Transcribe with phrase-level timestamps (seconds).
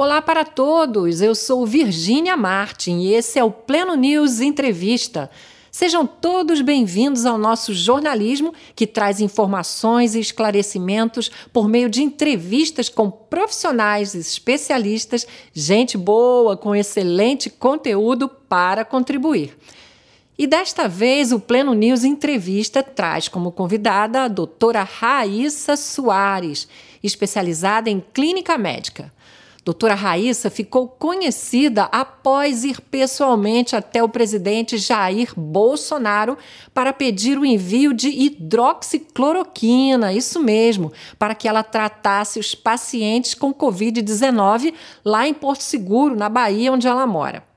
[0.00, 5.28] Olá para todos, eu sou Virgínia Martin e esse é o Pleno News Entrevista.
[5.72, 12.88] Sejam todos bem-vindos ao nosso jornalismo que traz informações e esclarecimentos por meio de entrevistas
[12.88, 19.58] com profissionais especialistas, gente boa com excelente conteúdo para contribuir.
[20.38, 26.68] E desta vez o Pleno News Entrevista traz como convidada a doutora Raíssa Soares,
[27.02, 29.12] especializada em clínica médica.
[29.68, 36.38] Doutora Raíssa ficou conhecida após ir pessoalmente até o presidente Jair Bolsonaro
[36.72, 43.52] para pedir o envio de hidroxicloroquina, isso mesmo, para que ela tratasse os pacientes com
[43.52, 44.72] Covid-19
[45.04, 47.47] lá em Porto Seguro, na Bahia, onde ela mora.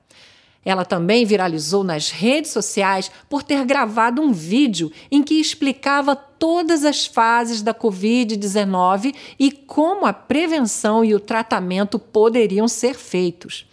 [0.64, 6.84] Ela também viralizou nas redes sociais por ter gravado um vídeo em que explicava todas
[6.84, 13.66] as fases da Covid-19 e como a prevenção e o tratamento poderiam ser feitos.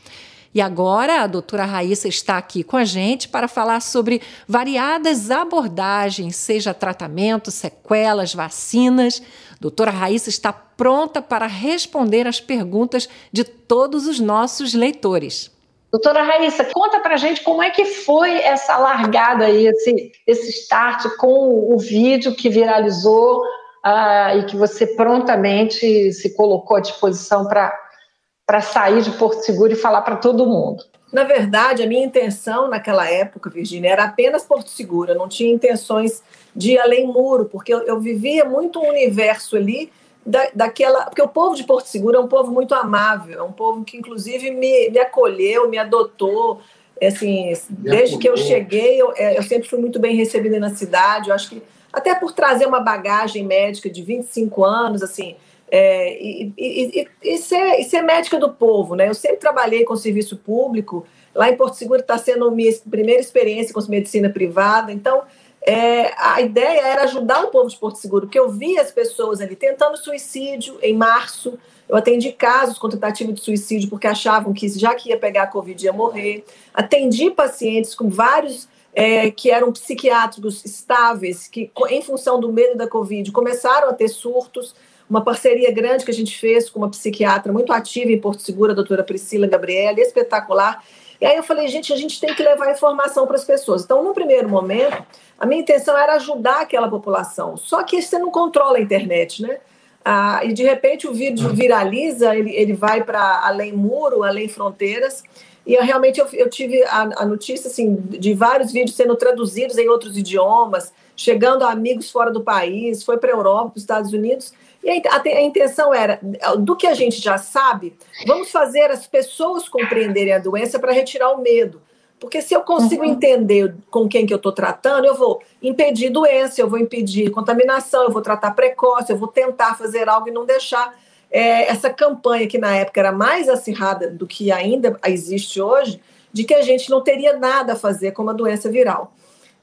[0.53, 6.35] E agora a doutora Raíssa está aqui com a gente para falar sobre variadas abordagens,
[6.37, 9.21] seja tratamento, sequelas, vacinas.
[9.59, 15.51] Doutora Raíssa está pronta para responder as perguntas de todos os nossos leitores.
[15.91, 21.05] Doutora Raíssa, conta pra gente como é que foi essa largada aí, esse, esse start
[21.17, 23.41] com o vídeo que viralizou
[23.85, 29.75] uh, e que você prontamente se colocou à disposição para sair de Porto Seguro e
[29.75, 30.83] falar para todo mundo.
[31.11, 35.11] Na verdade, a minha intenção naquela época, Virginia, era apenas Porto Seguro.
[35.11, 36.21] Eu não tinha intenções
[36.55, 39.91] de ir além muro, porque eu, eu vivia muito um universo ali
[40.25, 41.05] da, daquela.
[41.05, 43.97] Porque o povo de Porto Seguro é um povo muito amável, é um povo que,
[43.97, 46.61] inclusive, me, me acolheu, me adotou.
[47.01, 48.19] Assim, me desde acolheu.
[48.19, 51.29] que eu cheguei, eu, é, eu sempre fui muito bem recebida na cidade.
[51.29, 55.35] Eu acho que, até por trazer uma bagagem médica de 25 anos, assim.
[55.71, 59.07] É, e, e, e, e, ser, e ser médica do povo, né?
[59.07, 61.05] Eu sempre trabalhei com serviço público.
[61.33, 64.91] Lá em Porto Seguro está sendo minha primeira experiência com medicina privada.
[64.91, 65.21] Então,
[65.69, 69.39] é, a ideia era ajudar o povo de Porto Seguro, porque eu vi as pessoas
[69.39, 71.59] ali tentando suicídio em março.
[71.87, 75.47] Eu atendi casos com tentativa de suicídio porque achavam que já que ia pegar a
[75.47, 76.43] Covid ia morrer.
[76.73, 82.87] Atendi pacientes com vários é, que eram psiquiátricos estáveis, que em função do medo da
[82.87, 84.73] Covid começaram a ter surtos.
[85.07, 88.71] Uma parceria grande que a gente fez com uma psiquiatra muito ativa em Porto Seguro,
[88.71, 90.83] a doutora Priscila Gabriela, espetacular.
[91.21, 93.83] E aí eu falei, gente, a gente tem que levar informação para as pessoas.
[93.83, 95.03] Então, no primeiro momento,
[95.37, 97.57] a minha intenção era ajudar aquela população.
[97.57, 99.59] Só que você não controla a internet, né?
[100.03, 105.23] Ah, e de repente o vídeo viraliza, ele, ele vai para além muro, além fronteiras.
[105.65, 109.77] E eu, realmente eu, eu tive a, a, notícia assim, de vários vídeos sendo traduzidos
[109.77, 113.83] em outros idiomas, chegando a amigos fora do país, foi para a Europa, para os
[113.83, 114.53] Estados Unidos.
[114.83, 116.19] E a, a, a, intenção era,
[116.57, 117.95] do que a gente já sabe,
[118.25, 121.81] vamos fazer as pessoas compreenderem a doença para retirar o medo.
[122.19, 123.11] Porque se eu consigo uhum.
[123.11, 128.03] entender com quem que eu estou tratando, eu vou impedir doença, eu vou impedir contaminação,
[128.03, 130.93] eu vou tratar precoce, eu vou tentar fazer algo e não deixar
[131.31, 136.01] é, essa campanha que na época era mais acirrada do que ainda existe hoje,
[136.31, 139.13] de que a gente não teria nada a fazer com uma doença viral.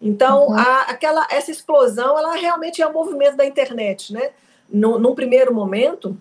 [0.00, 0.58] Então, uhum.
[0.58, 4.30] a, aquela, essa explosão, ela realmente é um movimento da internet, né?
[4.68, 6.16] No, num primeiro momento,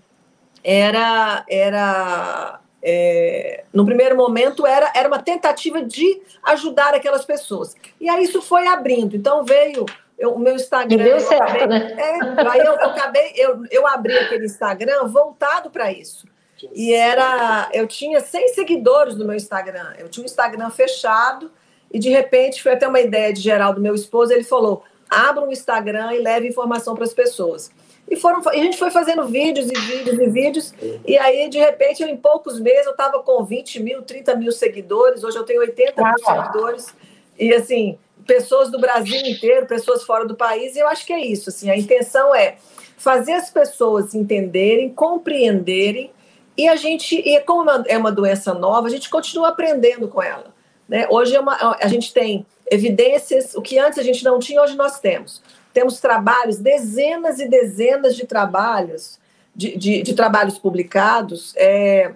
[0.64, 7.76] era, era é, no primeiro momento era, era uma tentativa de ajudar aquelas pessoas.
[8.00, 9.16] E aí isso foi abrindo.
[9.16, 9.86] Então veio
[10.18, 11.02] eu, o meu Instagram.
[11.02, 11.96] E deu certo, acabei, né?
[11.98, 16.28] É, aí eu, eu, acabei, eu, eu abri aquele Instagram voltado para isso.
[16.74, 17.70] E era.
[17.74, 19.94] Eu tinha 100 seguidores no meu Instagram.
[19.98, 21.52] Eu tinha um Instagram fechado,
[21.92, 24.32] e de repente foi até uma ideia de geral do meu esposo.
[24.32, 27.70] Ele falou: abra um Instagram e leve informação para as pessoas.
[28.10, 30.74] E, foram, e a gente foi fazendo vídeos e vídeos e vídeos.
[31.06, 35.24] E aí, de repente, em poucos meses, eu estava com 20 mil, 30 mil seguidores.
[35.24, 36.94] Hoje eu tenho 80 mil seguidores.
[37.38, 40.76] E, assim, pessoas do Brasil inteiro, pessoas fora do país.
[40.76, 41.50] E eu acho que é isso.
[41.50, 42.58] Assim, a intenção é
[42.96, 46.12] fazer as pessoas entenderem, compreenderem.
[46.56, 50.54] E a gente, e como é uma doença nova, a gente continua aprendendo com ela.
[50.88, 51.08] Né?
[51.10, 54.76] Hoje é uma, a gente tem evidências, o que antes a gente não tinha, hoje
[54.76, 55.42] nós temos
[55.76, 59.20] temos trabalhos, dezenas e dezenas de trabalhos,
[59.54, 62.14] de, de, de trabalhos publicados, é,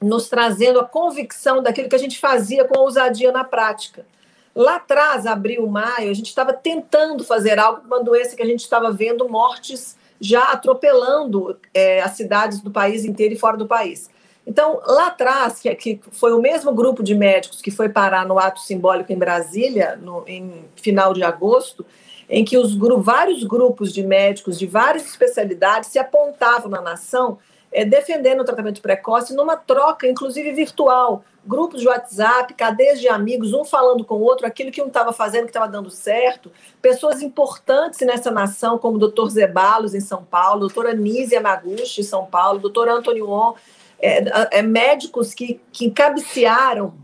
[0.00, 4.06] nos trazendo a convicção daquilo que a gente fazia com ousadia na prática.
[4.54, 8.46] Lá atrás, abril, maio, a gente estava tentando fazer algo com uma doença que a
[8.46, 13.66] gente estava vendo mortes já atropelando é, as cidades do país inteiro e fora do
[13.66, 14.08] país.
[14.46, 18.38] Então, lá atrás, que, que foi o mesmo grupo de médicos que foi parar no
[18.38, 21.84] ato simbólico em Brasília, no, em final de agosto,
[22.28, 27.38] em que os vários grupos de médicos de várias especialidades se apontavam na nação
[27.74, 31.24] é, defendendo o tratamento precoce numa troca, inclusive virtual.
[31.44, 35.12] Grupos de WhatsApp, cadeias de amigos, um falando com o outro, aquilo que um estava
[35.12, 36.50] fazendo, que estava dando certo.
[36.80, 42.04] Pessoas importantes nessa nação, como o doutor Zebalos, em São Paulo, doutora Anísia Maguchi, em
[42.04, 43.54] São Paulo, doutor Antônio On,
[44.00, 46.94] é, é, médicos que, que cabecearam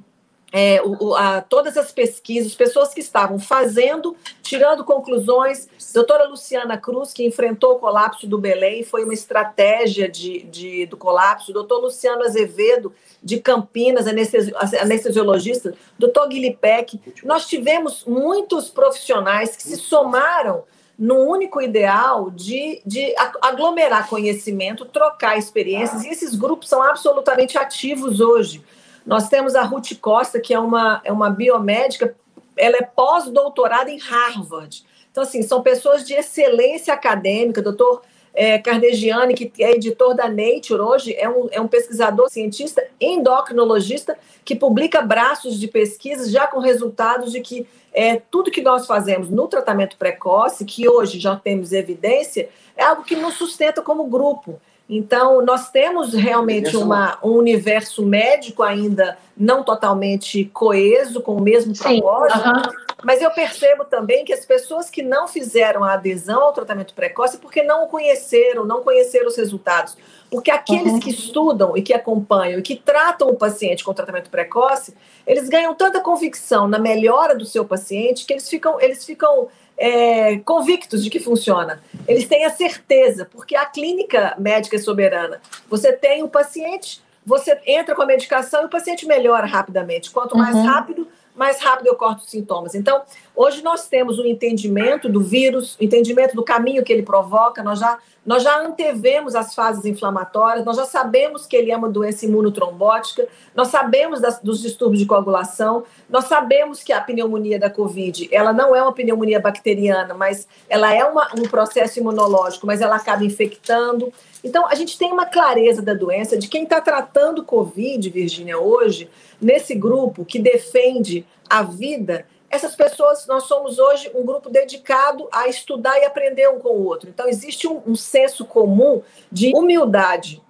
[0.52, 5.68] é, o, a, todas as pesquisas, pessoas que estavam fazendo, tirando conclusões.
[5.94, 10.96] Doutora Luciana Cruz, que enfrentou o colapso do Belém, foi uma estratégia de, de do
[10.96, 11.52] colapso.
[11.52, 12.92] Doutor Luciano Azevedo,
[13.22, 15.74] de Campinas, anestesi, anestesiologista.
[15.98, 17.00] Doutor Guilipec.
[17.22, 20.64] Nós tivemos muitos profissionais que se somaram
[20.98, 28.20] no único ideal de, de aglomerar conhecimento, trocar experiências, e esses grupos são absolutamente ativos
[28.20, 28.62] hoje.
[29.04, 32.14] Nós temos a Ruth Costa, que é uma, é uma biomédica,
[32.56, 34.84] ela é pós-doutorada em Harvard.
[35.10, 38.02] Então, assim, são pessoas de excelência acadêmica, doutor
[38.32, 44.16] é, Cardegiani, que é editor da Nature hoje, é um, é um pesquisador cientista endocrinologista
[44.44, 49.28] que publica braços de pesquisa já com resultados de que é, tudo que nós fazemos
[49.28, 54.60] no tratamento precoce, que hoje já temos evidência, é algo que nos sustenta como grupo.
[54.92, 61.72] Então, nós temos realmente uma, um universo médico ainda não totalmente coeso, com o mesmo
[61.72, 66.92] propósito, mas eu percebo também que as pessoas que não fizeram a adesão ao tratamento
[66.92, 69.96] precoce, porque não o conheceram, não conheceram os resultados.
[70.28, 71.00] Porque aqueles uhum.
[71.00, 74.92] que estudam e que acompanham e que tratam o paciente com tratamento precoce,
[75.24, 79.48] eles ganham tanta convicção na melhora do seu paciente que eles ficam, eles ficam
[79.80, 81.82] é, convictos de que funciona.
[82.06, 85.40] Eles têm a certeza, porque a clínica médica é soberana.
[85.70, 90.10] Você tem o paciente, você entra com a medicação e o paciente melhora rapidamente.
[90.10, 90.66] Quanto mais uhum.
[90.66, 92.74] rápido, mais rápido eu corto os sintomas.
[92.74, 93.00] Então,
[93.40, 97.78] hoje nós temos o um entendimento do vírus, entendimento do caminho que ele provoca, nós
[97.78, 102.26] já, nós já antevemos as fases inflamatórias, nós já sabemos que ele é uma doença
[102.26, 108.28] imunotrombótica, nós sabemos das, dos distúrbios de coagulação, nós sabemos que a pneumonia da Covid,
[108.30, 112.96] ela não é uma pneumonia bacteriana, mas ela é uma, um processo imunológico, mas ela
[112.96, 114.12] acaba infectando.
[114.44, 119.08] Então, a gente tem uma clareza da doença de quem está tratando Covid, Virgínia, hoje,
[119.40, 125.48] nesse grupo que defende a vida, essas pessoas, nós somos hoje um grupo dedicado a
[125.48, 127.08] estudar e aprender um com o outro.
[127.08, 130.42] Então, existe um, um senso comum de humildade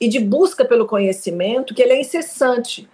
[0.00, 2.88] e de busca pelo conhecimento que ele é incessante.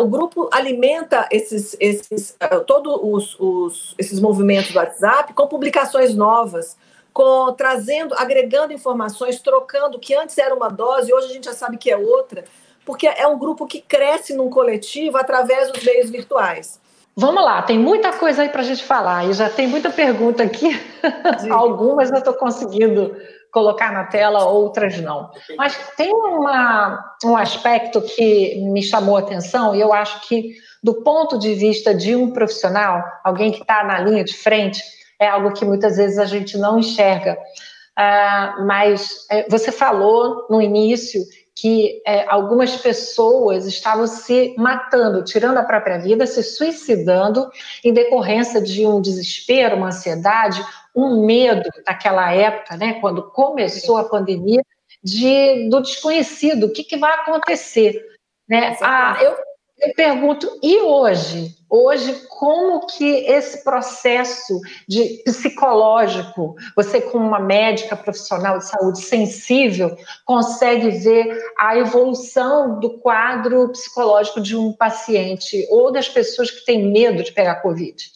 [0.00, 6.14] O grupo alimenta esses, esses, uh, todos os, os, esses movimentos do WhatsApp com publicações
[6.14, 6.76] novas,
[7.12, 11.76] com, trazendo, agregando informações, trocando, que antes era uma dose, hoje a gente já sabe
[11.76, 12.44] que é outra
[12.86, 16.80] porque é um grupo que cresce num coletivo através dos meios virtuais.
[17.18, 20.42] Vamos lá, tem muita coisa aí para a gente falar e já tem muita pergunta
[20.42, 20.78] aqui.
[21.50, 23.16] Algumas eu estou conseguindo
[23.50, 25.30] colocar na tela, outras não.
[25.56, 31.02] Mas tem uma, um aspecto que me chamou a atenção e eu acho que, do
[31.02, 34.82] ponto de vista de um profissional, alguém que está na linha de frente,
[35.18, 37.38] é algo que muitas vezes a gente não enxerga.
[37.98, 41.22] Uh, mas é, você falou no início
[41.56, 47.50] que é, algumas pessoas estavam se matando, tirando a própria vida, se suicidando
[47.82, 50.62] em decorrência de um desespero, uma ansiedade,
[50.94, 54.60] um medo naquela época, né, quando começou a pandemia,
[55.02, 58.04] de, do desconhecido, o que, que vai acontecer.
[58.46, 58.76] Né?
[58.82, 59.36] Ah, eu,
[59.78, 61.54] eu pergunto, e hoje?
[61.68, 69.96] Hoje, como que esse processo de psicológico, você como uma médica profissional de saúde sensível,
[70.24, 76.90] consegue ver a evolução do quadro psicológico de um paciente ou das pessoas que têm
[76.90, 78.12] medo de pegar Covid?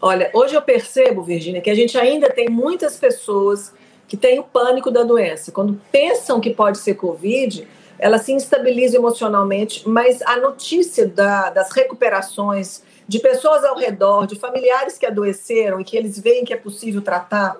[0.00, 3.74] Olha, hoje eu percebo, Virginia, que a gente ainda tem muitas pessoas
[4.08, 5.52] que têm o pânico da doença.
[5.52, 7.68] Quando pensam que pode ser Covid,
[8.00, 14.36] ela se instabiliza emocionalmente, mas a notícia da, das recuperações de pessoas ao redor, de
[14.36, 17.56] familiares que adoeceram e que eles veem que é possível tratar,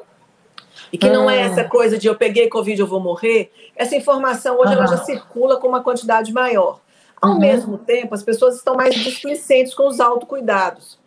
[0.93, 1.47] e que não é ah.
[1.47, 5.59] essa coisa de eu peguei Covid, eu vou morrer, essa informação hoje ela já circula
[5.59, 6.81] com uma quantidade maior.
[7.21, 7.39] Ao uhum.
[7.39, 10.99] mesmo tempo, as pessoas estão mais displicentes com os autocuidados.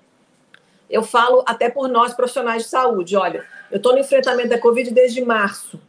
[0.89, 4.91] Eu falo até por nós profissionais de saúde, olha, eu estou no enfrentamento da Covid
[4.91, 5.79] desde março.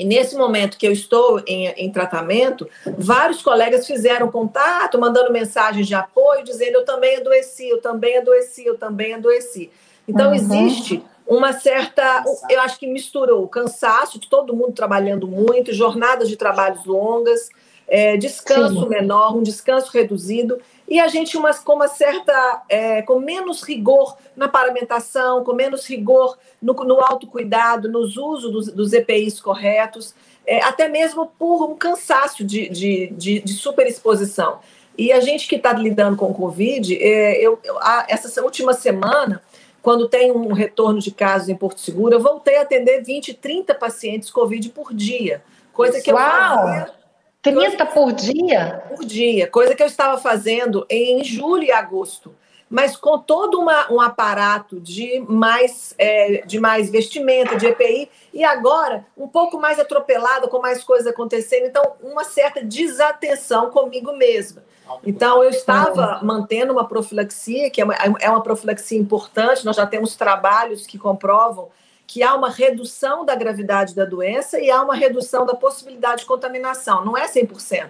[0.00, 2.66] E nesse momento que eu estou em, em, tratamento,
[2.96, 8.64] vários colegas fizeram contato, mandando mensagens de apoio, dizendo eu também adoeci, eu também adoeci,
[8.64, 9.70] eu também adoeci.
[10.08, 10.34] Então, uhum.
[10.34, 12.24] existe uma certa.
[12.48, 17.50] Eu acho que misturou o cansaço de todo mundo trabalhando muito, jornadas de trabalhos longas,
[17.86, 18.88] é, descanso Sim.
[18.88, 20.58] menor, um descanso reduzido,
[20.90, 25.86] e a gente uma, com uma certa, é, com menos rigor na paramentação, com menos
[25.86, 30.12] rigor no, no autocuidado, nos usos dos, dos EPIs corretos,
[30.44, 34.58] é, até mesmo por um cansaço de, de, de, de superexposição.
[34.98, 38.74] E a gente que está lidando com o Covid, é, eu, eu, a, essa última
[38.74, 39.40] semana,
[39.80, 43.76] quando tem um retorno de casos em Porto Seguro, eu voltei a atender 20, 30
[43.76, 45.40] pacientes Covid por dia.
[45.72, 46.99] Coisa que eu fazia.
[47.42, 48.84] 30 por dia?
[48.88, 49.46] Por dia.
[49.46, 52.34] Coisa que eu estava fazendo em julho e agosto
[52.70, 58.44] mas com todo uma, um aparato de mais, é, de mais vestimenta, de EPI, e
[58.44, 64.62] agora um pouco mais atropelado, com mais coisas acontecendo, então uma certa desatenção comigo mesma.
[65.04, 69.86] Então, eu estava mantendo uma profilaxia, que é uma, é uma profilaxia importante, nós já
[69.86, 71.68] temos trabalhos que comprovam
[72.10, 76.26] que há uma redução da gravidade da doença e há uma redução da possibilidade de
[76.26, 77.04] contaminação.
[77.04, 77.88] Não é 100%.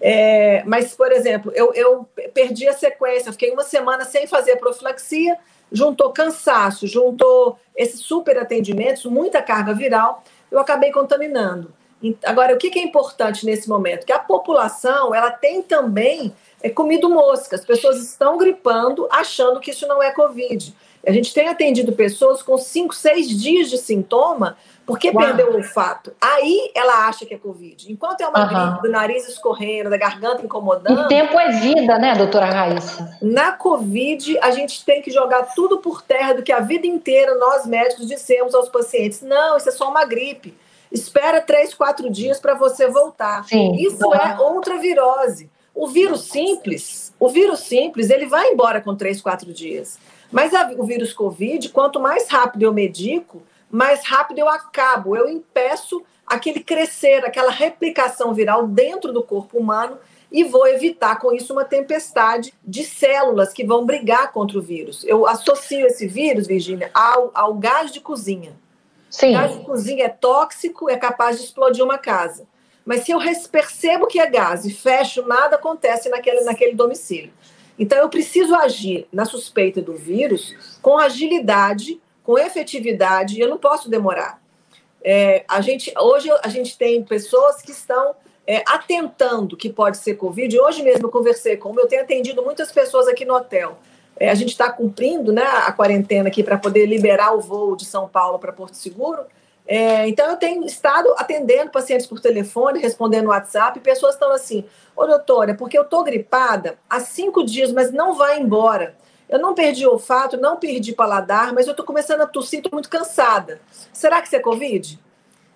[0.00, 5.36] É, mas, por exemplo, eu, eu perdi a sequência, fiquei uma semana sem fazer profilaxia,
[5.72, 10.22] juntou cansaço, juntou esses super atendimentos, muita carga viral,
[10.52, 11.74] eu acabei contaminando.
[12.24, 14.06] Agora, o que é importante nesse momento?
[14.06, 17.56] Que a população ela tem também é, comido mosca.
[17.56, 20.74] As pessoas estão gripando achando que isso não é Covid.
[21.06, 24.56] A gente tem atendido pessoas com cinco, seis dias de sintoma
[24.88, 25.18] porque Uau.
[25.18, 26.14] perdeu o olfato.
[26.18, 27.92] Aí ela acha que é Covid.
[27.92, 28.70] Enquanto é uma uhum.
[28.70, 31.02] gripe do nariz escorrendo, da garganta incomodando.
[31.02, 33.18] O tempo é vida, né, doutora Raíssa?
[33.20, 37.34] Na Covid, a gente tem que jogar tudo por terra do que a vida inteira
[37.34, 40.56] nós médicos dissemos aos pacientes: não, isso é só uma gripe.
[40.90, 43.44] Espera três, quatro dias para você voltar.
[43.44, 43.74] Sim.
[43.76, 45.50] Isso é outra virose.
[45.74, 49.98] O vírus simples, o vírus simples, ele vai embora com três, quatro dias.
[50.30, 55.28] Mas a, o vírus Covid, quanto mais rápido eu medico, mais rápido eu acabo, eu
[55.28, 59.98] impeço aquele crescer, aquela replicação viral dentro do corpo humano
[60.30, 65.04] e vou evitar com isso uma tempestade de células que vão brigar contra o vírus.
[65.04, 68.52] Eu associo esse vírus, Virginia, ao, ao gás de cozinha.
[69.10, 69.32] Sim.
[69.32, 72.46] Gás de cozinha é tóxico, é capaz de explodir uma casa.
[72.84, 73.18] Mas se eu
[73.50, 77.32] percebo que é gás e fecho, nada acontece naquele, naquele domicílio.
[77.78, 83.56] Então eu preciso agir na suspeita do vírus com agilidade com efetividade, e eu não
[83.56, 84.38] posso demorar.
[85.02, 88.14] É, a gente, hoje a gente tem pessoas que estão
[88.46, 90.60] é, atentando que pode ser Covid.
[90.60, 93.78] Hoje mesmo eu conversei com, eu tenho atendido muitas pessoas aqui no hotel.
[94.18, 97.84] É, a gente está cumprindo né, a quarentena aqui para poder liberar o voo de
[97.84, 99.22] São Paulo para Porto Seguro.
[99.66, 104.64] É, então, eu tenho estado atendendo pacientes por telefone, respondendo WhatsApp, e pessoas estão assim:
[104.96, 108.96] Ô doutora, porque eu estou gripada há cinco dias, mas não vai embora.
[109.28, 112.88] Eu não perdi olfato, não perdi paladar, mas eu estou começando a tossir, estou muito
[112.88, 113.60] cansada.
[113.92, 114.98] Será que isso é Covid?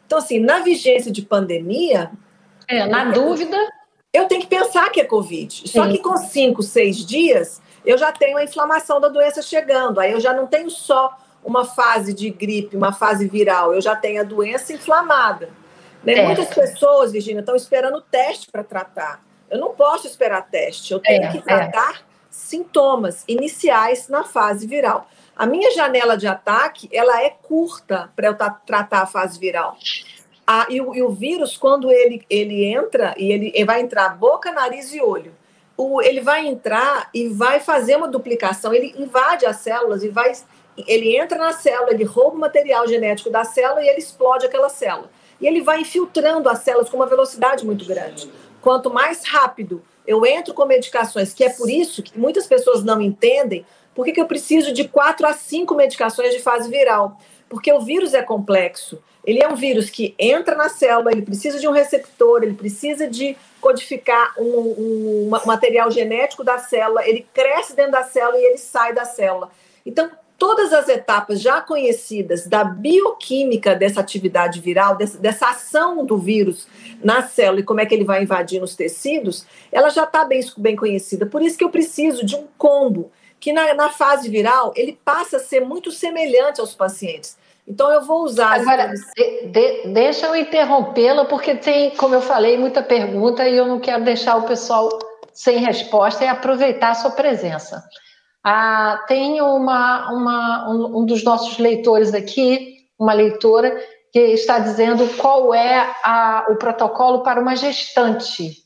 [0.06, 2.10] Então, assim, na vigência de pandemia.
[2.68, 3.56] É, na eu dúvida.
[4.12, 5.60] Eu tenho que pensar que é Covid.
[5.60, 5.68] Sim.
[5.68, 10.00] Só que com cinco, seis dias, eu já tenho a inflamação da doença chegando.
[10.00, 13.96] Aí eu já não tenho só uma fase de gripe, uma fase viral, eu já
[13.96, 15.50] tenho a doença inflamada.
[16.04, 16.14] Né?
[16.14, 16.24] É.
[16.24, 19.22] Muitas pessoas, Virginia, estão esperando teste para tratar.
[19.50, 21.42] Eu não posso esperar teste, eu tenho é, que é.
[21.42, 25.08] tratar sintomas iniciais na fase viral.
[25.36, 29.76] A minha janela de ataque, ela é curta para eu tratar a fase viral.
[30.46, 34.08] Ah, e, o, e, o, vírus, quando ele, ele entra, e ele, ele vai entrar
[34.10, 35.34] boca, nariz e olho,
[35.76, 40.32] o, ele vai entrar e vai fazer uma duplicação, ele invade as células e vai.
[40.86, 44.68] Ele entra na célula, ele rouba o material genético da célula e ele explode aquela
[44.68, 45.10] célula.
[45.40, 48.30] E ele vai infiltrando as células com uma velocidade muito grande.
[48.60, 53.00] Quanto mais rápido eu entro com medicações, que é por isso que muitas pessoas não
[53.00, 53.64] entendem
[53.94, 57.18] por que, eu preciso de quatro a cinco medicações de fase viral.
[57.48, 59.02] Porque o vírus é complexo.
[59.24, 63.06] Ele é um vírus que entra na célula, ele precisa de um receptor, ele precisa
[63.06, 68.44] de codificar um, um, um material genético da célula, ele cresce dentro da célula e
[68.44, 69.50] ele sai da célula.
[69.86, 70.10] Então,
[70.42, 76.66] todas as etapas já conhecidas da bioquímica dessa atividade viral, dessa, dessa, ação do vírus
[77.00, 80.40] na célula e como é que ele vai invadir nos tecidos, ela já está bem,
[80.56, 81.26] bem conhecida.
[81.26, 85.36] Por isso que eu preciso de um combo, que na, na fase viral ele passa
[85.36, 87.36] a ser muito semelhante aos pacientes.
[87.66, 88.60] Então eu vou usar.
[88.60, 93.66] Agora, de, de, deixa eu interrompê-la, porque tem, como eu falei, muita pergunta e eu
[93.66, 94.88] não quero deixar o pessoal
[95.32, 97.82] sem resposta e aproveitar a sua presença.
[98.44, 103.80] Ah, tem uma, uma, um, um dos nossos leitores aqui, uma leitora,
[104.12, 108.62] que está dizendo qual é a, o protocolo para uma gestante.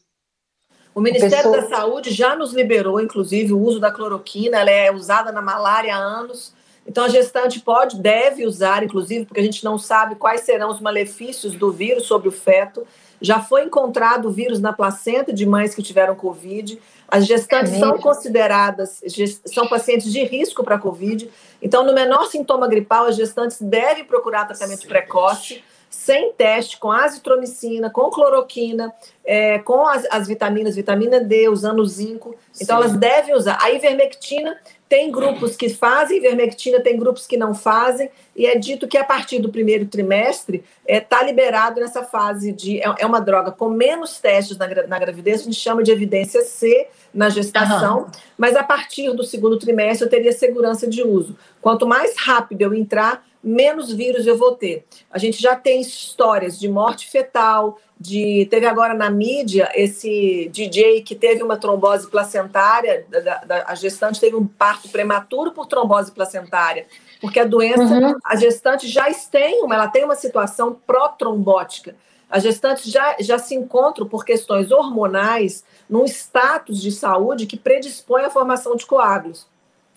[0.94, 1.60] O Ministério pessoa...
[1.60, 5.94] da Saúde já nos liberou, inclusive, o uso da cloroquina, ela é usada na malária
[5.94, 6.55] há anos.
[6.86, 10.80] Então, a gestante pode, deve usar, inclusive, porque a gente não sabe quais serão os
[10.80, 12.86] malefícios do vírus sobre o feto.
[13.20, 16.78] Já foi encontrado o vírus na placenta de mães que tiveram Covid.
[17.08, 19.02] As gestantes é são consideradas,
[19.46, 21.28] são pacientes de risco para Covid.
[21.60, 24.88] Então, no menor sintoma gripal, as gestantes devem procurar tratamento Sim.
[24.88, 28.92] precoce sem teste, com azitromicina, com cloroquina,
[29.24, 32.36] é, com as, as, vitaminas, vitamina D, usando o zinco.
[32.60, 32.84] Então, Sim.
[32.84, 33.58] elas devem usar.
[33.60, 38.86] A ivermectina, tem grupos que fazem ivermectina, tem grupos que não fazem, e é dito
[38.86, 42.78] que a partir do primeiro trimestre está é, tá liberado nessa fase de.
[42.80, 46.42] É, é, uma droga com menos testes na, na gravidez, a gente chama de evidência
[46.42, 48.06] C na gestação, uhum.
[48.36, 51.34] mas a partir do segundo trimestre eu teria segurança de uso.
[51.62, 54.84] Quanto mais rápido eu entrar, menos vírus eu vou ter.
[55.10, 61.00] A gente já tem histórias de morte fetal, de teve agora na mídia esse DJ
[61.00, 66.12] que teve uma trombose placentária, da, da, a gestante teve um parto prematuro por trombose
[66.12, 66.86] placentária,
[67.18, 68.14] porque a doença, uhum.
[68.22, 71.96] a gestante já tem uma, ela tem uma situação pró-trombótica.
[72.30, 78.24] As gestantes já, já se encontram por questões hormonais num status de saúde que predispõe
[78.24, 79.46] à formação de coágulos.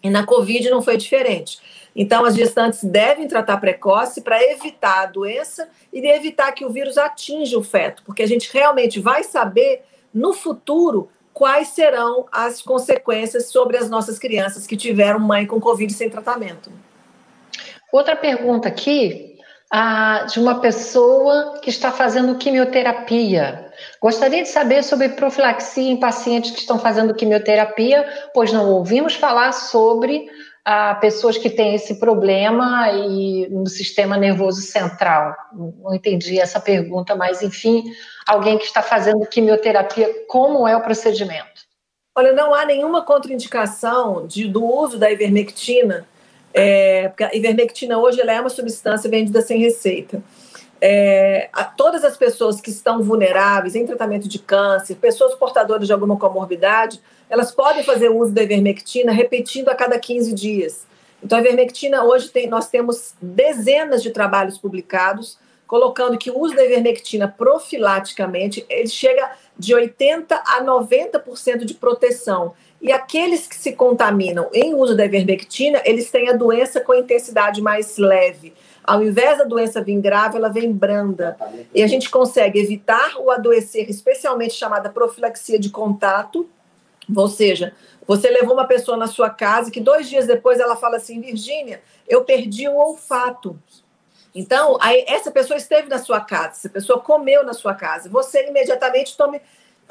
[0.02, 1.60] E na Covid não foi diferente.
[1.96, 6.98] Então, as gestantes devem tratar precoce para evitar a doença e evitar que o vírus
[6.98, 9.84] atinja o feto, porque a gente realmente vai saber
[10.14, 15.92] no futuro quais serão as consequências sobre as nossas crianças que tiveram mãe com Covid
[15.94, 16.72] sem tratamento.
[17.92, 19.39] Outra pergunta aqui,
[19.72, 23.72] ah, de uma pessoa que está fazendo quimioterapia.
[24.02, 29.52] Gostaria de saber sobre profilaxia em pacientes que estão fazendo quimioterapia, pois não ouvimos falar
[29.52, 30.28] sobre
[30.66, 35.36] a pessoas que têm esse problema e no sistema nervoso central.
[35.54, 37.84] Não entendi essa pergunta, mas enfim,
[38.28, 41.68] alguém que está fazendo quimioterapia, como é o procedimento?
[42.16, 46.06] Olha, não há nenhuma contraindicação de, do uso da ivermectina,
[46.54, 50.22] é, porque a ivermectina hoje ela é uma substância vendida sem receita.
[50.82, 55.94] É, a todas as pessoas que estão vulneráveis em tratamento de câncer, pessoas portadoras de
[55.94, 60.88] alguma comorbidade, elas podem fazer uso da ivermectina repetindo a cada 15 dias.
[61.22, 65.38] Então, a ivermectina, hoje tem, nós temos dezenas de trabalhos publicados
[65.70, 72.56] colocando que o uso da ivermectina profilaticamente, ele chega de 80% a 90% de proteção.
[72.82, 77.62] E aqueles que se contaminam em uso da ivermectina, eles têm a doença com intensidade
[77.62, 78.54] mais leve.
[78.84, 81.38] Ao invés da doença vir grave, ela vem branda.
[81.76, 86.50] E a gente consegue evitar o adoecer, especialmente chamada profilaxia de contato,
[87.16, 87.74] ou seja,
[88.08, 91.82] você levou uma pessoa na sua casa que dois dias depois ela fala assim, Virgínia,
[92.08, 93.60] eu perdi o olfato.
[94.34, 98.10] Então, aí, essa pessoa esteve na sua casa, essa pessoa comeu na sua casa.
[98.10, 99.42] Você imediatamente tome,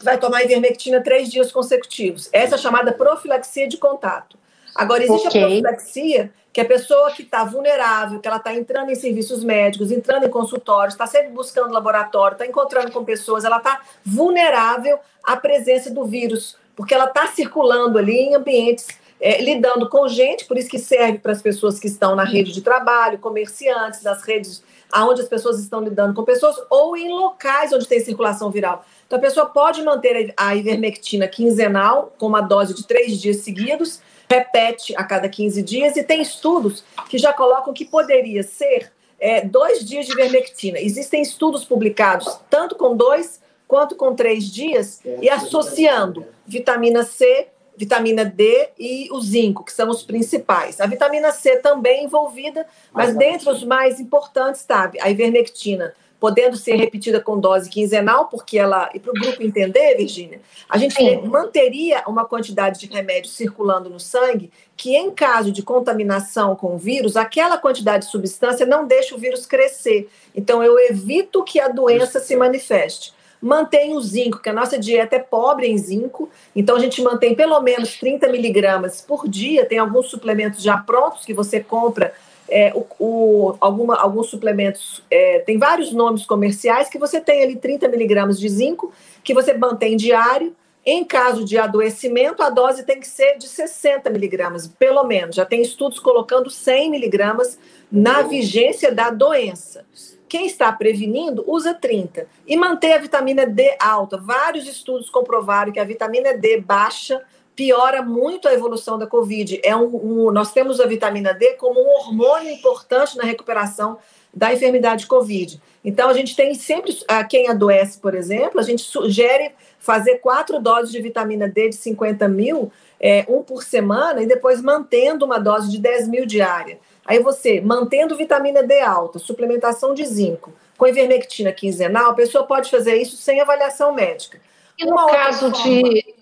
[0.02, 2.28] vai tomar ivermectina três dias consecutivos.
[2.32, 4.38] Essa é chamada profilaxia de contato.
[4.74, 5.42] Agora, existe okay.
[5.42, 9.42] a profilaxia, que é a pessoa que está vulnerável, que ela está entrando em serviços
[9.42, 14.98] médicos, entrando em consultórios, está sempre buscando laboratório, está encontrando com pessoas, ela está vulnerável
[15.24, 18.87] à presença do vírus porque ela está circulando ali em ambientes,
[19.20, 22.52] é, lidando com gente, por isso que serve para as pessoas que estão na rede
[22.52, 27.72] de trabalho, comerciantes, nas redes aonde as pessoas estão lidando com pessoas, ou em locais
[27.72, 28.85] onde tem circulação viral.
[29.07, 34.01] Então, a pessoa pode manter a ivermectina quinzenal, com uma dose de três dias seguidos,
[34.29, 39.40] repete a cada 15 dias, e tem estudos que já colocam que poderia ser é,
[39.40, 40.79] dois dias de ivermectina.
[40.79, 47.48] Existem estudos publicados, tanto com dois quanto com três dias, e associando vitamina C,
[47.79, 50.81] vitamina D e o zinco, que são os principais.
[50.81, 56.75] A vitamina C também envolvida, mas dentre os mais importantes está a ivermectina, podendo ser
[56.75, 61.23] repetida com dose quinzenal, porque ela, e para o grupo entender, Virgínia, a gente Sim.
[61.29, 66.79] manteria uma quantidade de remédio circulando no sangue que, em caso de contaminação com o
[66.79, 70.11] vírus, aquela quantidade de substância não deixa o vírus crescer.
[70.35, 75.16] Então, eu evito que a doença se manifeste mantém o zinco, que a nossa dieta
[75.16, 79.64] é pobre em zinco, então a gente mantém pelo menos 30 miligramas por dia.
[79.64, 82.12] Tem alguns suplementos já prontos que você compra.
[82.51, 87.57] É, o, o, alguma, alguns suplementos, é, tem vários nomes comerciais que você tem ali
[87.57, 90.55] 30 miligramas de zinco, que você mantém diário.
[90.87, 95.37] Em caso de adoecimento, a dose tem que ser de 60 miligramas, pelo menos.
[95.37, 97.59] Já tem estudos colocando 100 miligramas
[97.92, 99.85] na vigência da doença.
[100.29, 102.27] Quem está prevenindo usa 30.
[102.47, 104.17] E manter a vitamina D alta.
[104.17, 107.23] Vários estudos comprovaram que a vitamina D baixa
[107.59, 109.61] piora muito a evolução da Covid.
[109.64, 113.99] É um, um, nós temos a vitamina D como um hormônio importante na recuperação
[114.33, 115.61] da enfermidade Covid.
[115.85, 120.61] Então, a gente tem sempre, a quem adoece, por exemplo, a gente sugere fazer quatro
[120.61, 125.38] doses de vitamina D de 50 mil, é, um por semana, e depois mantendo uma
[125.38, 126.79] dose de 10 mil diária.
[127.09, 132.71] Aí você, mantendo vitamina D alta, suplementação de zinco, com ivermectina quinzenal, a pessoa pode
[132.71, 134.38] fazer isso sem avaliação médica.
[134.79, 136.14] E no caso de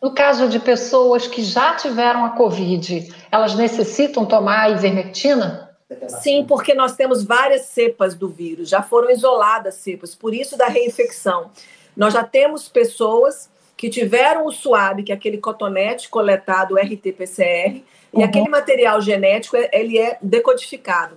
[0.00, 5.76] no caso de pessoas que já tiveram a Covid, elas necessitam tomar ivermectina?
[6.20, 10.66] Sim, porque nós temos várias cepas do vírus, já foram isoladas cepas, por isso da
[10.66, 11.50] reinfecção.
[11.96, 18.20] Nós já temos pessoas que tiveram o SUAB, que é aquele cotonete coletado RT-PCR, uhum.
[18.20, 21.16] e aquele material genético ele é decodificado.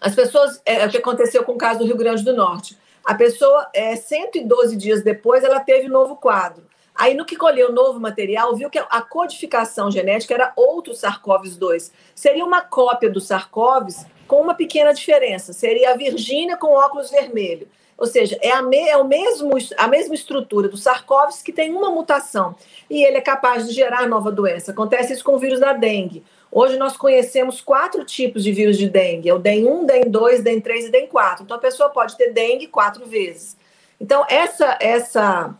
[0.00, 2.78] As pessoas, é, é o que aconteceu com o caso do Rio Grande do Norte.
[3.04, 6.64] A pessoa, é, 112 dias depois, ela teve novo quadro.
[6.94, 11.92] Aí, no que colheu o novo material, viu que a codificação genética era outro SARS-CoV-2.
[12.14, 15.52] Seria uma cópia do SARS-CoV com uma pequena diferença.
[15.52, 17.68] Seria a Virgínia com óculos vermelho.
[17.98, 21.72] Ou seja, é a, me, é o mesmo, a mesma estrutura do SARS-CoV que tem
[21.72, 22.54] uma mutação.
[22.90, 24.72] E ele é capaz de gerar nova doença.
[24.72, 26.22] Acontece isso com o vírus da dengue.
[26.52, 30.92] Hoje nós conhecemos quatro tipos de vírus de dengue: é o DEM1, DEM2, DEM3 e
[30.92, 31.40] DEM4.
[31.40, 33.56] Então a pessoa pode ter dengue quatro vezes.
[34.00, 35.54] Então, essa, essa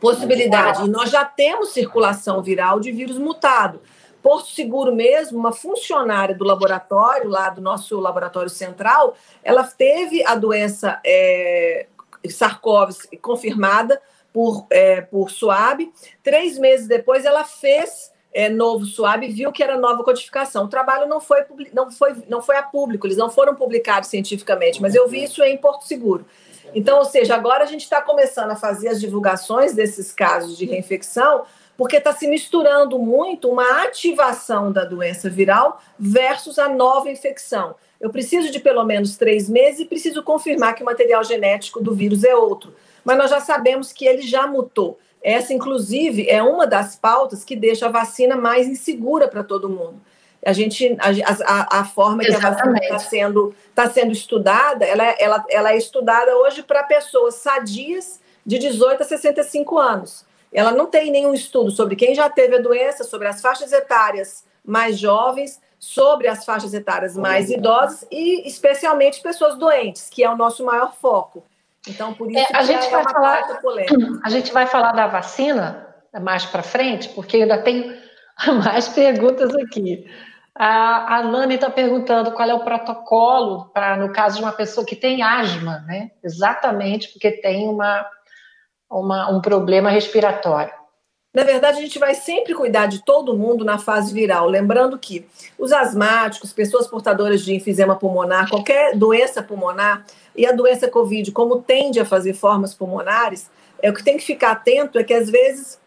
[0.00, 0.84] possibilidade.
[0.84, 3.80] E nós já temos circulação viral de vírus mutado.
[4.22, 10.34] Porto Seguro mesmo, uma funcionária do laboratório, lá do nosso laboratório central, ela teve a
[10.34, 11.86] doença é,
[12.26, 14.00] SARS-CoV confirmada
[14.32, 15.90] por, é, por SUAB.
[16.22, 20.64] Três meses depois, ela fez é, novo SUAB e viu que era nova codificação.
[20.64, 24.80] O trabalho não foi, não, foi, não foi a público, eles não foram publicados cientificamente,
[24.82, 26.26] mas eu vi isso em Porto Seguro.
[26.74, 30.66] Então, ou seja, agora a gente está começando a fazer as divulgações desses casos de
[30.66, 31.44] reinfecção,
[31.78, 37.76] porque está se misturando muito uma ativação da doença viral versus a nova infecção.
[38.00, 41.94] Eu preciso de pelo menos três meses e preciso confirmar que o material genético do
[41.94, 42.74] vírus é outro.
[43.04, 44.98] Mas nós já sabemos que ele já mutou.
[45.22, 50.00] Essa, inclusive, é uma das pautas que deixa a vacina mais insegura para todo mundo
[50.44, 51.08] a gente a,
[51.44, 52.38] a, a forma Exatamente.
[52.38, 56.62] que a vacina está sendo, tá sendo estudada, ela, é, ela, ela é estudada hoje
[56.62, 60.27] para pessoas sadias de 18 a 65 anos.
[60.52, 64.44] Ela não tem nenhum estudo sobre quem já teve a doença, sobre as faixas etárias
[64.64, 70.36] mais jovens, sobre as faixas etárias mais idosas e especialmente pessoas doentes, que é o
[70.36, 71.44] nosso maior foco.
[71.86, 73.60] Então, por isso é, a gente é vai falar,
[74.24, 75.86] A gente vai falar da vacina
[76.20, 77.96] mais para frente, porque ainda tem
[78.64, 80.04] mais perguntas aqui.
[80.54, 84.84] A, a Nani está perguntando qual é o protocolo para, no caso de uma pessoa
[84.84, 86.10] que tem asma, né?
[86.22, 88.04] Exatamente porque tem uma,
[88.90, 90.72] uma, um problema respiratório.
[91.32, 94.48] Na verdade, a gente vai sempre cuidar de todo mundo na fase viral.
[94.48, 95.26] Lembrando que
[95.58, 101.60] os asmáticos, pessoas portadoras de enfisema pulmonar, qualquer doença pulmonar, e a doença Covid, como
[101.60, 103.50] tende a fazer formas pulmonares,
[103.82, 105.78] é o que tem que ficar atento é que às vezes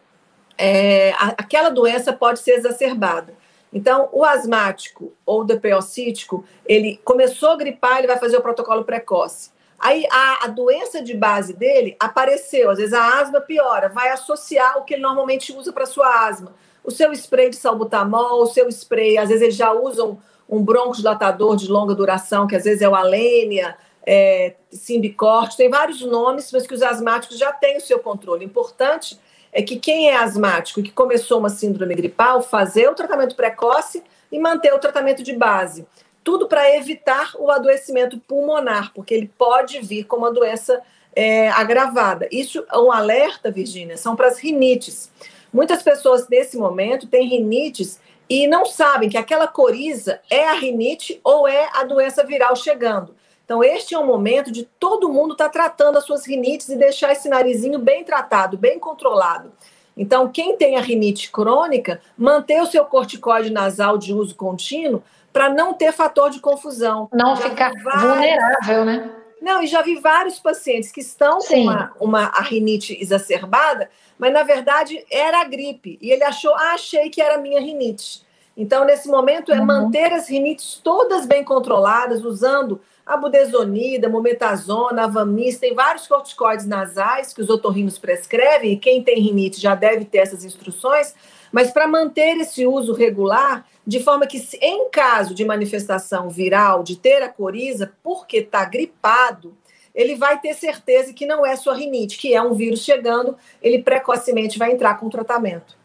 [0.58, 3.34] é, aquela doença pode ser exacerbada.
[3.74, 9.52] Então, o asmático ou DPOcítico, ele começou a gripar, ele vai fazer o protocolo precoce.
[9.82, 14.78] Aí a, a, doença de base dele apareceu, às vezes a asma piora, vai associar
[14.78, 16.54] o que ele normalmente usa para sua asma.
[16.84, 21.56] O seu spray de salbutamol, o seu spray, às vezes eles já usam um broncodilatador
[21.56, 26.68] de longa duração, que às vezes é o Alenia, é, Simbicorte, tem vários nomes, mas
[26.68, 28.46] que os asmáticos já têm o seu controle.
[28.46, 29.20] Importante
[29.52, 34.04] é que quem é asmático e que começou uma síndrome gripal, fazer o tratamento precoce
[34.32, 35.88] e manter o tratamento de base.
[36.24, 40.82] Tudo para evitar o adoecimento pulmonar, porque ele pode vir com uma doença
[41.16, 42.28] é, agravada.
[42.32, 45.12] Isso é um alerta, Virgínia, são para as rinites.
[45.52, 51.20] Muitas pessoas nesse momento têm rinites e não sabem que aquela coriza é a rinite
[51.24, 53.14] ou é a doença viral chegando.
[53.44, 56.78] Então, este é o momento de todo mundo estar tá tratando as suas rinites e
[56.78, 59.52] deixar esse narizinho bem tratado, bem controlado.
[59.98, 65.50] Então, quem tem a rinite crônica, manter o seu corticoide nasal de uso contínuo para
[65.50, 67.10] não ter fator de confusão.
[67.14, 68.04] Não já ficar vários...
[68.04, 69.12] vulnerável, né?
[69.42, 71.66] Não, e já vi vários pacientes que estão Sim.
[71.66, 75.98] com uma, uma a rinite exacerbada, mas na verdade era a gripe.
[76.00, 78.24] E ele achou, ah, achei que era minha rinite.
[78.56, 79.66] Então, nesse momento, é uhum.
[79.66, 87.34] manter as rinites todas bem controladas, usando a budesonida, mometazona, avamis, tem vários corticoides nasais
[87.34, 91.16] que os otorrinos prescrevem, e quem tem rinite já deve ter essas instruções,
[91.52, 96.96] mas para manter esse uso regular, de forma que, em caso de manifestação viral, de
[96.96, 99.58] ter a coriza, porque está gripado,
[99.94, 103.84] ele vai ter certeza que não é sua rinite, que é um vírus chegando, ele
[103.84, 105.76] precocemente vai entrar com tratamento.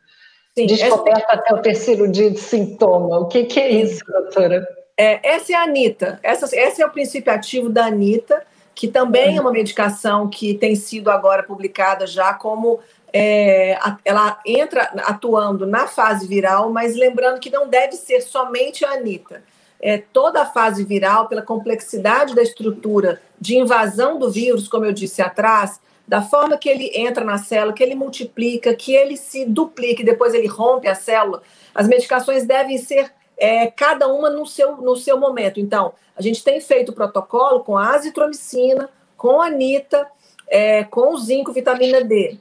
[0.57, 1.33] Sim, descoberta essa...
[1.33, 3.19] até o terceiro dia de sintoma.
[3.19, 4.65] O que, que é isso, doutora?
[4.97, 6.19] É, essa é a Anitta.
[6.23, 10.75] Essa, esse é o princípio ativo da Anitta, que também é uma medicação que tem
[10.75, 12.79] sido agora publicada já como
[13.11, 18.91] é, ela entra atuando na fase viral, mas lembrando que não deve ser somente a
[18.91, 19.41] Anitta.
[19.81, 24.93] É, toda a fase viral, pela complexidade da estrutura de invasão do vírus, como eu
[24.93, 29.45] disse atrás, da forma que ele entra na célula, que ele multiplica, que ele se
[29.45, 31.41] duplica e depois ele rompe a célula,
[31.73, 35.59] as medicações devem ser é, cada uma no seu, no seu momento.
[35.59, 40.07] Então, a gente tem feito protocolo com a azitromicina, com a anita,
[40.47, 42.37] é, com o zinco, vitamina D.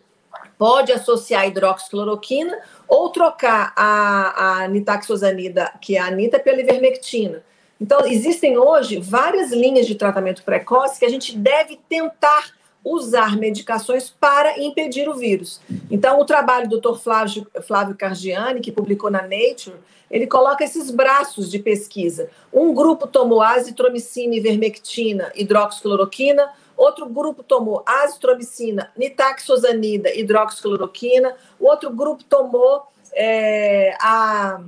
[0.59, 7.43] Pode associar a hidroxicloroquina ou trocar a, a nitaxosanida, que é a anita, pela ivermectina.
[7.81, 12.53] Então, existem hoje várias linhas de tratamento precoce que a gente deve tentar
[12.85, 15.61] usar medicações para impedir o vírus.
[15.91, 16.99] Então, o trabalho do Dr.
[16.99, 19.77] Flávio, Flávio Cargiani, que publicou na Nature,
[20.11, 22.29] ele coloca esses braços de pesquisa.
[22.53, 32.25] Um grupo tomou azitromicina, ivermectina, hidroxicloroquina, outro grupo tomou azitromicina, nitaxosanida, hidroxicloroquina, o outro grupo
[32.25, 34.61] tomou é, a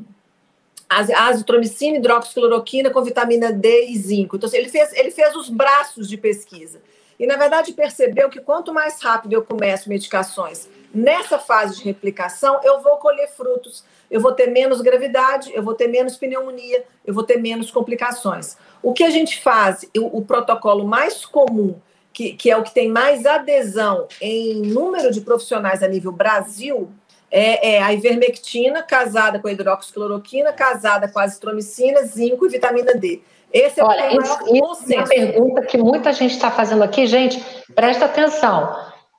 [0.88, 4.36] azitromicina, hidroxicloroquina com vitamina D e zinco.
[4.36, 6.80] Então, assim, ele fez, ele fez os braços de pesquisa.
[7.18, 12.60] E, na verdade, percebeu que quanto mais rápido eu começo medicações nessa fase de replicação,
[12.64, 17.12] eu vou colher frutos, eu vou ter menos gravidade, eu vou ter menos pneumonia, eu
[17.12, 18.56] vou ter menos complicações.
[18.82, 21.78] O que a gente faz, o, o protocolo mais comum,
[22.16, 26.88] que, que é o que tem mais adesão em número de profissionais a nível Brasil,
[27.30, 32.94] é, é, a ivermectina casada com a hidroxicloroquina, casada com a azitromicina, zinco e vitamina
[32.94, 33.20] D.
[33.52, 37.06] Esse é Olha, o isso, isso é uma pergunta que muita gente está fazendo aqui.
[37.06, 38.74] Gente, presta atenção.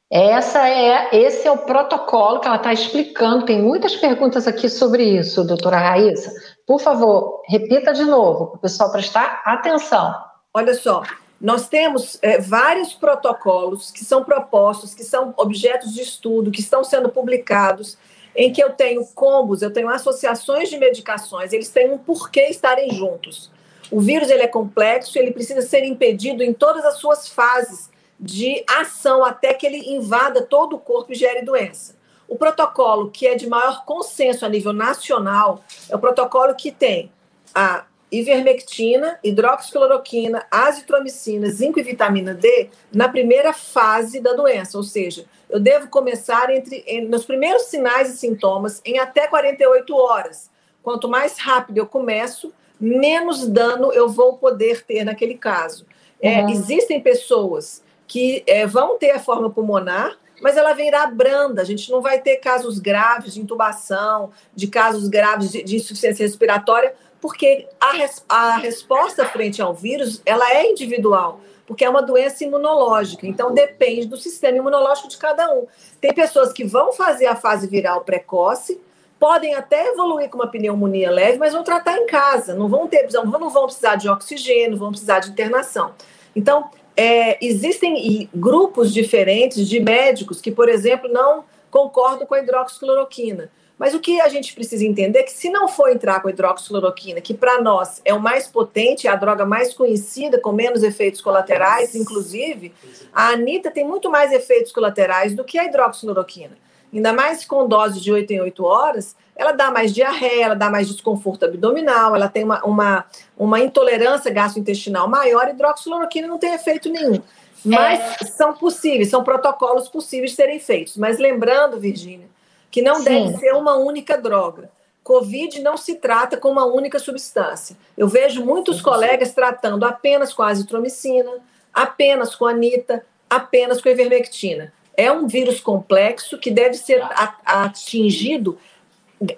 [0.10, 3.46] Essa é, esse é o protocolo que ela está explicando.
[3.46, 6.32] Tem muitas perguntas aqui sobre isso, doutora Raíssa.
[6.66, 10.16] Por favor, repita de novo, para o pessoal prestar atenção.
[10.52, 11.04] Olha só,
[11.40, 16.84] nós temos é, vários protocolos que são propostos, que são objetos de estudo, que estão
[16.84, 17.98] sendo publicados,
[18.36, 22.92] em que eu tenho combos, eu tenho associações de medicações, eles têm um porquê estarem
[22.92, 23.52] juntos.
[23.90, 28.64] O vírus ele é complexo, ele precisa ser impedido em todas as suas fases de
[28.68, 31.96] ação até que ele invada todo o corpo e gere doença.
[32.28, 37.12] O protocolo que é de maior consenso a nível nacional é o protocolo que tem
[37.56, 45.26] a ivermectina, hidroxicloroquina, azitromicina, zinco e vitamina D na primeira fase da doença, ou seja,
[45.50, 50.50] eu devo começar entre nos primeiros sinais e sintomas em até 48 horas.
[50.84, 55.86] Quanto mais rápido eu começo, menos dano eu vou poder ter naquele caso.
[56.22, 56.50] É, uhum.
[56.50, 61.62] Existem pessoas que é, vão ter a forma pulmonar, mas ela virá branda.
[61.62, 66.26] A gente não vai ter casos graves de intubação, de casos graves de, de insuficiência
[66.26, 72.02] respiratória, porque a, res, a resposta frente ao vírus ela é individual, porque é uma
[72.02, 73.26] doença imunológica.
[73.28, 75.66] Então depende do sistema imunológico de cada um.
[76.00, 78.80] Tem pessoas que vão fazer a fase viral precoce,
[79.20, 83.08] podem até evoluir com uma pneumonia leve, mas vão tratar em casa, não vão ter,
[83.12, 85.94] não vão precisar de oxigênio, vão precisar de internação.
[86.36, 93.52] Então, é, existem grupos diferentes de médicos que, por exemplo, não concordam com a hidroxicloroquina.
[93.78, 96.32] Mas o que a gente precisa entender é que se não for entrar com a
[96.32, 100.82] hidroxicloroquina, que para nós é o mais potente, é a droga mais conhecida, com menos
[100.82, 102.74] efeitos colaterais, inclusive,
[103.14, 106.58] a Anitta tem muito mais efeitos colaterais do que a hidroxicloroquina
[106.94, 110.70] ainda mais com dose de 8 em 8 horas, ela dá mais diarreia, ela dá
[110.70, 113.06] mais desconforto abdominal, ela tem uma, uma,
[113.38, 117.22] uma intolerância gastrointestinal maior, hidroxicloroquina não tem efeito nenhum.
[117.66, 118.26] Mas é.
[118.26, 120.96] são possíveis, são protocolos possíveis de serem feitos.
[120.96, 122.28] Mas lembrando, Virgínia,
[122.70, 123.04] que não Sim.
[123.04, 124.70] deve ser uma única droga.
[125.04, 127.78] Covid não se trata com uma única substância.
[127.98, 131.32] Eu vejo muitos colegas tratando apenas com a azitromicina,
[131.74, 134.74] apenas com a anita, apenas com a ivermectina.
[134.96, 137.02] É um vírus complexo que deve ser
[137.46, 138.58] atingido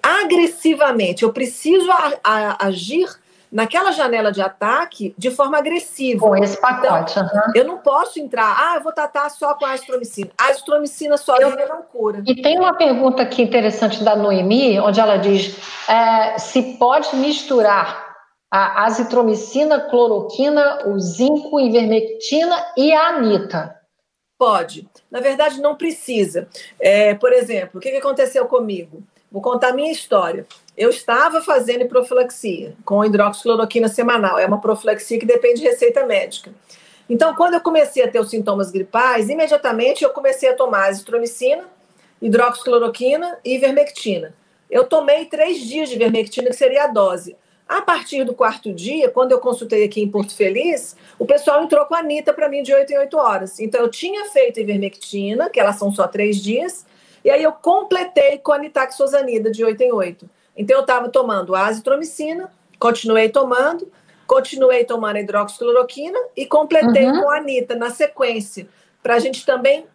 [0.02, 1.22] agressivamente.
[1.22, 3.08] Eu preciso a, a, agir
[3.50, 6.26] naquela janela de ataque de forma agressiva.
[6.26, 7.12] Com esse pacote.
[7.12, 7.52] Então, uhum.
[7.54, 10.30] Eu não posso entrar, ah, eu vou tratar só com a azitromicina.
[10.38, 12.22] A azitromicina só eu, não cura.
[12.26, 15.56] E tem uma pergunta aqui interessante da Noemi, onde ela diz
[15.88, 18.10] é, se pode misturar
[18.50, 23.76] a azitromicina, cloroquina, o zinco, ivermectina e a anita.
[24.36, 24.88] Pode.
[25.10, 26.48] Na verdade, não precisa.
[26.80, 29.02] É, por exemplo, o que aconteceu comigo?
[29.30, 30.46] Vou contar a minha história.
[30.80, 34.38] Eu estava fazendo profilaxia com hidroxicloroquina semanal.
[34.38, 36.54] É uma profilaxia que depende de receita médica.
[37.06, 41.68] Então, quando eu comecei a ter os sintomas gripais, imediatamente eu comecei a tomar azitromicina,
[42.22, 44.34] hidroxicloroquina e ivermectina.
[44.70, 47.36] Eu tomei três dias de ivermectina, que seria a dose.
[47.68, 51.84] A partir do quarto dia, quando eu consultei aqui em Porto Feliz, o pessoal entrou
[51.84, 53.60] com a Anitta para mim de 8 em 8 horas.
[53.60, 56.86] Então, eu tinha feito ivermectina, que elas são só três dias,
[57.22, 60.39] e aí eu completei com a nitaxosanida de 8 em 8.
[60.60, 63.90] Então, eu estava tomando azitromicina, continuei tomando,
[64.26, 67.22] continuei tomando hidroxicloroquina e completei uhum.
[67.22, 68.68] com a Anitta na sequência,
[69.02, 69.86] para a gente também.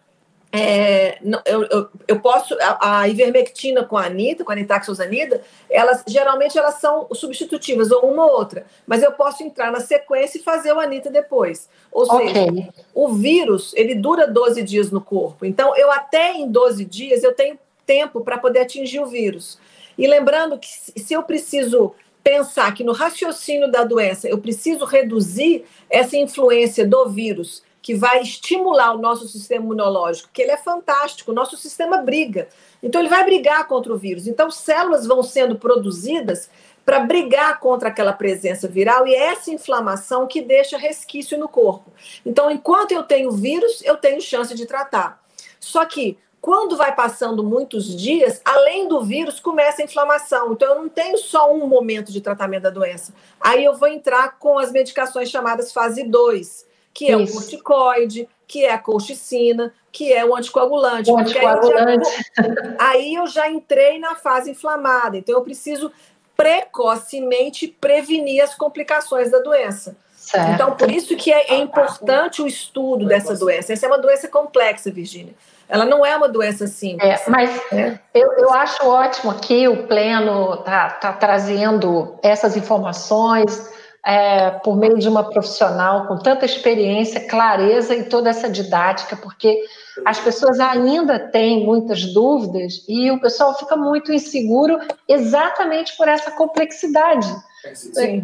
[0.52, 2.58] É, eu, eu, eu, posso.
[2.60, 8.12] A, a, ivermectina com a Anitta, com a nitaxosanida, elas geralmente elas são substitutivas, ou
[8.12, 11.70] uma ou outra, mas eu posso entrar na sequência e fazer o Anitta depois.
[11.92, 12.34] Ou okay.
[12.34, 15.46] seja, o vírus ele dura 12 dias no corpo.
[15.46, 19.60] Então, eu até em 12 dias eu tenho tempo para poder atingir o vírus.
[19.98, 25.64] E lembrando que se eu preciso pensar que no raciocínio da doença eu preciso reduzir
[25.90, 31.32] essa influência do vírus que vai estimular o nosso sistema imunológico, que ele é fantástico,
[31.32, 32.48] o nosso sistema briga.
[32.82, 34.26] Então ele vai brigar contra o vírus.
[34.26, 36.50] Então células vão sendo produzidas
[36.86, 41.92] para brigar contra aquela presença viral e é essa inflamação que deixa resquício no corpo.
[42.24, 45.24] Então, enquanto eu tenho vírus, eu tenho chance de tratar.
[45.60, 50.54] Só que quando vai passando muitos dias, além do vírus, começa a inflamação.
[50.54, 53.16] Então, eu não tenho só um momento de tratamento da doença.
[53.42, 57.32] Aí eu vou entrar com as medicações chamadas fase 2, que é Isso.
[57.32, 61.10] o corticoide, que é a colchicina, que é o anticoagulante.
[61.10, 62.08] O anticoagulante.
[62.38, 65.18] Aí eu, já, aí eu já entrei na fase inflamada.
[65.18, 65.92] Então, eu preciso
[66.38, 69.98] precocemente prevenir as complicações da doença.
[70.16, 70.52] Certo.
[70.52, 73.74] Então, por isso que é, é importante o estudo dessa doença.
[73.74, 75.34] Essa é uma doença complexa, Virgínia.
[75.68, 77.22] Ela não é uma doença simples.
[77.22, 78.00] É, mas é.
[78.14, 83.74] Eu, eu acho ótimo que o Pleno está tá trazendo essas informações
[84.06, 89.64] é, por meio de uma profissional com tanta experiência, clareza e toda essa didática, porque
[90.06, 94.78] as pessoas ainda têm muitas dúvidas e o pessoal fica muito inseguro
[95.10, 97.28] exatamente por essa complexidade.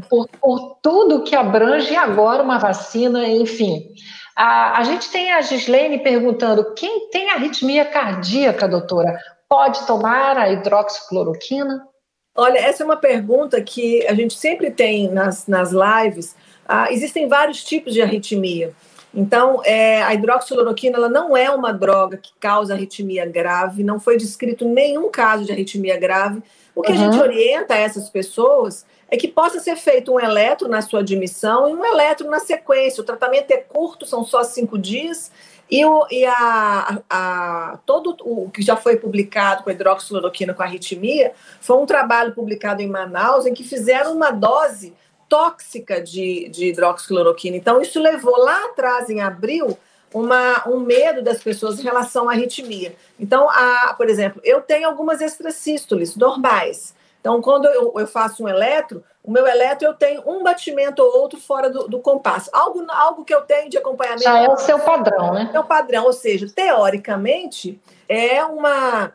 [0.08, 3.88] Por, por tudo que abrange agora uma vacina, enfim.
[4.36, 9.18] A, a gente tem a Gislene perguntando: quem tem arritmia cardíaca, doutora,
[9.50, 11.88] pode tomar a hidroxicloroquina?
[12.36, 16.36] Olha, essa é uma pergunta que a gente sempre tem nas, nas lives.
[16.66, 18.74] Ah, existem vários tipos de arritmia.
[19.14, 24.16] Então, é, a hidroxicloroquina ela não é uma droga que causa arritmia grave, não foi
[24.16, 26.42] descrito nenhum caso de arritmia grave.
[26.74, 26.98] O que uhum.
[26.98, 31.02] a gente orienta a essas pessoas é que possa ser feito um eletro na sua
[31.02, 33.02] admissão e um eletro na sequência.
[33.02, 35.30] O tratamento é curto, são só cinco dias,
[35.70, 40.64] e, o, e a, a, todo o que já foi publicado com a hidroxicloroquina com
[40.64, 44.94] arritmia foi um trabalho publicado em Manaus em que fizeram uma dose
[45.30, 47.56] tóxica de, de hidroxicloroquina.
[47.56, 49.78] Então, isso levou lá atrás, em abril,
[50.14, 52.94] uma, um medo das pessoas em relação à arritmia.
[53.18, 56.94] Então, a, por exemplo, eu tenho algumas extracístoles normais.
[57.22, 61.22] Então, quando eu, eu, faço um eletro, o meu eletro eu tenho um batimento ou
[61.22, 62.50] outro fora do, do compasso.
[62.52, 64.24] Algo, algo que eu tenho de acompanhamento.
[64.24, 65.50] Já é o seu padrão, né?
[65.54, 67.80] É o padrão, ou seja, teoricamente,
[68.10, 69.14] é uma,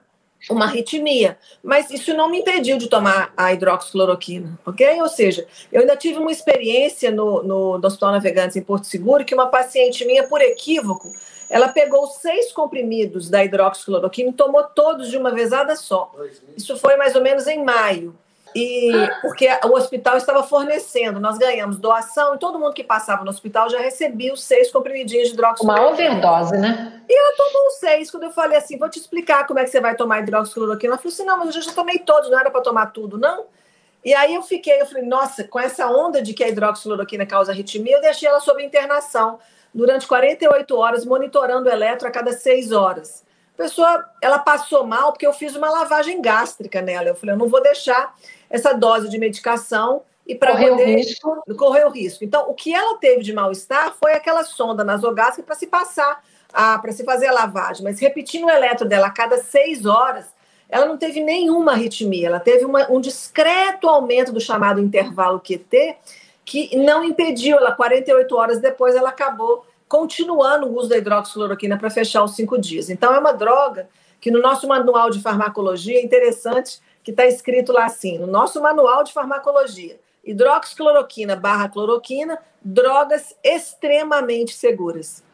[0.48, 1.36] uma arritmia.
[1.64, 5.02] Mas isso não me impediu de tomar a hidroxicloroquina, ok?
[5.02, 9.24] Ou seja, eu ainda tive uma experiência no, no, no Hospital Navegantes em Porto Seguro
[9.24, 11.12] que uma paciente minha, por equívoco,
[11.48, 16.12] ela pegou seis comprimidos da hidroxicloroquina e tomou todos de uma vezada só.
[16.56, 18.14] Isso foi mais ou menos em maio.
[18.54, 23.30] E porque o hospital estava fornecendo, nós ganhamos doação e todo mundo que passava no
[23.30, 25.88] hospital já recebia os seis comprimidinhos de hidroxicloroquina.
[25.88, 27.02] Uma overdose, né?
[27.06, 28.10] E ela tomou os seis.
[28.10, 30.98] Quando eu falei assim, vou te explicar como é que você vai tomar hidroxicloroquina, ela
[30.98, 33.44] falou assim: não, mas eu já tomei todos, não era para tomar tudo, não?
[34.02, 37.52] E aí eu fiquei, eu falei, nossa, com essa onda de que a hidroxicloroquina causa
[37.52, 39.38] arritmia, eu deixei ela sob internação
[39.76, 43.22] durante 48 horas, monitorando o eletro a cada seis horas.
[43.54, 47.08] A pessoa, ela passou mal porque eu fiz uma lavagem gástrica nela.
[47.08, 48.14] Eu falei, eu não vou deixar
[48.48, 51.42] essa dose de medicação e para poder o risco.
[51.58, 52.24] correr o risco.
[52.24, 56.92] Então, o que ela teve de mal-estar foi aquela sonda nasogástrica para se passar, para
[56.92, 57.84] se fazer a lavagem.
[57.84, 60.24] Mas repetindo o eletro dela a cada seis horas,
[60.70, 62.28] ela não teve nenhuma arritmia.
[62.28, 65.96] Ela teve uma, um discreto aumento do chamado intervalo QT,
[66.46, 71.90] que não impediu ela, 48 horas depois, ela acabou continuando o uso da hidroxicloroquina para
[71.90, 72.88] fechar os cinco dias.
[72.88, 73.88] Então, é uma droga
[74.20, 78.62] que no nosso manual de farmacologia é interessante que está escrito lá assim, no nosso
[78.62, 85.24] manual de farmacologia, hidroxicloroquina barra cloroquina, drogas extremamente seguras.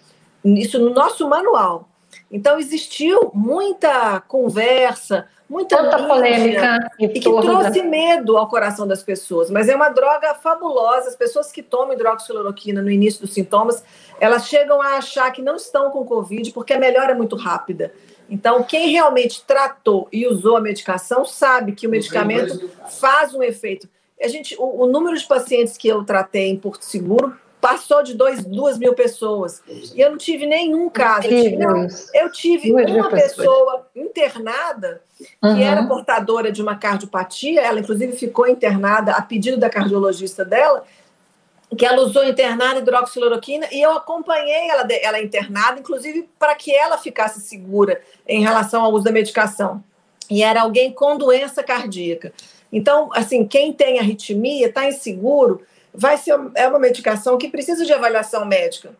[0.42, 1.88] Isso no nosso manual.
[2.32, 7.88] Então existiu muita conversa, muita Tanta mídia, polêmica e que trouxe da...
[7.88, 9.50] medo ao coração das pessoas.
[9.50, 11.10] Mas é uma droga fabulosa.
[11.10, 13.84] As pessoas que tomam hidroxicloroquina no início dos sintomas,
[14.18, 17.92] elas chegam a achar que não estão com Covid porque a melhora é muito rápida.
[18.30, 23.86] Então, quem realmente tratou e usou a medicação sabe que o medicamento faz um efeito.
[24.18, 28.14] A gente, o, o número de pacientes que eu tratei em Porto Seguro passou de
[28.14, 29.62] dois, duas mil pessoas.
[29.94, 31.28] E eu não tive nenhum caso.
[31.28, 35.62] Eu tive, não, eu tive uma pessoa internada que uhum.
[35.62, 40.82] era portadora de uma cardiopatia, ela inclusive ficou internada a pedido da cardiologista dela,
[41.78, 46.98] que ela usou internada hidroxicloroquina e eu acompanhei ela, ela internada, inclusive para que ela
[46.98, 49.82] ficasse segura em relação ao uso da medicação.
[50.28, 52.32] E era alguém com doença cardíaca.
[52.72, 55.62] Então, assim, quem tem arritmia, está inseguro,
[55.94, 58.94] vai ser é uma medicação que precisa de avaliação médica.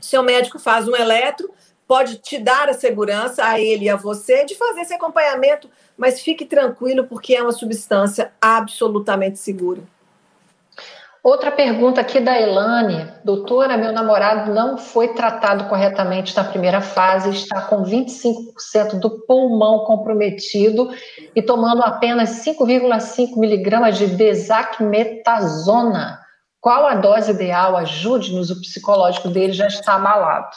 [0.00, 1.50] Seu médico faz um eletro,
[1.86, 6.20] pode te dar a segurança a ele e a você de fazer esse acompanhamento, mas
[6.20, 9.82] fique tranquilo porque é uma substância absolutamente segura.
[11.24, 13.10] Outra pergunta aqui da Elane.
[13.24, 19.86] Doutora, meu namorado não foi tratado corretamente na primeira fase, está com 25% do pulmão
[19.86, 20.90] comprometido
[21.34, 26.20] e tomando apenas 5,5 miligramas de desaquemetazona.
[26.64, 27.76] Qual a dose ideal?
[27.76, 30.56] Ajude-nos, o psicológico dele já está abalado.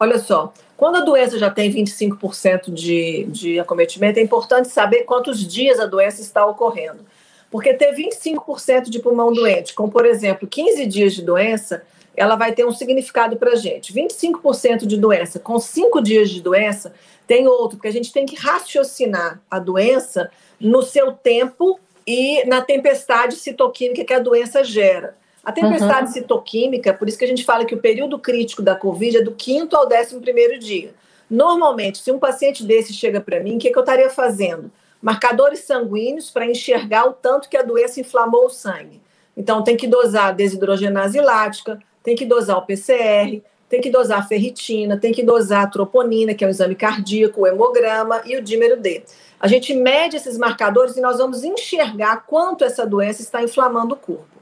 [0.00, 5.46] Olha só, quando a doença já tem 25% de, de acometimento, é importante saber quantos
[5.46, 7.04] dias a doença está ocorrendo.
[7.50, 11.82] Porque ter 25% de pulmão doente, com, por exemplo, 15 dias de doença,
[12.16, 13.92] ela vai ter um significado para a gente.
[13.92, 16.94] 25% de doença com 5 dias de doença
[17.26, 22.62] tem outro, porque a gente tem que raciocinar a doença no seu tempo e na
[22.62, 25.14] tempestade citoquímica que a doença gera.
[25.46, 26.12] A tempestade uhum.
[26.12, 29.30] citoquímica, por isso que a gente fala que o período crítico da Covid é do
[29.30, 30.92] quinto ao décimo primeiro dia.
[31.30, 34.72] Normalmente, se um paciente desse chega para mim, o que, que eu estaria fazendo?
[35.00, 39.00] Marcadores sanguíneos para enxergar o tanto que a doença inflamou o sangue.
[39.36, 44.18] Então, tem que dosar a desidrogenase lática, tem que dosar o PCR, tem que dosar
[44.18, 48.36] a ferritina, tem que dosar a troponina, que é o exame cardíaco, o hemograma e
[48.36, 49.04] o dímero D.
[49.38, 53.96] A gente mede esses marcadores e nós vamos enxergar quanto essa doença está inflamando o
[53.96, 54.35] corpo.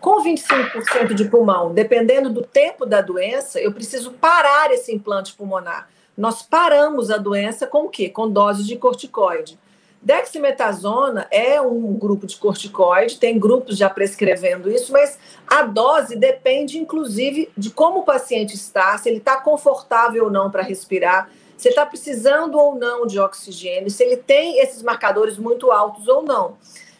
[0.00, 5.88] Com 25% de pulmão, dependendo do tempo da doença, eu preciso parar esse implante pulmonar.
[6.16, 8.08] Nós paramos a doença com o quê?
[8.08, 9.58] Com doses de corticoide.
[10.00, 16.78] Dexametasona é um grupo de corticoide, tem grupos já prescrevendo isso, mas a dose depende,
[16.78, 21.68] inclusive, de como o paciente está, se ele está confortável ou não para respirar, se
[21.68, 26.56] está precisando ou não de oxigênio, se ele tem esses marcadores muito altos ou não.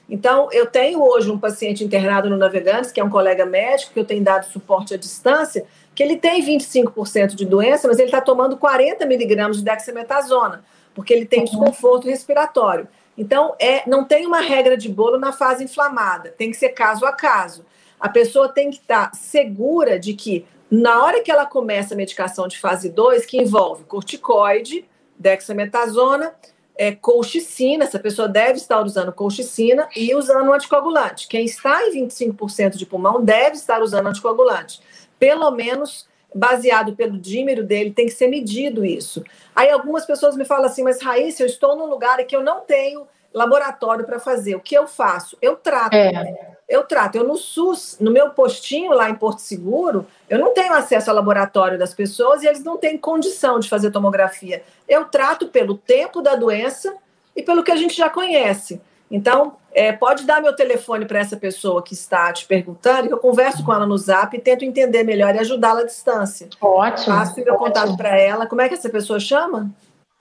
[0.08, 4.00] Então, eu tenho hoje um paciente internado no Navegantes, que é um colega médico, que
[4.00, 8.20] eu tenho dado suporte à distância, que ele tem 25% de doença, mas ele está
[8.20, 12.88] tomando 40 miligramas de dexametasona, porque ele tem desconforto respiratório.
[13.18, 17.04] Então, é, não tem uma regra de bolo na fase inflamada, tem que ser caso
[17.04, 17.66] a caso.
[18.00, 21.96] A pessoa tem que estar tá segura de que, na hora que ela começa a
[21.96, 24.86] medicação de fase 2, que envolve corticoide,
[25.18, 26.32] dexametasona,
[26.78, 31.26] é, colchicina, essa pessoa deve estar usando colchicina e usando anticoagulante.
[31.26, 34.80] Quem está em 25% de pulmão deve estar usando anticoagulante.
[35.18, 39.24] Pelo menos baseado pelo dímero dele, tem que ser medido isso.
[39.56, 42.60] Aí algumas pessoas me falam assim, mas Raíssa, eu estou num lugar que eu não
[42.60, 44.54] tenho laboratório para fazer.
[44.54, 45.36] O que eu faço?
[45.42, 45.94] Eu trato.
[45.94, 46.57] É.
[46.68, 47.16] Eu trato.
[47.16, 51.16] Eu no SUS, no meu postinho lá em Porto Seguro, eu não tenho acesso ao
[51.16, 54.62] laboratório das pessoas e eles não têm condição de fazer tomografia.
[54.86, 56.94] Eu trato pelo tempo da doença
[57.34, 58.80] e pelo que a gente já conhece.
[59.10, 63.18] Então, é, pode dar meu telefone para essa pessoa que está te perguntando, que eu
[63.18, 66.48] converso com ela no zap e tento entender melhor e ajudá-la à distância.
[66.60, 67.16] Ótimo.
[67.16, 67.58] Passo meu ótimo.
[67.58, 68.46] contato para ela.
[68.46, 69.70] Como é que essa pessoa chama?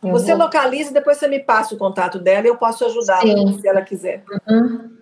[0.01, 3.67] Eu você localiza, depois você me passa o contato dela e eu posso ajudá-la se
[3.67, 4.23] ela quiser.
[4.47, 4.96] Uhum.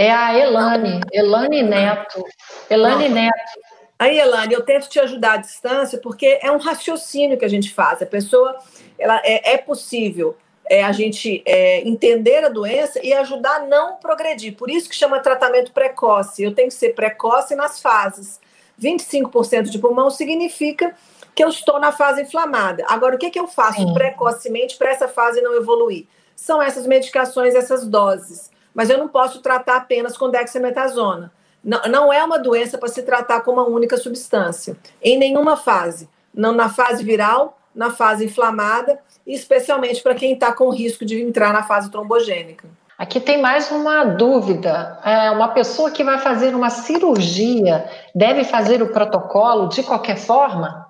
[0.00, 2.24] É a Elane, Elane Neto.
[2.70, 3.16] Elane Não.
[3.16, 3.60] Neto.
[3.98, 7.70] Aí, Elane, eu tento te ajudar à distância porque é um raciocínio que a gente
[7.74, 8.00] faz.
[8.00, 8.56] A pessoa,
[8.98, 10.34] ela é, é possível
[10.64, 14.56] é, a gente é, entender a doença e ajudar a não progredir.
[14.56, 16.42] Por isso que chama tratamento precoce.
[16.42, 18.40] Eu tenho que ser precoce nas fases.
[18.82, 20.96] 25% de pulmão significa
[21.34, 22.86] que eu estou na fase inflamada.
[22.88, 23.92] Agora, o que, que eu faço Sim.
[23.92, 26.06] precocemente para essa fase não evoluir?
[26.34, 28.50] São essas medicações, essas doses.
[28.74, 31.32] Mas eu não posso tratar apenas com dexametasona.
[31.62, 36.08] Não, não é uma doença para se tratar com uma única substância, em nenhuma fase.
[36.32, 41.20] Não na fase viral, na fase inflamada, e especialmente para quem está com risco de
[41.20, 42.68] entrar na fase trombogênica.
[43.00, 44.98] Aqui tem mais uma dúvida.
[45.02, 50.89] É, uma pessoa que vai fazer uma cirurgia deve fazer o protocolo de qualquer forma?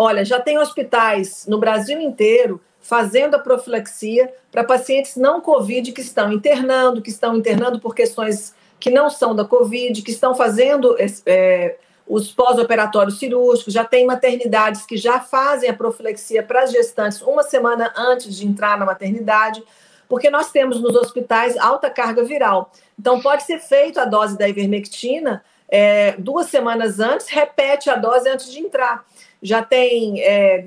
[0.00, 6.00] Olha, já tem hospitais no Brasil inteiro fazendo a profilaxia para pacientes não Covid que
[6.00, 10.96] estão internando, que estão internando por questões que não são da Covid, que estão fazendo
[11.26, 17.20] é, os pós-operatórios cirúrgicos, já tem maternidades que já fazem a profilaxia para as gestantes
[17.20, 19.64] uma semana antes de entrar na maternidade,
[20.08, 22.70] porque nós temos nos hospitais alta carga viral.
[22.96, 28.28] Então, pode ser feito a dose da ivermectina é, duas semanas antes, repete a dose
[28.28, 29.04] antes de entrar.
[29.42, 30.64] Já tem é,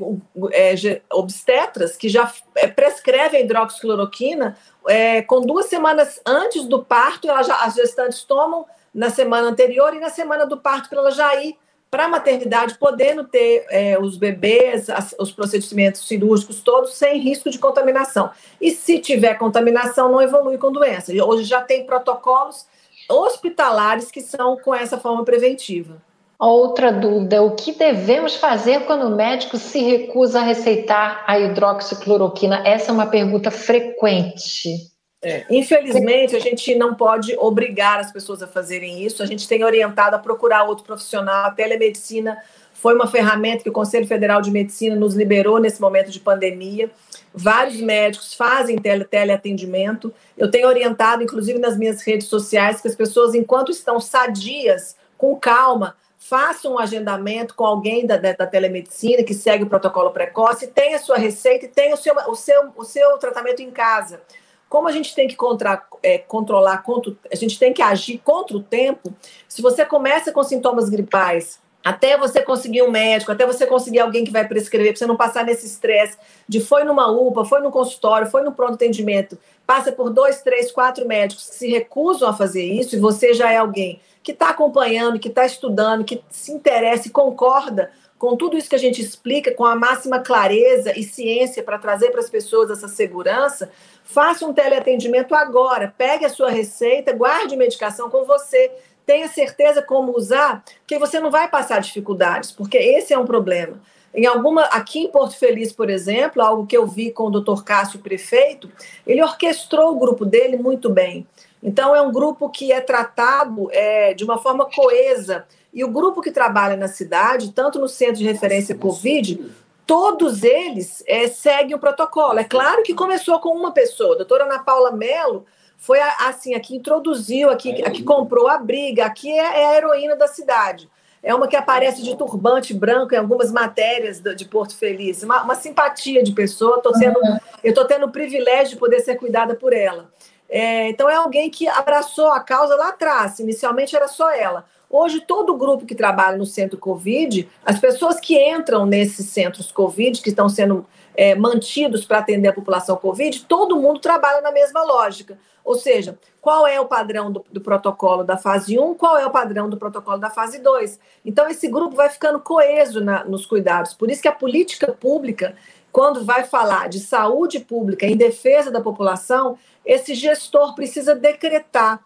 [0.54, 4.58] é, obstetras que já é, prescrevem hidroxicloroquina
[4.88, 9.94] é, com duas semanas antes do parto, ela já, as gestantes tomam na semana anterior
[9.94, 11.58] e na semana do parto para ela já ir
[11.90, 17.50] para a maternidade, podendo ter é, os bebês, as, os procedimentos cirúrgicos todos sem risco
[17.50, 18.32] de contaminação.
[18.62, 21.12] E se tiver contaminação, não evolui com doença.
[21.12, 22.66] Hoje já tem protocolos
[23.10, 26.02] hospitalares que são com essa forma preventiva.
[26.42, 32.64] Outra dúvida: o que devemos fazer quando o médico se recusa a receitar a hidroxicloroquina?
[32.66, 34.90] Essa é uma pergunta frequente.
[35.24, 39.22] É, infelizmente, a gente não pode obrigar as pessoas a fazerem isso.
[39.22, 41.46] A gente tem orientado a procurar outro profissional.
[41.46, 42.36] A telemedicina
[42.74, 46.90] foi uma ferramenta que o Conselho Federal de Medicina nos liberou nesse momento de pandemia.
[47.32, 50.12] Vários médicos fazem tele, teleatendimento.
[50.36, 55.36] Eu tenho orientado, inclusive nas minhas redes sociais, que as pessoas, enquanto estão sadias, com
[55.36, 55.96] calma,
[56.32, 61.00] façam um agendamento com alguém da, da, telemedicina que segue o protocolo precoce, tenha a
[61.00, 64.22] sua receita e tenha o seu, o seu, o seu tratamento em casa.
[64.70, 68.56] Como a gente tem que contra, é, controlar, contra, a gente tem que agir contra
[68.56, 69.14] o tempo,
[69.46, 74.24] se você começa com sintomas gripais, até você conseguir um médico, até você conseguir alguém
[74.24, 76.18] que vai prescrever, para você não passar nesse estresse
[76.48, 80.72] de foi numa UPA, foi no consultório, foi no pronto atendimento, passa por dois, três,
[80.72, 84.50] quatro médicos que se recusam a fazer isso, e você já é alguém que está
[84.50, 87.92] acompanhando, que está estudando, que se interessa e concorda
[88.22, 92.12] com tudo isso que a gente explica, com a máxima clareza e ciência para trazer
[92.12, 93.72] para as pessoas essa segurança,
[94.04, 95.92] faça um teleatendimento agora.
[95.98, 98.72] Pegue a sua receita, guarde medicação com você.
[99.08, 103.82] Tenha certeza como usar, que você não vai passar dificuldades, porque esse é um problema.
[104.14, 107.64] Em alguma, aqui em Porto Feliz, por exemplo, algo que eu vi com o doutor
[107.64, 108.70] Cássio, prefeito,
[109.08, 111.26] ele orquestrou o grupo dele muito bem.
[111.62, 116.22] Então, é um grupo que é tratado é, de uma forma coesa e o grupo
[116.22, 119.52] que trabalha na cidade, tanto no centro de referência Covid,
[119.86, 122.40] todos eles é, seguem o protocolo.
[122.40, 124.16] É claro que começou com uma pessoa.
[124.16, 125.46] A doutora Ana Paula Mello
[125.78, 129.62] foi a, assim, a que introduziu, a que, a que comprou a briga, aqui é,
[129.62, 130.90] é a heroína da cidade.
[131.24, 135.22] É uma que aparece de turbante branco em algumas matérias de Porto Feliz.
[135.22, 136.82] Uma, uma simpatia de pessoa.
[136.82, 137.20] Tô sendo,
[137.64, 140.10] eu estou tendo o privilégio de poder ser cuidada por ela.
[140.54, 143.40] É, então, é alguém que abraçou a causa lá atrás.
[143.40, 144.66] Inicialmente era só ela.
[144.90, 149.72] Hoje, todo o grupo que trabalha no centro Covid, as pessoas que entram nesses centros
[149.72, 150.86] Covid, que estão sendo
[151.16, 155.40] é, mantidos para atender a população Covid, todo mundo trabalha na mesma lógica.
[155.64, 159.32] Ou seja, qual é o padrão do, do, protocolo da fase 1, qual é o
[159.32, 161.00] padrão do protocolo da fase 2.
[161.24, 163.94] Então, esse grupo vai ficando coeso na, nos cuidados.
[163.94, 165.56] Por isso que a política pública,
[165.92, 172.04] quando vai falar de saúde pública em defesa da população, esse gestor precisa decretar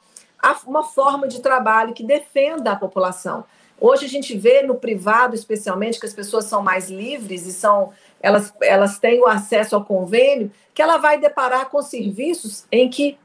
[0.66, 3.44] uma forma de trabalho que defenda a população.
[3.80, 7.92] Hoje a gente vê no privado, especialmente, que as pessoas são mais livres e são
[8.22, 13.18] elas, elas têm o acesso ao convênio, que ela vai deparar com serviços em que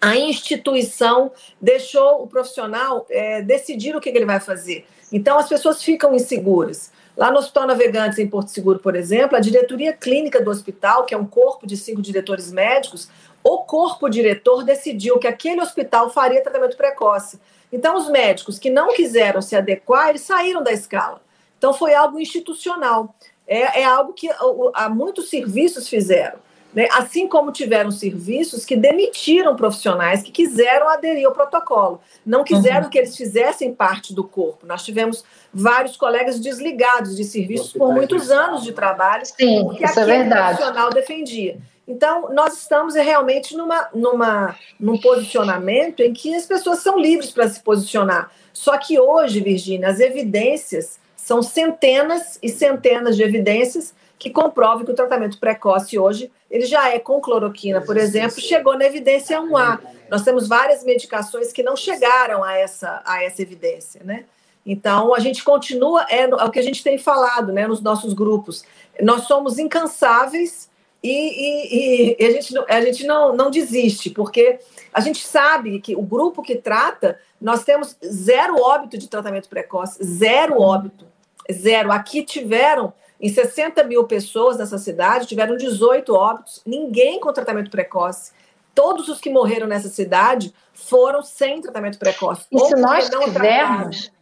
[0.00, 4.86] a instituição deixou o profissional é, decidir o que ele vai fazer.
[5.12, 6.92] Então as pessoas ficam inseguras.
[7.18, 11.12] Lá no Hospital Navegantes, em Porto Seguro, por exemplo, a diretoria clínica do hospital, que
[11.12, 13.08] é um corpo de cinco diretores médicos,
[13.42, 17.40] o corpo diretor decidiu que aquele hospital faria tratamento precoce.
[17.72, 21.20] Então, os médicos que não quiseram se adequar, eles saíram da escala.
[21.58, 23.12] Então, foi algo institucional.
[23.48, 24.30] É, é algo que
[24.72, 26.38] há muitos serviços fizeram.
[26.72, 26.86] Né?
[26.92, 32.90] Assim como tiveram serviços que demitiram profissionais que quiseram aderir ao protocolo, não quiseram uhum.
[32.90, 34.66] que eles fizessem parte do corpo.
[34.66, 39.98] Nós tivemos vários colegas desligados de serviços por muitos anos de trabalho, Sim, porque isso
[39.98, 40.56] é aquele é verdade.
[40.56, 41.58] profissional defendia.
[41.88, 47.48] Então, nós estamos realmente numa, numa, num posicionamento em que as pessoas são livres para
[47.48, 48.30] se posicionar.
[48.52, 54.90] Só que hoje, Virginia, as evidências são centenas e centenas de evidências que comprovam que
[54.90, 59.80] o tratamento precoce hoje, ele já é com cloroquina, por exemplo, chegou na evidência 1A.
[60.10, 64.24] Nós temos várias medicações que não chegaram a essa, a essa evidência, né?
[64.64, 68.12] Então, a gente continua, é, é o que a gente tem falado né, nos nossos
[68.12, 68.64] grupos.
[69.00, 70.68] Nós somos incansáveis
[71.02, 74.58] e, e, e, a gente, a gente não, não desiste, porque
[74.92, 80.04] a gente sabe que o grupo que trata, nós temos zero óbito de tratamento precoce,
[80.04, 81.06] zero óbito,
[81.50, 81.90] zero.
[81.92, 88.32] Aqui tiveram Em 60 mil pessoas nessa cidade, tiveram 18 óbitos, ninguém com tratamento precoce.
[88.74, 92.46] Todos os que morreram nessa cidade foram sem tratamento precoce.
[92.52, 94.12] E se nós tivermos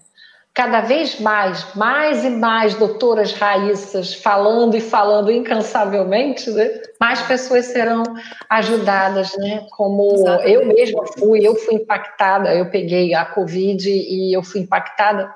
[0.56, 6.80] cada vez mais, mais e mais doutoras raíças falando e falando incansavelmente, né?
[6.98, 8.02] mais pessoas serão
[8.48, 9.66] ajudadas, né?
[9.76, 10.52] Como Exatamente.
[10.54, 15.30] eu mesma fui, eu fui impactada, eu peguei a Covid e eu fui impactada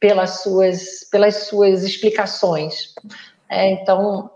[0.00, 2.94] pelas suas, pelas suas explicações.
[3.48, 4.30] É, então,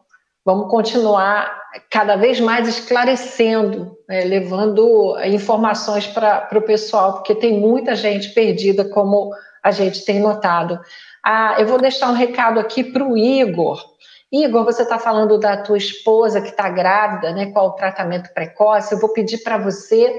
[0.44, 4.24] vamos continuar cada vez mais esclarecendo, né?
[4.24, 9.32] levando informações para o pessoal, porque tem muita gente perdida, como
[9.62, 10.80] a gente tem notado.
[11.22, 13.84] Ah, eu vou deixar um recado aqui para o Igor.
[14.32, 17.50] Igor, você está falando da tua esposa que está grávida, né?
[17.52, 18.94] Qual o tratamento precoce?
[18.94, 20.14] Eu vou pedir para você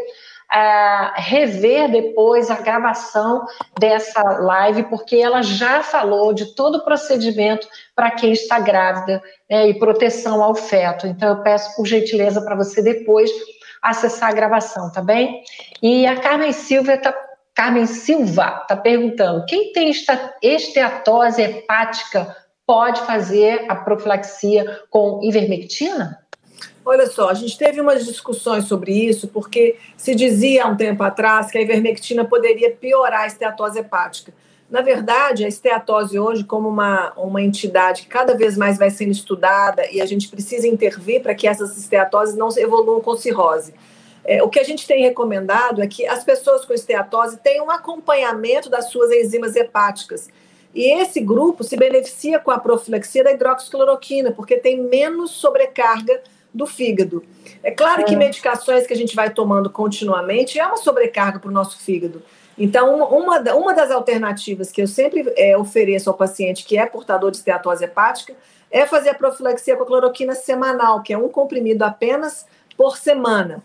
[0.51, 3.45] ah, rever depois a gravação
[3.79, 9.69] dessa live, porque ela já falou de todo o procedimento para quem está grávida né,
[9.69, 11.07] e proteção ao feto.
[11.07, 13.31] Então, eu peço por gentileza para você depois
[13.81, 15.41] acessar a gravação, tá bem?
[15.81, 17.15] E a Carmen Silva está
[17.53, 19.91] Carmen Silva está perguntando: quem tem
[20.41, 22.35] esteatose hepática
[22.65, 26.20] pode fazer a profilaxia com ivermectina?
[26.85, 31.03] Olha só, a gente teve umas discussões sobre isso, porque se dizia há um tempo
[31.03, 34.33] atrás que a ivermectina poderia piorar a esteatose hepática.
[34.69, 39.11] Na verdade, a esteatose hoje, como uma, uma entidade que cada vez mais vai sendo
[39.11, 43.73] estudada e a gente precisa intervir para que essas esteatoses não evoluam com cirrose.
[44.23, 47.71] É, o que a gente tem recomendado é que as pessoas com esteatose tenham um
[47.71, 50.29] acompanhamento das suas enzimas hepáticas.
[50.73, 56.21] E esse grupo se beneficia com a profilaxia da hidroxicloroquina, porque tem menos sobrecarga
[56.53, 57.23] do fígado.
[57.63, 58.17] É claro que é.
[58.17, 62.21] medicações que a gente vai tomando continuamente é uma sobrecarga para o nosso fígado.
[62.57, 67.31] Então, uma, uma das alternativas que eu sempre é, ofereço ao paciente que é portador
[67.31, 68.35] de esteatose hepática
[68.69, 72.45] é fazer a profilaxia com a cloroquina semanal, que é um comprimido apenas
[72.77, 73.63] por semana.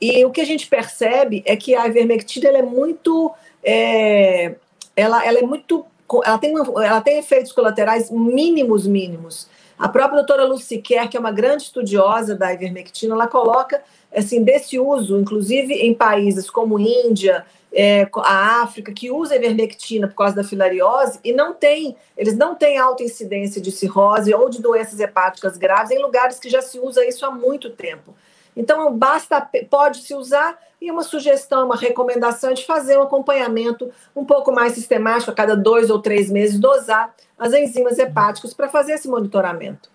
[0.00, 3.32] E o que a gente percebe é que a ivermectina ela é muito.
[3.62, 4.54] É,
[4.96, 5.84] ela, ela é muito.
[6.24, 9.48] Ela tem, ela tem efeitos colaterais mínimos, mínimos.
[9.78, 13.82] A própria doutora Lucy Kerr, que é uma grande estudiosa da ivermectina, ela coloca
[14.14, 20.14] assim, desse uso, inclusive em países como Índia, é, a África, que usa ivermectina por
[20.14, 24.62] causa da filariose, e não tem, eles não têm alta incidência de cirrose ou de
[24.62, 28.14] doenças hepáticas graves em lugares que já se usa isso há muito tempo.
[28.56, 34.24] Então, basta, pode se usar e uma sugestão, uma recomendação de fazer um acompanhamento um
[34.24, 38.92] pouco mais sistemático, a cada dois ou três meses, dosar as enzimas hepáticas para fazer
[38.92, 39.90] esse monitoramento.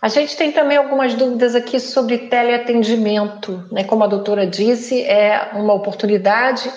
[0.00, 3.84] A gente tem também algumas dúvidas aqui sobre teleatendimento, né?
[3.84, 6.70] Como a doutora disse, é uma oportunidade,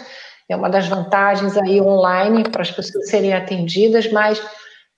[0.50, 4.42] é uma das vantagens aí online para as pessoas serem atendidas, mas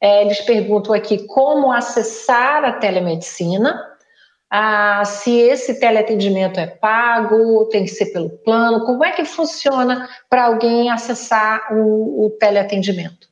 [0.01, 3.85] é, eles perguntam aqui como acessar a telemedicina
[4.49, 10.09] ah, se esse teleatendimento é pago, tem que ser pelo plano, como é que funciona
[10.27, 13.29] para alguém acessar o, o teleatendimento?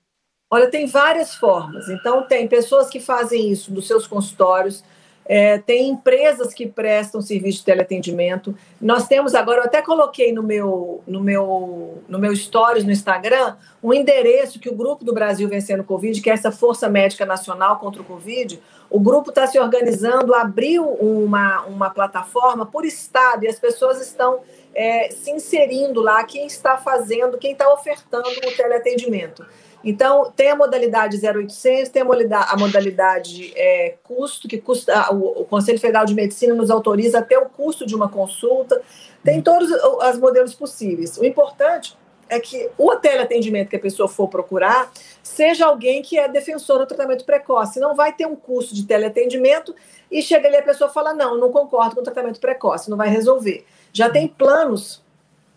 [0.50, 1.90] Olha, tem várias formas.
[1.90, 4.84] Então, tem pessoas que fazem isso nos seus consultórios,
[5.30, 8.56] é, tem empresas que prestam serviço de teleatendimento.
[8.80, 13.58] Nós temos agora, eu até coloquei no meu, no meu, no meu stories no Instagram,
[13.84, 17.26] um endereço que o Grupo do Brasil Vencendo o Covid, que é essa Força Médica
[17.26, 18.58] Nacional contra o Covid,
[18.90, 24.40] o grupo está se organizando, abriu uma, uma plataforma por estado e as pessoas estão
[24.74, 29.46] é, se inserindo lá, quem está fazendo, quem está ofertando o teleatendimento.
[29.84, 35.80] Então, tem a modalidade 0800, tem a modalidade, é, custo, que custa, o, o, Conselho
[35.80, 38.82] Federal de Medicina nos autoriza até o custo de uma consulta.
[39.24, 41.18] Tem todos os modelos possíveis.
[41.18, 41.98] O importante
[42.30, 44.92] é que o teleatendimento que a pessoa for procurar
[45.28, 47.80] seja alguém que é defensor do tratamento precoce.
[47.80, 49.76] Não vai ter um curso de teleatendimento
[50.10, 53.10] e chega ali a pessoa fala: não, não concordo com o tratamento precoce, não vai
[53.10, 53.66] resolver.
[53.92, 55.04] Já tem planos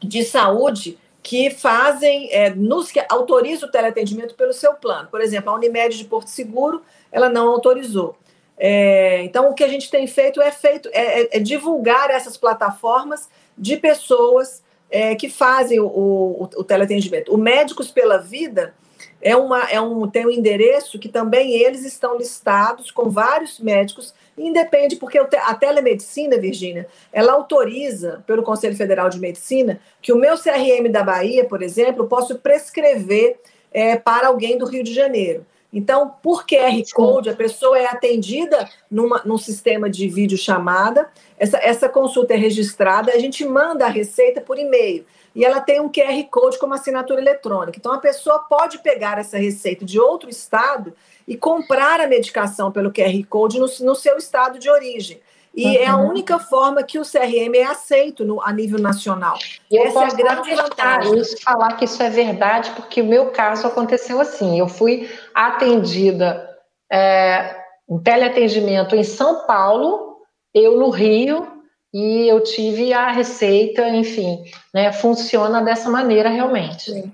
[0.00, 5.08] de saúde que fazem, é, nos que autorizam o teleatendimento pelo seu plano.
[5.08, 8.16] Por exemplo, a Unimed de Porto Seguro, ela não autorizou.
[8.56, 12.36] É, então, o que a gente tem feito é, feito é, é, é divulgar essas
[12.36, 17.32] plataformas de pessoas é, que fazem o, o, o, teleatendimento.
[17.32, 18.74] O Médicos pela Vida
[19.22, 24.14] é, uma, é um, tem um endereço que também eles estão listados com vários médicos,
[24.36, 30.36] independe, porque a telemedicina, Virgínia, ela autoriza, pelo Conselho Federal de Medicina, que o meu
[30.36, 33.38] CRM da Bahia, por exemplo, posso prescrever
[33.72, 35.44] é, para alguém do Rio de Janeiro.
[35.72, 41.08] Então, por QR Code, a pessoa é atendida numa, num sistema de videochamada,
[41.38, 45.04] essa, essa consulta é registrada, a gente manda a receita por e-mail.
[45.34, 47.78] E ela tem um QR Code como assinatura eletrônica.
[47.78, 50.92] Então, a pessoa pode pegar essa receita de outro estado
[51.26, 55.20] e comprar a medicação pelo QR Code no, no seu estado de origem.
[55.54, 55.74] E uhum.
[55.74, 56.08] é a uhum.
[56.08, 59.36] única forma que o CRM é aceito no, a nível nacional.
[59.70, 61.18] E eu Essa posso é a grande vantagem.
[61.18, 64.58] isso, falar que isso é verdade, porque o meu caso aconteceu assim.
[64.58, 66.48] Eu fui atendida
[66.90, 67.56] é,
[67.88, 70.18] em teleatendimento em São Paulo,
[70.54, 71.59] eu no Rio,
[71.92, 76.90] e eu tive a receita, enfim, né, funciona dessa maneira realmente.
[76.90, 77.12] Sim.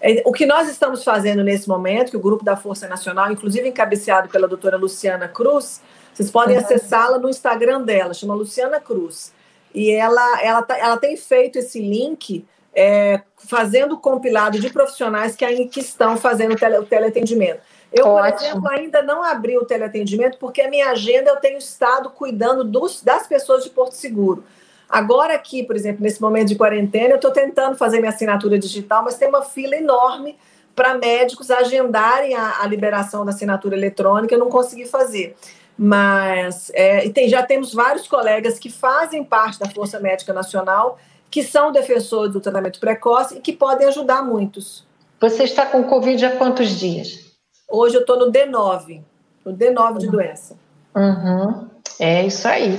[0.00, 3.68] É, o que nós estamos fazendo nesse momento, que o Grupo da Força Nacional, inclusive
[3.68, 5.80] encabeçado pela doutora Luciana Cruz,
[6.14, 6.64] vocês podem uhum.
[6.64, 9.32] acessá-la no Instagram dela, chama Luciana Cruz.
[9.74, 12.44] E ela, ela, tá, ela tem feito esse link
[12.74, 17.60] é, fazendo compilado de profissionais que, que estão fazendo o, tele, o teleatendimento.
[17.92, 18.32] Eu, Ótimo.
[18.32, 22.62] por exemplo, ainda não abri o teleatendimento porque a minha agenda eu tenho estado cuidando
[22.62, 24.44] dos, das pessoas de Porto Seguro.
[24.88, 29.02] Agora aqui, por exemplo, nesse momento de quarentena, eu estou tentando fazer minha assinatura digital,
[29.04, 30.36] mas tem uma fila enorme
[30.74, 35.36] para médicos agendarem a, a, liberação da assinatura eletrônica, eu não consegui fazer.
[35.76, 40.98] Mas é, tem, já temos vários colegas que fazem parte da Força Médica Nacional,
[41.30, 44.86] que são defensores do tratamento precoce e que podem ajudar muitos.
[45.20, 47.27] Você está com Covid há quantos dias?
[47.68, 49.02] Hoje eu estou no D9,
[49.44, 50.12] no D9 de uhum.
[50.12, 50.56] doença.
[50.96, 51.68] Uhum.
[52.00, 52.78] É isso aí.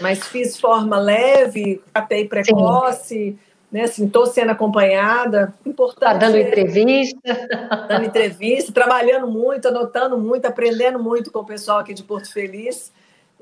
[0.00, 3.38] Mas fiz forma leve, catei precoce, Sim.
[3.70, 3.82] né?
[3.82, 5.52] Assim, estou sendo acompanhada.
[5.66, 5.96] Importante.
[5.96, 7.18] Está dando entrevista.
[7.88, 12.92] Dando entrevista, trabalhando muito, anotando muito, aprendendo muito com o pessoal aqui de Porto Feliz.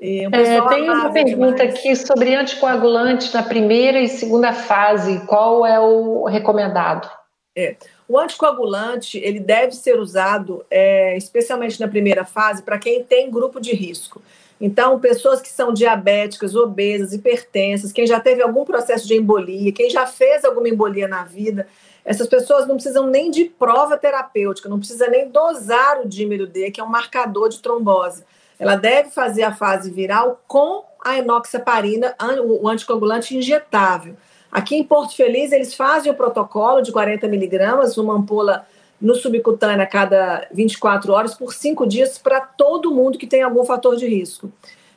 [0.01, 1.75] Um é, tem uma pergunta demais.
[1.75, 5.19] aqui sobre anticoagulantes na primeira e segunda fase.
[5.25, 7.09] Qual é o recomendado?
[7.55, 7.75] É.
[8.09, 13.61] O anticoagulante ele deve ser usado, é, especialmente na primeira fase, para quem tem grupo
[13.61, 14.19] de risco.
[14.59, 19.91] Então, pessoas que são diabéticas, obesas, hipertensas, quem já teve algum processo de embolia, quem
[19.91, 21.67] já fez alguma embolia na vida,
[22.03, 26.71] essas pessoas não precisam nem de prova terapêutica, não precisa nem dosar o dímero D,
[26.71, 28.23] que é um marcador de trombose.
[28.57, 34.17] Ela deve fazer a fase viral com a enoxaparina, o anticoagulante injetável.
[34.51, 38.65] Aqui em Porto Feliz, eles fazem o protocolo de 40 miligramas, uma ampola
[38.99, 43.63] no subcutâneo a cada 24 horas, por cinco dias, para todo mundo que tem algum
[43.63, 44.51] fator de risco.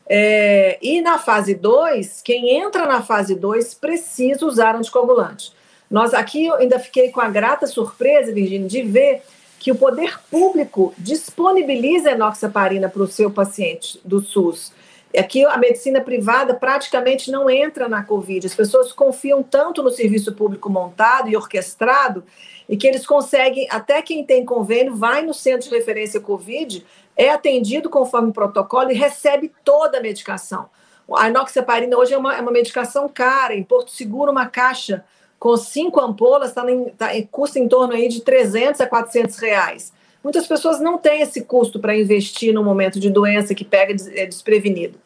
[0.07, 5.53] É, e na fase 2, quem entra na fase 2 precisa usar anticoagulante.
[5.91, 9.23] Nós aqui eu ainda fiquei com a grata surpresa, Virginia, de ver
[9.59, 14.73] que o poder público disponibiliza enoxaparina para o seu paciente do SUS.
[15.17, 18.47] Aqui a medicina privada praticamente não entra na Covid.
[18.47, 22.25] As pessoas confiam tanto no serviço público montado e orquestrado
[22.69, 26.85] e que eles conseguem, até quem tem convênio, vai no centro de referência Covid,
[27.15, 30.71] é atendido conforme o protocolo e recebe toda a medicação.
[31.15, 33.55] A inoxaparina hoje é uma, é uma medicação cara.
[33.55, 35.05] Em Porto Seguro, uma caixa
[35.39, 39.93] com cinco ampolas tá em, tá, custa em torno aí de 300 a 400 reais.
[40.23, 44.27] Muitas pessoas não têm esse custo para investir no momento de doença que pega é
[44.27, 44.99] desprevenido.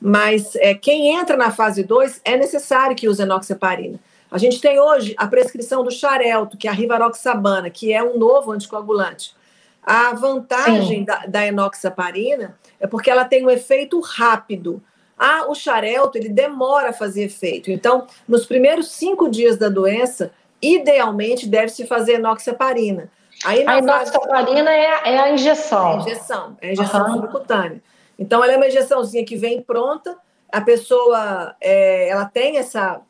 [0.00, 3.98] Mas é, quem entra na fase 2 é necessário que use enoxaparina.
[4.30, 8.18] A gente tem hoje a prescrição do Xarelto, que é a rivaroxabana, que é um
[8.18, 9.34] novo anticoagulante.
[9.80, 14.82] A vantagem da, da, enoxaparina é porque ela tem um efeito rápido.
[15.16, 17.70] Ah, o xarelto, ele demora a fazer efeito.
[17.70, 23.10] Então, nos primeiros cinco dias da doença, idealmente deve-se fazer enoxaparina.
[23.44, 24.68] Aí, a inoxaparina fase...
[24.68, 25.90] é, é, a injeção.
[25.90, 27.14] É a injeção, é a injeção uhum.
[27.14, 27.82] subcutânea.
[28.18, 30.16] Então, ela é uma injeçãozinha que vem pronta,
[30.50, 33.00] a pessoa é, ela tem essa.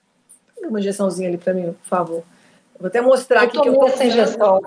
[0.62, 2.22] Uma injeçãozinha ali para mim, por favor.
[2.80, 4.06] Vou até mostrar eu aqui que eu estou usando.
[4.06, 4.60] Injeção.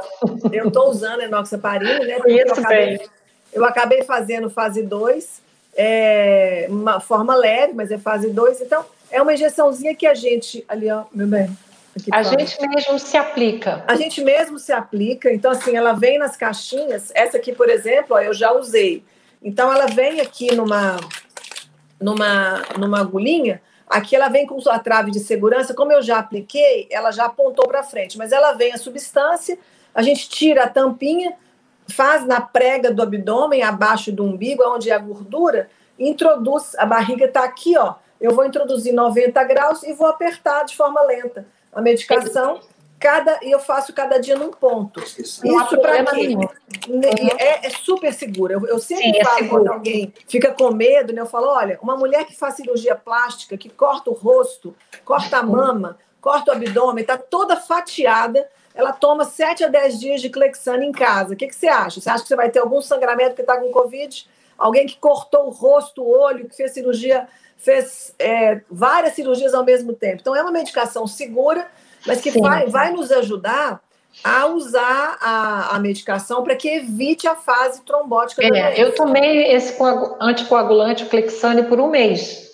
[0.52, 2.18] Eu estou usando a enoxaparina, né?
[2.28, 3.10] Isso eu acabei, bem.
[3.52, 5.42] Eu acabei fazendo fase 2,
[5.76, 8.62] é, uma forma leve, mas é fase 2.
[8.62, 10.64] Então, é uma injeçãozinha que a gente.
[10.68, 11.50] Ali, ó, meu bem
[12.12, 13.84] a gente mesmo se aplica.
[13.88, 15.32] A gente mesmo se aplica.
[15.32, 17.12] Então, assim, ela vem nas caixinhas.
[17.16, 19.04] Essa aqui, por exemplo, ó, eu já usei.
[19.42, 20.98] Então, ela vem aqui numa,
[22.00, 23.62] numa, numa agulhinha.
[23.88, 25.74] Aqui ela vem com sua trave de segurança.
[25.74, 28.18] Como eu já apliquei, ela já apontou para frente.
[28.18, 29.58] Mas ela vem a substância,
[29.94, 31.34] a gente tira a tampinha,
[31.88, 36.76] faz na prega do abdômen, abaixo do umbigo, onde é a gordura, introduz.
[36.78, 37.96] A barriga está aqui, ó.
[38.20, 41.46] Eu vou introduzir 90 graus e vou apertar de forma lenta
[41.78, 42.60] a medicação
[43.00, 45.00] cada e eu faço cada dia num ponto.
[45.00, 45.42] Isso
[45.80, 46.36] para quê?
[46.36, 47.02] Uhum.
[47.38, 48.54] É, é, super seguro.
[48.54, 51.22] Eu, eu sempre Sim, é falo é quando alguém fica com medo, né?
[51.22, 54.76] Eu falo, olha, uma mulher que faz cirurgia plástica, que corta o rosto,
[55.06, 60.22] corta a mama, corta o abdômen, está toda fatiada, ela toma 7 a 10 dias
[60.22, 61.36] de Clexane em casa.
[61.36, 62.02] O que, que você acha?
[62.02, 64.28] Você acha que você vai ter algum sangramento que está com Covid?
[64.58, 67.28] Alguém que cortou o rosto, o olho, que fez cirurgia
[67.58, 70.20] fez é, várias cirurgias ao mesmo tempo.
[70.22, 71.68] Então, é uma medicação segura.
[72.06, 73.82] mas que vai, vai nos ajudar
[74.24, 78.82] a usar a, a medicação para que evite a fase trombótica é, da doença.
[78.82, 79.78] Eu tomei esse
[80.20, 82.52] anticoagulante, o Clexane, por um mês.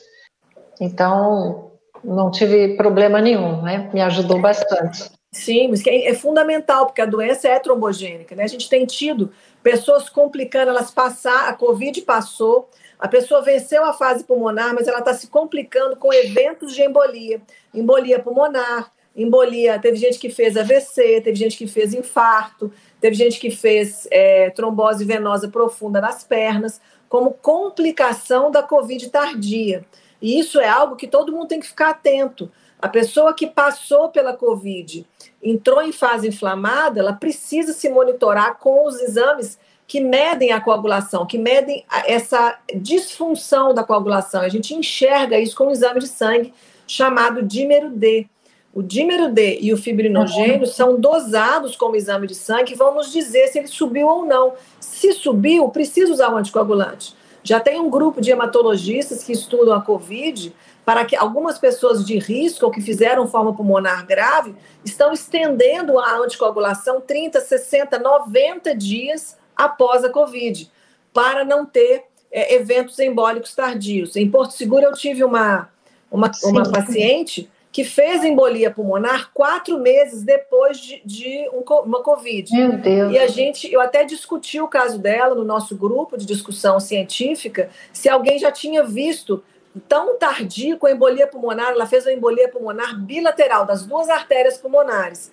[0.79, 1.71] Então,
[2.03, 3.89] não tive problema nenhum, né?
[3.93, 5.11] Me ajudou bastante.
[5.31, 8.43] Sim, mas é, é fundamental, porque a doença é trombogênica, né?
[8.43, 9.31] A gente tem tido
[9.63, 12.69] pessoas complicando, elas passar, a Covid passou,
[13.03, 17.41] a pessoa venceu a fase pulmonar, mas ela está se complicando com eventos de embolia,
[17.73, 19.77] embolia pulmonar, embolia.
[19.77, 24.51] Teve gente que fez AVC, teve gente que fez infarto, teve gente que fez é,
[24.51, 26.79] trombose venosa profunda nas pernas,
[27.09, 29.85] como complicação da Covid tardia.
[30.21, 32.49] E isso é algo que todo mundo tem que ficar atento.
[32.81, 35.05] A pessoa que passou pela Covid,
[35.43, 41.25] entrou em fase inflamada, ela precisa se monitorar com os exames que medem a coagulação,
[41.25, 44.41] que medem essa disfunção da coagulação.
[44.41, 46.53] A gente enxerga isso com um exame de sangue
[46.87, 48.27] chamado dímero D.
[48.73, 53.11] O dímero D e o fibrinogênio são dosados como exame de sangue e vão nos
[53.11, 54.53] dizer se ele subiu ou não.
[54.79, 57.15] Se subiu, precisa usar o anticoagulante.
[57.43, 60.55] Já tem um grupo de hematologistas que estudam a COVID
[60.85, 66.17] para que algumas pessoas de risco ou que fizeram forma pulmonar grave estão estendendo a
[66.17, 70.69] anticoagulação 30, 60, 90 dias após a Covid,
[71.13, 74.15] para não ter é, eventos embólicos tardios.
[74.15, 75.69] Em Porto Seguro, eu tive uma,
[76.11, 82.55] uma, uma paciente que fez embolia pulmonar quatro meses depois de, de um, uma Covid.
[82.55, 83.11] Meu Deus.
[83.11, 87.71] E a gente, eu até discuti o caso dela no nosso grupo de discussão científica,
[87.91, 89.43] se alguém já tinha visto
[89.89, 94.55] tão tardio com a embolia pulmonar, ela fez uma embolia pulmonar bilateral das duas artérias
[94.55, 95.31] pulmonares.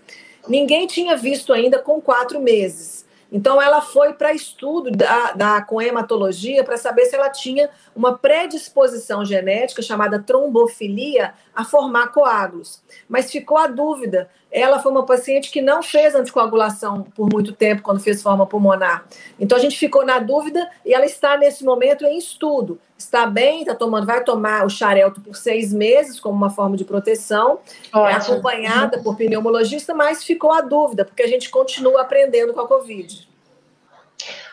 [0.48, 3.04] Ninguém tinha visto ainda com quatro meses.
[3.32, 8.18] Então, ela foi para estudo da, da, com hematologia para saber se ela tinha uma
[8.18, 12.82] predisposição genética chamada trombofilia a formar coágulos.
[13.08, 14.28] Mas ficou a dúvida.
[14.50, 19.04] Ela foi uma paciente que não fez anticoagulação por muito tempo quando fez forma pulmonar.
[19.38, 22.80] Então, a gente ficou na dúvida e ela está nesse momento em estudo.
[23.00, 26.84] Está bem, está tomando, vai tomar o xarelto por seis meses como uma forma de
[26.84, 27.60] proteção,
[27.94, 32.68] é acompanhada por pneumologista, mas ficou a dúvida, porque a gente continua aprendendo com a
[32.68, 33.26] Covid.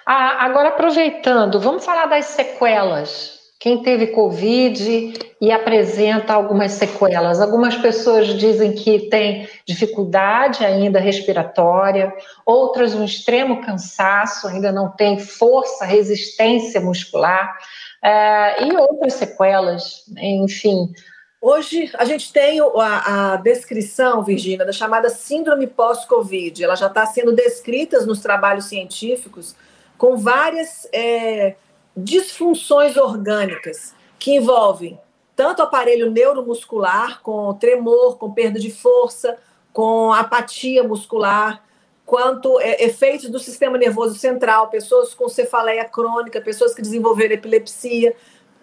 [0.06, 3.38] Ah, agora, aproveitando, vamos falar das sequelas.
[3.60, 7.41] Quem teve Covid e apresenta algumas sequelas.
[7.41, 12.14] Algumas pessoas dizem que tem dificuldade ainda respiratória,
[12.45, 17.58] outras um extremo cansaço, ainda não tem força, resistência muscular,
[18.04, 20.91] é, e outras sequelas, enfim.
[21.41, 26.64] Hoje a gente tem a, a descrição, Virginia, da chamada síndrome pós-Covid.
[26.64, 29.56] Ela já está sendo descrita nos trabalhos científicos
[29.98, 31.56] com várias é,
[31.95, 35.00] disfunções orgânicas que envolvem
[35.36, 39.38] tanto aparelho neuromuscular, com tremor, com perda de força,
[39.72, 41.64] com apatia muscular,
[42.08, 48.16] quanto é, efeitos do sistema nervoso central, pessoas com cefaleia crônica, pessoas que desenvolveram epilepsia,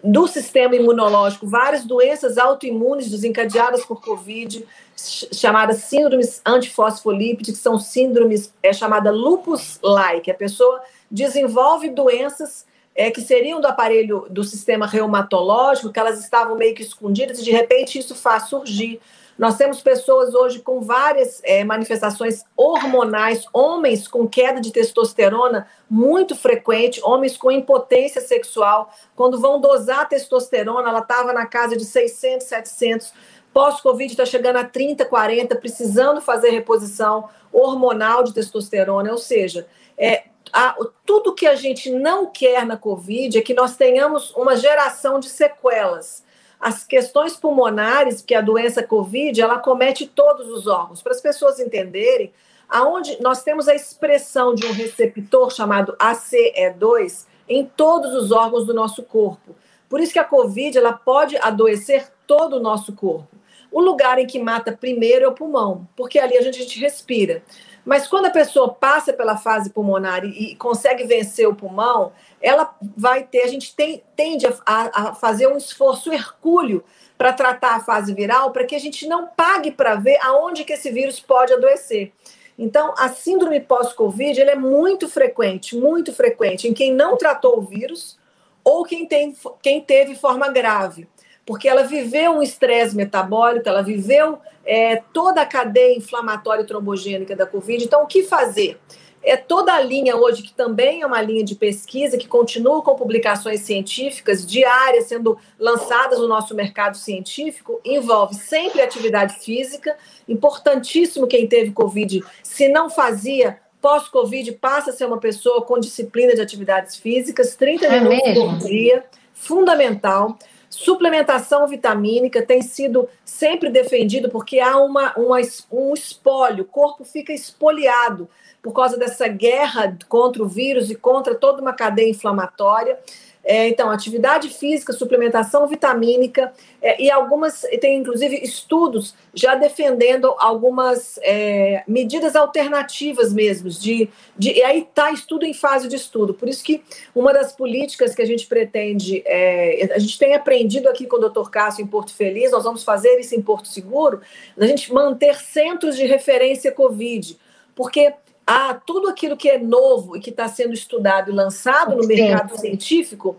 [0.03, 4.65] do sistema imunológico, várias doenças autoimunes desencadeadas por Covid,
[4.95, 10.29] chamadas síndromes antifosfolípicas, que são síndromes é chamada lupus-like.
[10.29, 12.65] A pessoa desenvolve doenças
[12.95, 17.43] é, que seriam do aparelho do sistema reumatológico, que elas estavam meio que escondidas, e
[17.43, 18.99] de repente isso faz surgir.
[19.37, 26.35] Nós temos pessoas hoje com várias é, manifestações hormonais, homens com queda de testosterona muito
[26.35, 28.89] frequente, homens com impotência sexual.
[29.15, 33.13] Quando vão dosar a testosterona, ela estava na casa de 600, 700.
[33.53, 39.11] Pós-Covid está chegando a 30, 40, precisando fazer reposição hormonal de testosterona.
[39.11, 39.67] Ou seja,
[39.97, 40.75] é, a,
[41.05, 45.29] tudo que a gente não quer na Covid é que nós tenhamos uma geração de
[45.29, 46.24] sequelas.
[46.65, 50.99] As questões pulmonares, que a doença Covid, ela comete todos os órgãos.
[50.99, 52.33] Para as pessoas entenderem,
[52.67, 58.73] aonde nós temos a expressão de um receptor chamado ACE2 em todos os órgãos do
[58.73, 59.55] nosso corpo.
[59.87, 63.37] Por isso que a Covid ela pode adoecer todo o nosso corpo.
[63.71, 66.79] O lugar em que mata primeiro é o pulmão, porque ali a gente, a gente
[66.79, 67.43] respira.
[67.85, 72.11] Mas quando a pessoa passa pela fase pulmonar e, e consegue vencer o pulmão,
[72.41, 76.83] ela vai ter, a gente tem, tende a, a fazer um esforço hercúleo
[77.17, 80.73] para tratar a fase viral, para que a gente não pague para ver aonde que
[80.73, 82.11] esse vírus pode adoecer.
[82.57, 88.17] Então, a síndrome pós-Covid é muito frequente, muito frequente em quem não tratou o vírus
[88.63, 91.07] ou quem, tem, quem teve forma grave.
[91.45, 97.35] Porque ela viveu um estresse metabólico, ela viveu é, toda a cadeia inflamatória e trombogênica
[97.35, 97.83] da Covid.
[97.83, 98.79] Então, o que fazer?
[99.21, 102.95] É toda a linha hoje, que também é uma linha de pesquisa, que continua com
[102.95, 109.97] publicações científicas diárias sendo lançadas no nosso mercado científico, envolve sempre atividade física.
[110.27, 116.35] Importantíssimo quem teve Covid, se não fazia, pós-Covid, passa a ser uma pessoa com disciplina
[116.35, 118.49] de atividades físicas, 30 é minutos mesmo?
[118.49, 120.37] por dia, fundamental.
[120.77, 125.37] Suplementação vitamínica tem sido sempre defendido porque há uma, uma,
[125.71, 128.27] um espólio, o corpo fica espoliado
[128.61, 132.99] por causa dessa guerra contra o vírus e contra toda uma cadeia inflamatória.
[133.47, 141.19] É, então, atividade física, suplementação vitamínica é, e algumas, tem inclusive estudos já defendendo algumas
[141.21, 146.33] é, medidas alternativas mesmo, de, de, e aí está estudo em fase de estudo.
[146.33, 146.83] Por isso que
[147.13, 151.29] uma das políticas que a gente pretende, é, a gente tem aprendido aqui com o
[151.29, 151.47] Dr.
[151.51, 154.21] Cássio em Porto Feliz, nós vamos fazer isso em Porto Seguro,
[154.57, 157.37] a gente manter centros de referência Covid,
[157.75, 158.11] porque
[158.45, 162.15] a tudo aquilo que é novo e que está sendo estudado e lançado no Sim.
[162.15, 163.37] mercado científico,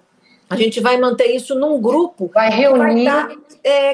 [0.49, 3.05] a gente vai manter isso num grupo vai reunir.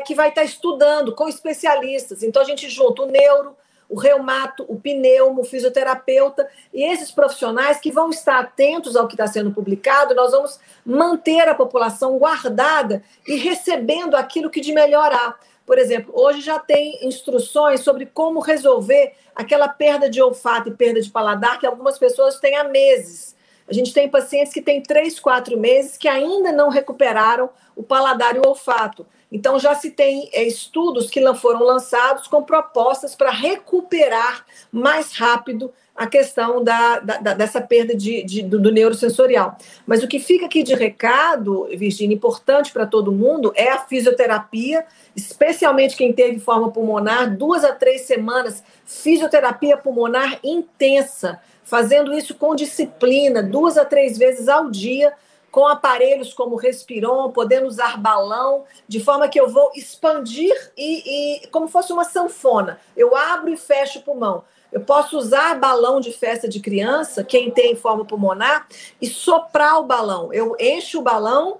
[0.06, 2.22] que vai estar tá, é, tá estudando com especialistas.
[2.22, 3.56] Então a gente junta o neuro,
[3.88, 9.14] o reumato, o pneumo, o fisioterapeuta e esses profissionais que vão estar atentos ao que
[9.14, 15.12] está sendo publicado, nós vamos manter a população guardada e recebendo aquilo que de melhor
[15.12, 15.36] há.
[15.66, 21.00] Por exemplo, hoje já tem instruções sobre como resolver aquela perda de olfato e perda
[21.00, 23.34] de paladar que algumas pessoas têm há meses.
[23.68, 28.36] A gente tem pacientes que têm três, quatro meses que ainda não recuperaram o paladar
[28.36, 29.06] e o olfato.
[29.30, 35.72] Então, já se tem é, estudos que foram lançados com propostas para recuperar mais rápido
[35.94, 39.56] a questão da, da dessa perda de, de, do, do neurosensorial.
[39.86, 44.86] Mas o que fica aqui de recado, Virginia, importante para todo mundo, é a fisioterapia,
[45.14, 52.54] especialmente quem teve forma pulmonar, duas a três semanas, fisioterapia pulmonar intensa, fazendo isso com
[52.54, 55.12] disciplina, duas a três vezes ao dia,
[55.50, 61.46] com aparelhos como Respiron, podendo usar balão, de forma que eu vou expandir e, e
[61.48, 62.80] como fosse uma sanfona.
[62.96, 64.42] Eu abro e fecho o pulmão.
[64.72, 68.66] Eu posso usar balão de festa de criança, quem tem forma pulmonar,
[69.00, 70.32] e soprar o balão.
[70.32, 71.58] Eu encho o balão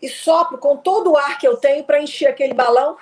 [0.00, 2.96] e sopro com todo o ar que eu tenho para encher aquele balão.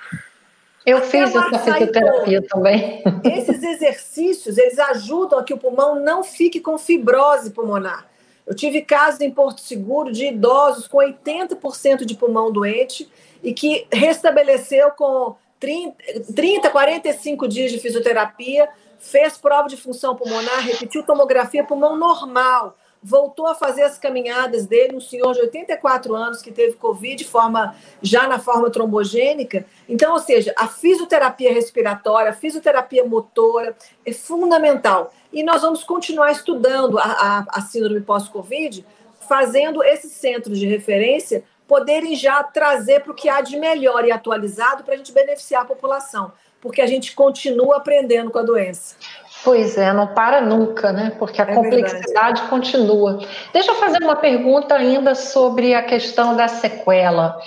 [0.85, 3.03] Eu fiz essa fisioterapia também.
[3.25, 8.07] Esses exercícios, eles ajudam a que o pulmão não fique com fibrose pulmonar.
[8.47, 13.11] Eu tive casos em Porto Seguro de idosos com 80% de pulmão doente
[13.43, 15.97] e que restabeleceu com 30,
[16.35, 18.69] 30, 45 dias de fisioterapia,
[18.99, 24.97] fez prova de função pulmonar, repetiu tomografia pulmão normal, voltou a fazer as caminhadas dele,
[24.97, 29.65] um senhor de 84 anos que teve Covid forma, já na forma trombogênica.
[29.89, 35.13] Então, ou seja, a fisioterapia respiratória, a fisioterapia motora é fundamental.
[35.33, 38.85] E nós vamos continuar estudando a, a, a síndrome pós-Covid,
[39.29, 44.13] fazendo esses centros de referência poderem já trazer para o que há de melhor e
[44.13, 46.33] atualizado para a gente beneficiar a população,
[46.67, 48.97] porque a gente continua aprendendo com a doença.
[49.45, 51.13] Pois é, não para nunca, né?
[51.19, 52.49] Porque a é complexidade verdade.
[52.49, 53.21] continua.
[53.53, 57.39] Deixa eu fazer uma pergunta ainda sobre a questão da sequela.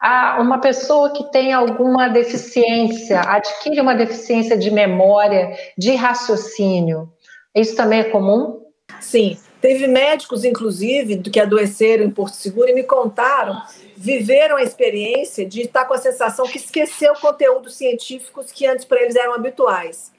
[0.00, 7.12] Ah, uma pessoa que tem alguma deficiência, adquire uma deficiência de memória, de raciocínio,
[7.52, 8.62] isso também é comum?
[9.00, 9.36] Sim.
[9.60, 13.60] Teve médicos, inclusive, que adoeceram em Porto Seguro e me contaram,
[13.96, 19.02] viveram a experiência de estar com a sensação que esqueceu conteúdos científicos que antes para
[19.02, 20.12] eles eram habituais.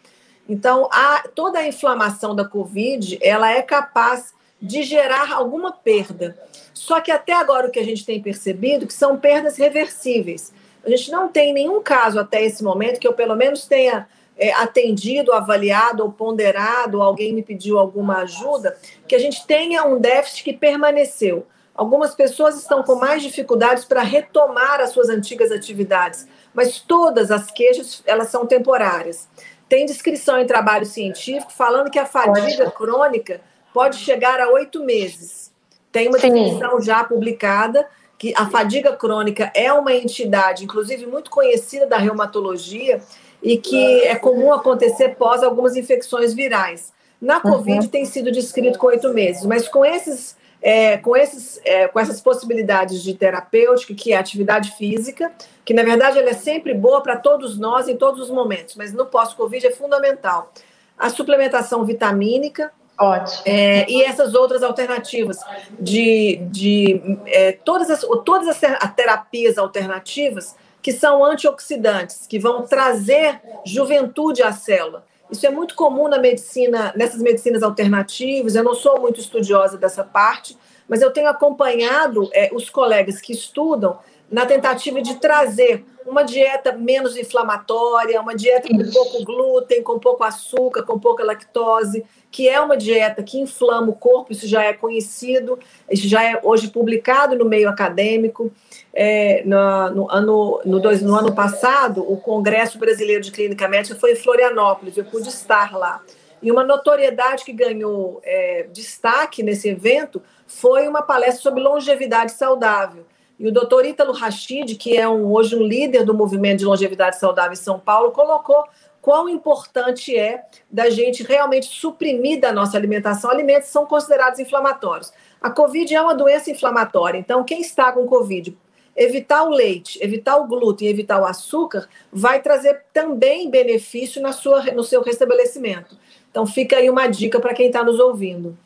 [0.47, 6.37] Então, a, toda a inflamação da Covid, ela é capaz de gerar alguma perda.
[6.73, 10.51] Só que até agora o que a gente tem percebido que são perdas reversíveis.
[10.83, 14.07] A gente não tem nenhum caso até esse momento que eu pelo menos tenha
[14.39, 19.99] é, atendido, avaliado ou ponderado, alguém me pediu alguma ajuda, que a gente tenha um
[19.99, 21.45] déficit que permaneceu.
[21.75, 27.51] Algumas pessoas estão com mais dificuldades para retomar as suas antigas atividades, mas todas as
[27.51, 29.27] queixas elas são temporárias.
[29.67, 33.41] Tem descrição em trabalho científico falando que a fadiga crônica
[33.73, 35.53] pode chegar a oito meses.
[35.91, 37.87] Tem uma descrição já publicada
[38.17, 43.01] que a fadiga crônica é uma entidade, inclusive muito conhecida da reumatologia,
[43.41, 46.91] e que é comum acontecer pós algumas infecções virais.
[47.21, 47.87] Na Covid uhum.
[47.87, 52.21] tem sido descrito com oito meses, mas com esses, é, com, esses, é, com essas
[52.21, 55.31] possibilidades de terapêutica, que é atividade física,
[55.65, 58.93] que na verdade ela é sempre boa para todos nós em todos os momentos, mas
[58.93, 60.53] no pós-Covid é fundamental.
[60.97, 63.43] A suplementação vitamínica, Ótimo.
[63.45, 65.37] É, e essas outras alternativas
[65.79, 73.41] de, de é, todas, as, todas as terapias alternativas que são antioxidantes, que vão trazer
[73.65, 75.05] juventude à célula.
[75.31, 78.55] Isso é muito comum na medicina, nessas medicinas alternativas.
[78.55, 80.57] Eu não sou muito estudiosa dessa parte,
[80.87, 83.99] mas eu tenho acompanhado é, os colegas que estudam
[84.31, 90.23] na tentativa de trazer uma dieta menos inflamatória, uma dieta com pouco glúten, com pouco
[90.23, 94.73] açúcar, com pouca lactose, que é uma dieta que inflama o corpo, isso já é
[94.73, 95.57] conhecido,
[95.89, 98.51] isso já é hoje publicado no meio acadêmico.
[98.93, 103.95] É, no, no, ano, no, dois, no ano passado, o Congresso Brasileiro de Clínica Médica
[103.95, 106.01] foi em Florianópolis, eu pude estar lá.
[106.41, 113.05] E uma notoriedade que ganhou é, destaque nesse evento foi uma palestra sobre longevidade saudável.
[113.39, 117.17] E o doutor Ítalo Rachid, que é um, hoje um líder do movimento de longevidade
[117.17, 118.65] saudável em São Paulo, colocou
[119.01, 125.13] quão importante é da gente realmente suprimir da nossa alimentação alimentos que são considerados inflamatórios.
[125.41, 128.57] A Covid é uma doença inflamatória, então quem está com Covid,
[128.93, 134.65] evitar o leite, evitar o glúten, evitar o açúcar, vai trazer também benefício na sua,
[134.73, 135.97] no seu restabelecimento.
[136.29, 138.57] Então fica aí uma dica para quem está nos ouvindo.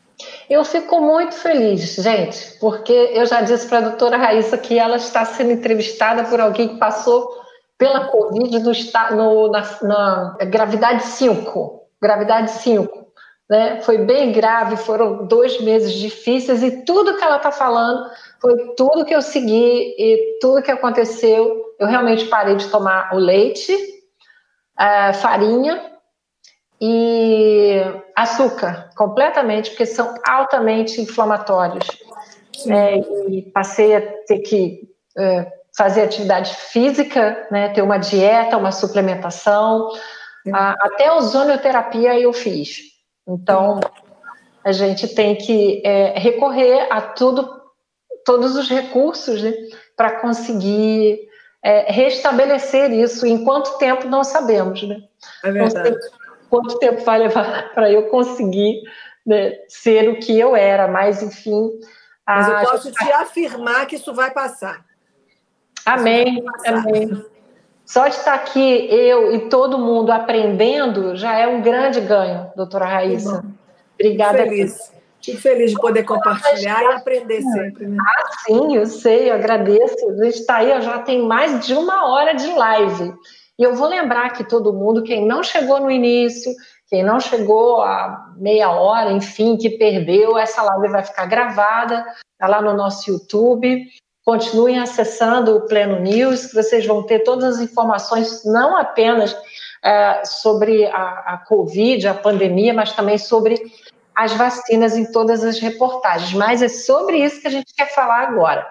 [0.48, 4.96] Eu fico muito feliz, gente, porque eu já disse para a doutora Raíssa que ela
[4.96, 7.28] está sendo entrevistada por alguém que passou
[7.78, 8.72] pela Covid no,
[9.16, 11.82] no, na, na gravidade 5.
[12.00, 13.04] Gravidade 5.
[13.48, 13.80] Né?
[13.82, 18.10] Foi bem grave, foram dois meses difíceis e tudo que ela está falando
[18.40, 21.74] foi tudo que eu segui e tudo que aconteceu.
[21.78, 23.74] Eu realmente parei de tomar o leite,
[25.20, 25.93] farinha
[26.86, 27.80] e
[28.14, 31.86] açúcar, completamente, porque são altamente inflamatórios.
[32.68, 32.98] É,
[33.30, 39.88] e passei a ter que é, fazer atividade física, né, ter uma dieta, uma suplementação,
[40.52, 42.80] a, até ozonioterapia eu fiz.
[43.26, 43.80] Então,
[44.62, 47.48] a gente tem que é, recorrer a tudo,
[48.26, 49.54] todos os recursos né,
[49.96, 51.18] para conseguir
[51.62, 53.26] é, restabelecer isso.
[53.26, 54.98] Em quanto tempo não sabemos, né?
[55.42, 55.96] É verdade
[56.54, 58.82] quanto tempo vai levar para eu conseguir
[59.26, 61.70] né, ser o que eu era, mas enfim.
[62.26, 64.84] Mas eu posso te afirmar que isso vai passar.
[65.84, 66.78] Amém, passar.
[66.78, 67.24] amém.
[67.84, 72.86] Só de estar aqui, eu e todo mundo aprendendo, já é um grande ganho, doutora
[72.86, 73.44] Raíssa.
[73.94, 74.38] Obrigada.
[74.38, 74.92] Fico feliz.
[75.20, 77.86] Fico feliz de poder compartilhar e aprender sempre.
[77.86, 77.96] Né?
[78.00, 80.10] Ah, sim, eu sei, eu agradeço.
[80.10, 83.14] A gente está aí, já tem mais de uma hora de live.
[83.58, 86.52] E eu vou lembrar que todo mundo, quem não chegou no início,
[86.88, 92.48] quem não chegou a meia hora, enfim, que perdeu, essa live vai ficar gravada, está
[92.48, 93.86] lá no nosso YouTube.
[94.24, 99.36] Continuem acessando o Pleno News, que vocês vão ter todas as informações, não apenas
[99.84, 103.60] é, sobre a, a Covid, a pandemia, mas também sobre
[104.14, 106.32] as vacinas em todas as reportagens.
[106.32, 108.66] Mas é sobre isso que a gente quer falar agora.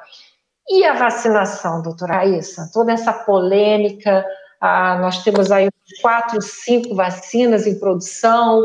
[0.69, 2.69] E a vacinação, doutora Raíssa?
[2.73, 4.25] Toda essa polêmica,
[4.65, 5.69] ah, nós temos aí
[6.01, 8.63] quatro, cinco vacinas em produção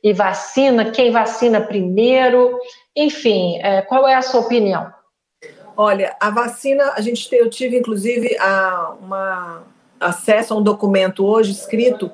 [0.00, 2.56] e vacina, quem vacina primeiro,
[2.94, 4.94] enfim, é, qual é a sua opinião?
[5.76, 9.64] Olha, a vacina, a gente eu tive inclusive a, uma
[9.98, 12.12] acesso a um documento hoje escrito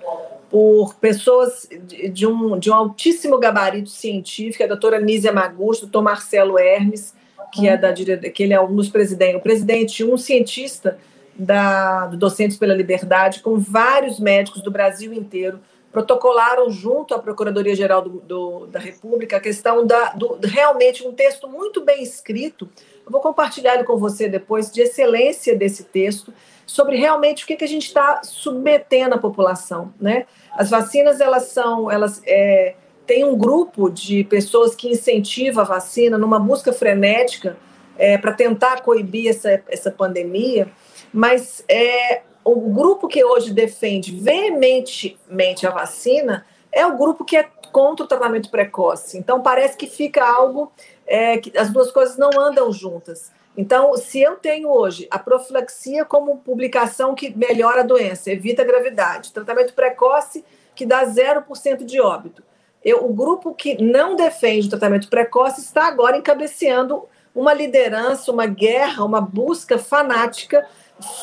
[0.49, 5.89] por pessoas de, de, um, de um altíssimo gabarito científico, a doutora Nízia Magusto, o
[5.89, 7.12] doutor Marcelo Hermes,
[7.53, 10.97] que é da que ele é um dos presidentes, o presidente, um cientista
[11.39, 15.61] da, do Docentes pela Liberdade, com vários médicos do Brasil inteiro,
[15.93, 21.49] protocolaram junto à Procuradoria-Geral do, do, da República a questão da, do, realmente um texto
[21.49, 22.68] muito bem escrito.
[23.05, 26.34] Eu vou compartilhar com você depois, de excelência desse texto,
[26.66, 29.95] sobre realmente o que, que a gente está submetendo à população.
[29.99, 30.26] Né?
[30.53, 32.74] As vacinas, elas são, elas é,
[33.07, 37.57] tem um grupo de pessoas que incentiva a vacina numa busca frenética
[37.97, 40.68] é, para tentar coibir essa, essa pandemia,
[41.12, 47.48] mas é, o grupo que hoje defende veementemente a vacina é o grupo que é
[47.72, 49.18] contra o tratamento precoce.
[49.18, 50.72] Então, parece que fica algo
[51.07, 53.32] é, que as duas coisas não andam juntas.
[53.57, 58.64] Então, se eu tenho hoje a profilaxia como publicação que melhora a doença, evita a
[58.64, 60.44] gravidade, tratamento precoce
[60.74, 62.42] que dá 0% de óbito,
[62.84, 68.46] eu, o grupo que não defende o tratamento precoce está agora encabeceando uma liderança, uma
[68.46, 70.66] guerra, uma busca fanática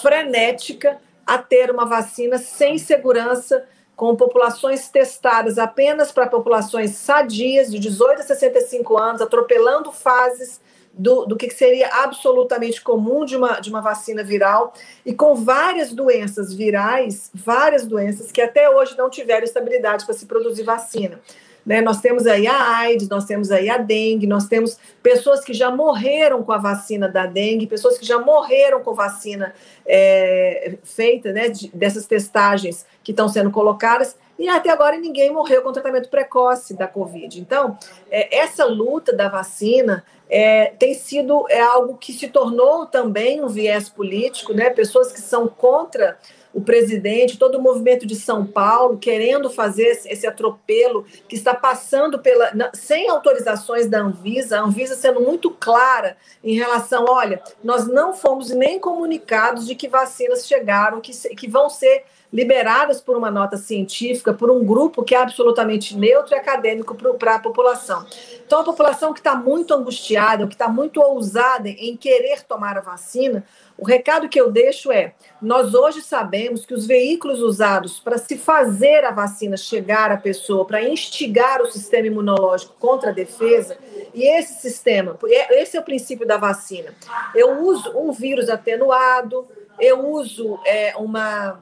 [0.02, 7.80] frenética a ter uma vacina sem segurança, com populações testadas apenas para populações sadias, de
[7.80, 10.60] 18 a 65 anos, atropelando fases
[10.94, 14.74] do, do que seria absolutamente comum de uma, de uma vacina viral,
[15.06, 20.26] e com várias doenças virais, várias doenças que até hoje não tiveram estabilidade para se
[20.26, 21.20] produzir vacina.
[21.66, 21.82] Né?
[21.82, 25.72] Nós temos aí a AIDS, nós temos aí a dengue, nós temos pessoas que já
[25.72, 29.54] morreram com a vacina da dengue, pessoas que já morreram com vacina
[29.86, 35.62] é, feita, né, de, dessas testagens que estão sendo colocadas, e até agora ninguém morreu
[35.62, 37.40] com tratamento precoce da Covid.
[37.40, 37.78] Então,
[38.10, 43.48] é, essa luta da vacina é, tem sido é algo que se tornou também um
[43.48, 44.72] viés político, né?
[44.72, 46.18] Pessoas que são contra
[46.54, 52.20] o presidente, todo o movimento de São Paulo querendo fazer esse atropelo que está passando
[52.20, 58.14] pela sem autorizações da Anvisa, a Anvisa sendo muito clara em relação, olha, nós não
[58.14, 62.04] fomos nem comunicados de que vacinas chegaram, que, que vão ser
[62.34, 67.36] liberadas por uma nota científica, por um grupo que é absolutamente neutro e acadêmico para
[67.36, 68.04] a população.
[68.44, 72.82] Então, a população que está muito angustiada, que está muito ousada em querer tomar a
[72.82, 73.46] vacina,
[73.84, 78.38] o recado que eu deixo é: nós hoje sabemos que os veículos usados para se
[78.38, 83.78] fazer a vacina chegar à pessoa, para instigar o sistema imunológico contra a defesa,
[84.14, 85.20] e esse sistema,
[85.50, 86.94] esse é o princípio da vacina.
[87.36, 89.46] Eu uso um vírus atenuado,
[89.78, 91.60] eu uso é, uma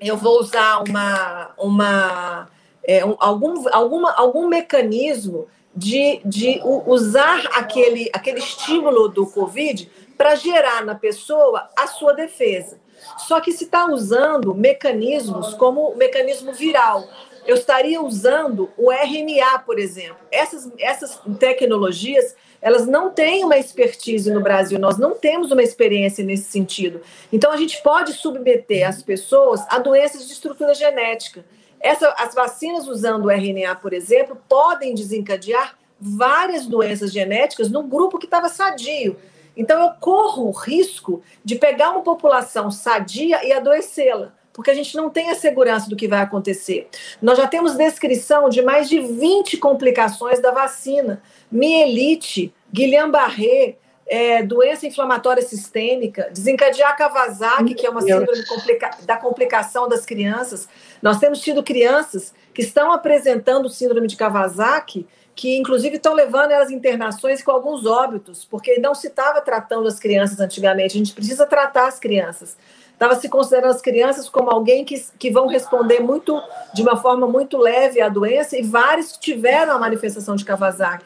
[0.00, 2.48] eu vou usar uma, uma,
[2.84, 10.34] é, um, algum, alguma, algum mecanismo de, de usar aquele, aquele estímulo do Covid para
[10.34, 12.78] gerar na pessoa a sua defesa.
[13.18, 17.04] Só que se está usando mecanismos como o mecanismo viral.
[17.46, 20.16] Eu estaria usando o RNA, por exemplo.
[20.32, 26.24] Essas, essas tecnologias elas não têm uma expertise no Brasil, nós não temos uma experiência
[26.24, 27.00] nesse sentido.
[27.32, 31.44] Então, a gente pode submeter as pessoas a doenças de estrutura genética.
[31.78, 38.18] Essa, as vacinas usando o RNA, por exemplo, podem desencadear várias doenças genéticas no grupo
[38.18, 39.16] que estava sadio.
[39.56, 44.96] Então, eu corro o risco de pegar uma população sadia e adoecê-la porque a gente
[44.96, 46.88] não tem a segurança do que vai acontecer.
[47.20, 51.20] Nós já temos descrição de mais de 20 complicações da vacina
[51.52, 53.76] mielite, Guillain-Barré,
[54.06, 60.68] é, doença inflamatória sistêmica, desencadear Kawasaki, que é uma síndrome complica da complicação das crianças.
[61.02, 66.70] Nós temos tido crianças que estão apresentando síndrome de Kawasaki, que inclusive estão levando elas
[66.70, 70.96] internações com alguns óbitos, porque não se estava tratando as crianças antigamente.
[70.96, 72.56] A gente precisa tratar as crianças.
[72.90, 76.42] Estava se considerando as crianças como alguém que, que vão responder muito
[76.72, 81.04] de uma forma muito leve à doença, e vários tiveram a manifestação de Kawasaki.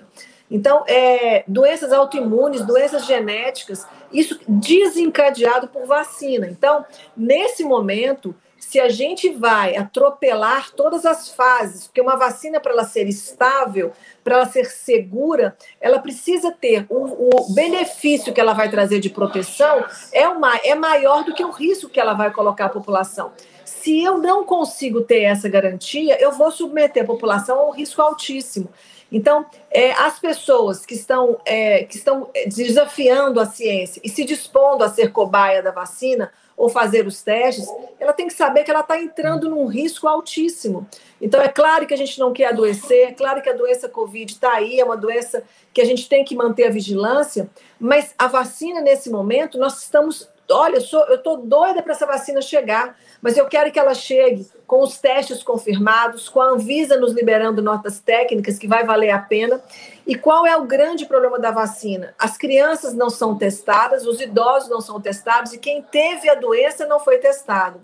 [0.49, 6.47] Então, é, doenças autoimunes, doenças genéticas, isso desencadeado por vacina.
[6.47, 6.85] Então,
[7.17, 8.33] nesse momento,
[8.71, 13.91] se a gente vai atropelar todas as fases, porque uma vacina, para ela ser estável,
[14.23, 19.11] para ela ser segura, ela precisa ter o, o, benefício que ela vai trazer de
[19.11, 23.33] proteção é, uma, é maior do que o risco que ela vai colocar à população.
[23.65, 28.01] Se eu não consigo ter essa garantia, eu vou submeter a população a um risco
[28.01, 28.69] altíssimo.
[29.11, 34.85] Então, é, as pessoas que estão, é, que estão desafiando a ciência e se dispondo
[34.85, 36.31] a ser cobaia da vacina
[36.61, 37.67] ou fazer os testes,
[37.99, 40.87] ela tem que saber que ela está entrando num risco altíssimo.
[41.19, 44.31] Então, é claro que a gente não quer adoecer, é claro que a doença Covid
[44.31, 45.43] está aí, é uma doença
[45.73, 50.29] que a gente tem que manter a vigilância, mas a vacina, nesse momento, nós estamos.
[50.51, 54.83] Olha, eu estou doida para essa vacina chegar, mas eu quero que ela chegue com
[54.83, 59.63] os testes confirmados, com a Anvisa nos liberando notas técnicas, que vai valer a pena.
[60.07, 62.15] E qual é o grande problema da vacina?
[62.19, 66.87] As crianças não são testadas, os idosos não são testados e quem teve a doença
[66.87, 67.81] não foi testado.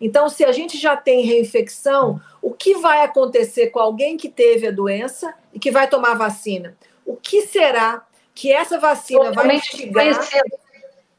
[0.00, 4.66] Então, se a gente já tem reinfecção, o que vai acontecer com alguém que teve
[4.66, 6.76] a doença e que vai tomar vacina?
[7.04, 10.18] O que será que essa vacina vai instigar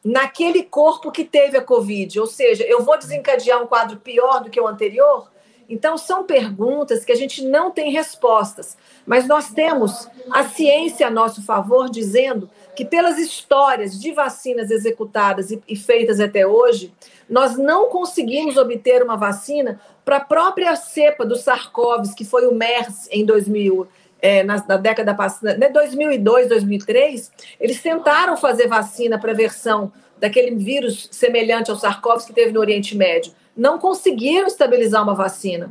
[0.07, 2.17] naquele corpo que teve a Covid.
[2.19, 5.29] Ou seja, eu vou desencadear um quadro pior do que o anterior?
[5.69, 11.11] Então, são perguntas que a gente não tem respostas, mas nós temos a ciência a
[11.11, 16.93] nosso favor dizendo que, pelas histórias de vacinas executadas e, feitas até hoje,
[17.29, 22.55] nós não conseguimos obter uma vacina para a própria cepa do SARS-CoV, que foi o
[22.55, 23.85] MERS em 2000,
[24.21, 29.91] é, na, na, década passada, né, 2002, 2003, eles tentaram fazer vacina para a versão
[30.19, 33.33] daquele vírus semelhante ao SARS-CoV que teve no Oriente Médio.
[33.55, 35.69] Não conseguiram estabilizar uma vacina.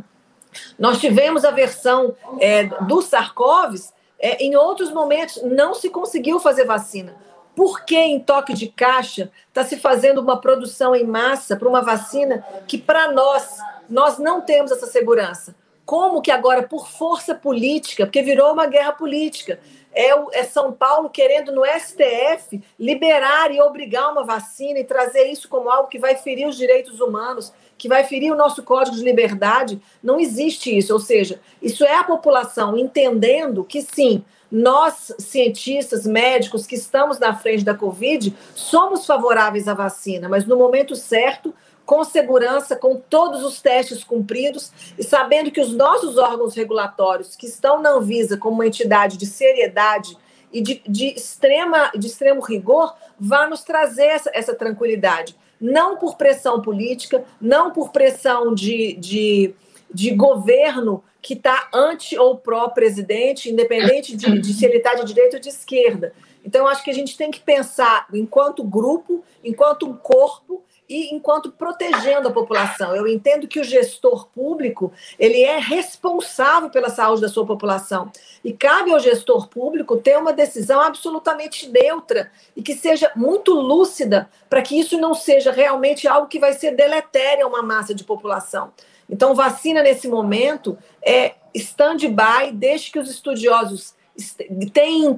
[0.79, 6.65] Nós tivemos a versão é, do SARS-CoV, é, em outros momentos não se conseguiu fazer
[6.65, 7.15] vacina.
[7.55, 11.81] Por que em toque de caixa está se fazendo uma produção em massa para uma
[11.81, 13.59] vacina que, para nós,
[13.89, 15.55] nós não temos essa segurança?
[15.87, 19.61] Como que agora, por força política, porque virou uma guerra política,
[19.95, 25.31] é, o, é São Paulo querendo no STF liberar e obrigar uma vacina e trazer
[25.31, 28.97] isso como algo que vai ferir os direitos humanos, que vai ferir o nosso código
[28.97, 29.81] de liberdade.
[30.03, 30.93] Não existe isso.
[30.93, 37.35] Ou seja, isso é a população entendendo que sim, nós, cientistas, médicos que estamos na
[37.35, 41.55] frente da Covid, somos favoráveis à vacina, mas no momento certo,
[41.87, 47.47] com segurança, com todos os testes cumpridos e sabendo que os nossos órgãos regulatórios, que
[47.47, 50.19] estão na Anvisa como uma entidade de seriedade
[50.53, 55.37] e de, de, extrema, de extremo rigor, vão nos trazer essa, essa tranquilidade.
[55.61, 59.55] Não por pressão política, não por pressão de, de,
[59.93, 65.37] de governo que está anti ou pró-presidente, independente de, de se ele está de direita
[65.37, 66.13] ou de esquerda.
[66.45, 71.51] Então, acho que a gente tem que pensar enquanto grupo, enquanto um corpo, e enquanto
[71.51, 72.95] protegendo a população.
[72.95, 78.11] Eu entendo que o gestor público ele é responsável pela saúde da sua população
[78.45, 84.31] e cabe ao gestor público ter uma decisão absolutamente neutra e que seja muito lúcida
[84.49, 88.05] para que isso não seja realmente algo que vai ser deletério a uma massa de
[88.05, 88.73] população.
[89.09, 93.95] Então, vacina nesse momento é stand-by, deixe que os estudiosos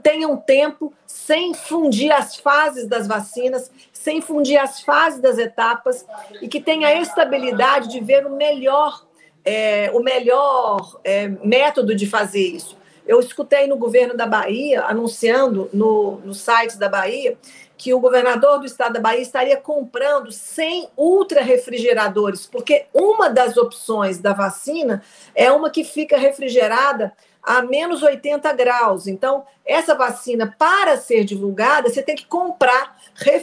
[0.02, 3.70] tenham tempo sem fundir as fases das vacinas,
[4.02, 6.06] sem fundir as fases das etapas
[6.40, 9.04] e que tenha a estabilidade de ver o melhor,
[9.44, 12.78] é, o melhor é, método de fazer isso.
[13.04, 17.36] Eu escutei no governo da Bahia, anunciando no, no site da Bahia,
[17.78, 24.18] que o governador do estado da Bahia estaria comprando 100 ultra-refrigeradores, porque uma das opções
[24.18, 25.00] da vacina
[25.32, 29.06] é uma que fica refrigerada a menos 80 graus.
[29.06, 32.96] Então, essa vacina, para ser divulgada, você tem que comprar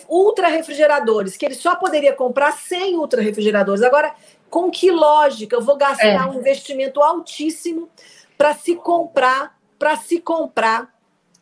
[0.10, 3.82] ultra refrigeradores, que ele só poderia comprar 100 ultra refrigeradores.
[3.82, 4.14] Agora,
[4.49, 5.56] com que lógica?
[5.56, 6.26] Eu vou gastar é.
[6.26, 7.90] um investimento altíssimo
[8.38, 10.94] para se comprar, para se comprar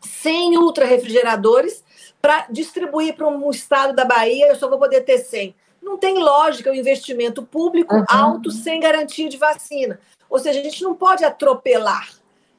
[0.04, 1.84] 100 ultra refrigeradores
[2.22, 5.56] para distribuir para um estado da Bahia, eu só vou poder ter 100.
[5.82, 8.06] Não tem lógica o investimento público uhum.
[8.08, 10.00] alto sem garantia de vacina.
[10.30, 12.10] Ou seja, a gente não pode atropelar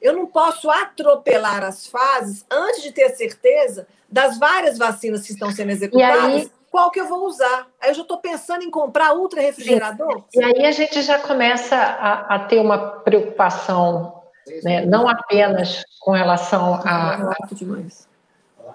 [0.05, 5.51] eu não posso atropelar as fases antes de ter certeza das várias vacinas que estão
[5.51, 6.43] sendo executadas.
[6.43, 7.67] Aí, qual que eu vou usar?
[7.81, 10.23] Aí eu já estou pensando em comprar ultra refrigerador.
[10.31, 14.21] E aí a gente já começa a, a ter uma preocupação,
[14.63, 17.33] né, não apenas com relação a,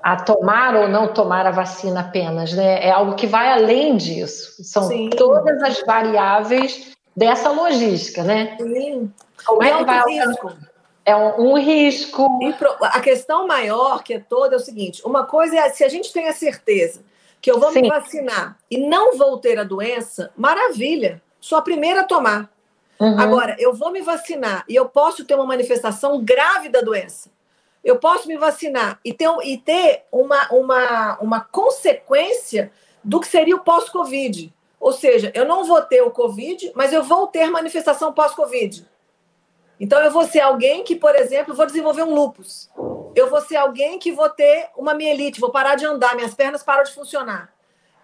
[0.03, 2.85] a, tomar ou não tomar a vacina apenas, né?
[2.85, 4.63] É algo que vai além disso.
[4.65, 5.11] São Sim.
[5.11, 8.57] todas as variáveis dessa logística, né?
[8.59, 9.13] Sim.
[9.47, 10.71] Como é que vai alcançar?
[11.05, 12.29] É um, um risco.
[12.59, 15.89] Pro, a questão maior que é toda é o seguinte: uma coisa é se a
[15.89, 17.03] gente tem a certeza
[17.41, 17.83] que eu vou Sim.
[17.83, 22.51] me vacinar e não vou ter a doença, maravilha, sou a primeira a tomar.
[23.01, 23.19] Uhum.
[23.19, 27.31] Agora, eu vou me vacinar e eu posso ter uma manifestação grave da doença.
[27.83, 32.71] Eu posso me vacinar e ter, e ter uma, uma, uma consequência
[33.03, 34.53] do que seria o pós-Covid.
[34.79, 38.87] Ou seja, eu não vou ter o Covid, mas eu vou ter manifestação pós-Covid.
[39.79, 42.69] Então, eu vou ser alguém que, por exemplo, vou desenvolver um lupus.
[43.15, 46.63] Eu vou ser alguém que vou ter uma mielite, vou parar de andar, minhas pernas
[46.63, 47.51] param de funcionar.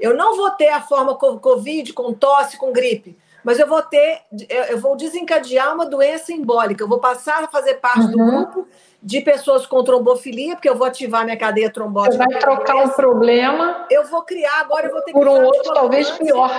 [0.01, 4.23] Eu não vou ter a forma Covid, com tosse, com gripe, mas eu vou ter,
[4.69, 6.83] eu vou desencadear uma doença embólica.
[6.83, 8.11] Eu vou passar a fazer parte uhum.
[8.11, 8.69] do grupo
[9.01, 12.25] de pessoas com trombofilia, porque eu vou ativar minha cadeia trombótica.
[12.25, 13.87] Você vai trocar um problema.
[13.89, 15.17] Eu vou criar, agora eu vou ter que.
[15.17, 16.51] Por um outro, talvez pior.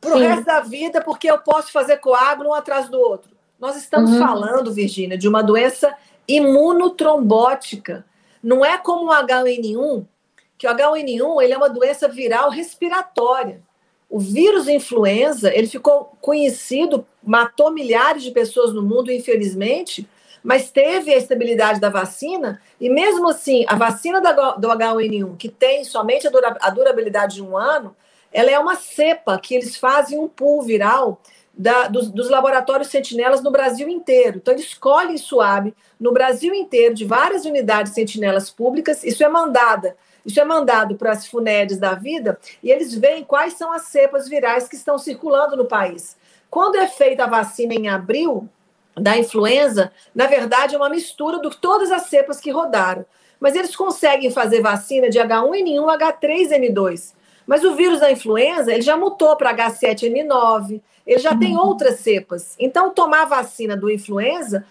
[0.00, 3.32] Para o resto da vida, porque eu posso fazer coágulo um atrás do outro.
[3.58, 4.18] Nós estamos uhum.
[4.20, 5.92] falando, Virgínia, de uma doença
[6.28, 8.06] imunotrombótica.
[8.40, 10.06] Não é como o H1N1,
[10.56, 13.65] que o H1N1 ele é uma doença viral respiratória.
[14.16, 20.08] O vírus influenza, ele ficou conhecido, matou milhares de pessoas no mundo, infelizmente,
[20.42, 25.84] mas teve a estabilidade da vacina, e mesmo assim, a vacina do H1N1, que tem
[25.84, 27.94] somente a durabilidade de um ano,
[28.32, 31.20] ela é uma cepa que eles fazem um pool viral
[31.52, 34.38] da, dos, dos, laboratórios sentinelas no Brasil inteiro.
[34.38, 39.04] Então, eles escolhem SUAB no Brasil inteiro, de várias unidades sentinelas públicas.
[39.04, 39.94] Isso é mandada,
[40.26, 44.28] isso é mandado para as FUNEDs da vida, e eles veem quais são as cepas
[44.28, 46.16] virais que estão circulando no país.
[46.50, 48.48] Quando é feita a vacina em abril
[48.96, 53.06] da influenza, na verdade é uma mistura de todas as cepas que rodaram.
[53.38, 57.12] Mas eles conseguem fazer vacina de H1N1, H3N2.
[57.46, 61.66] Mas o vírus da influenza, ele já mutou para H7N9, ele já tem uhum.
[61.66, 62.56] outras cepas.
[62.58, 64.64] Então, tomar vacina do influenza,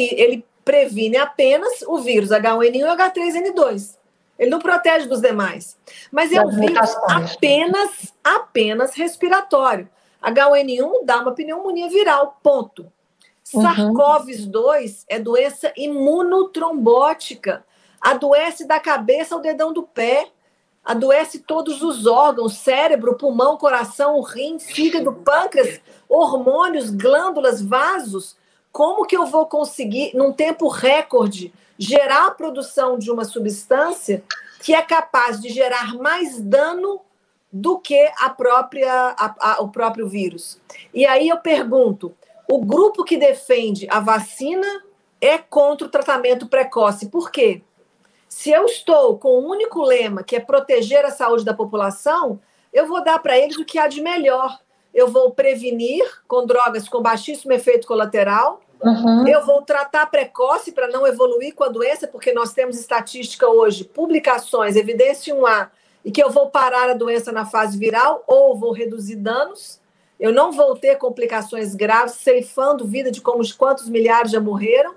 [0.00, 3.96] ele previne apenas o vírus H1N1 e H3N2.
[4.38, 5.78] Ele não protege dos demais.
[6.10, 9.88] Mas é um vírus apenas, apenas respiratório.
[10.22, 12.90] H1N1 dá uma pneumonia viral, ponto.
[13.54, 13.62] Uhum.
[13.62, 17.64] SARS-CoV-2 é doença imunotrombótica.
[18.00, 20.28] Adoece da cabeça ao dedão do pé.
[20.84, 28.36] Adoece todos os órgãos: cérebro, pulmão, coração, rim, fígado, pâncreas, hormônios, glândulas, vasos.
[28.70, 34.22] Como que eu vou conseguir, num tempo recorde, gerar a produção de uma substância
[34.60, 37.00] que é capaz de gerar mais dano
[37.52, 40.60] do que a própria, a, a, o próprio vírus?
[40.92, 42.14] E aí eu pergunto:
[42.48, 44.84] o grupo que defende a vacina
[45.20, 47.08] é contra o tratamento precoce.
[47.08, 47.62] Por quê?
[48.28, 52.40] Se eu estou com o um único lema, que é proteger a saúde da população,
[52.72, 54.58] eu vou dar para eles o que há de melhor.
[54.92, 58.60] Eu vou prevenir com drogas com baixíssimo efeito colateral.
[58.82, 59.26] Uhum.
[59.26, 63.84] Eu vou tratar precoce para não evoluir com a doença, porque nós temos estatística hoje,
[63.84, 65.70] publicações, evidência 1A,
[66.04, 69.80] e que eu vou parar a doença na fase viral ou vou reduzir danos.
[70.18, 74.94] Eu não vou ter complicações graves, ceifando vida de como quantos milhares já morreram.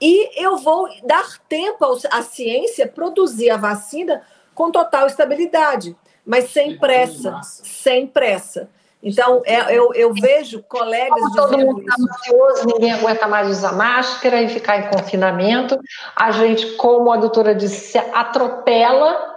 [0.00, 4.22] E eu vou dar tempo à ciência produzir a vacina
[4.54, 8.70] com total estabilidade, mas sem pressa, sem pressa.
[9.02, 13.72] Então, é, eu, eu vejo colegas Como todo mundo está ansioso, ninguém aguenta mais usar
[13.72, 15.78] máscara e ficar em confinamento.
[16.16, 19.36] A gente, como a doutora disse, se atropela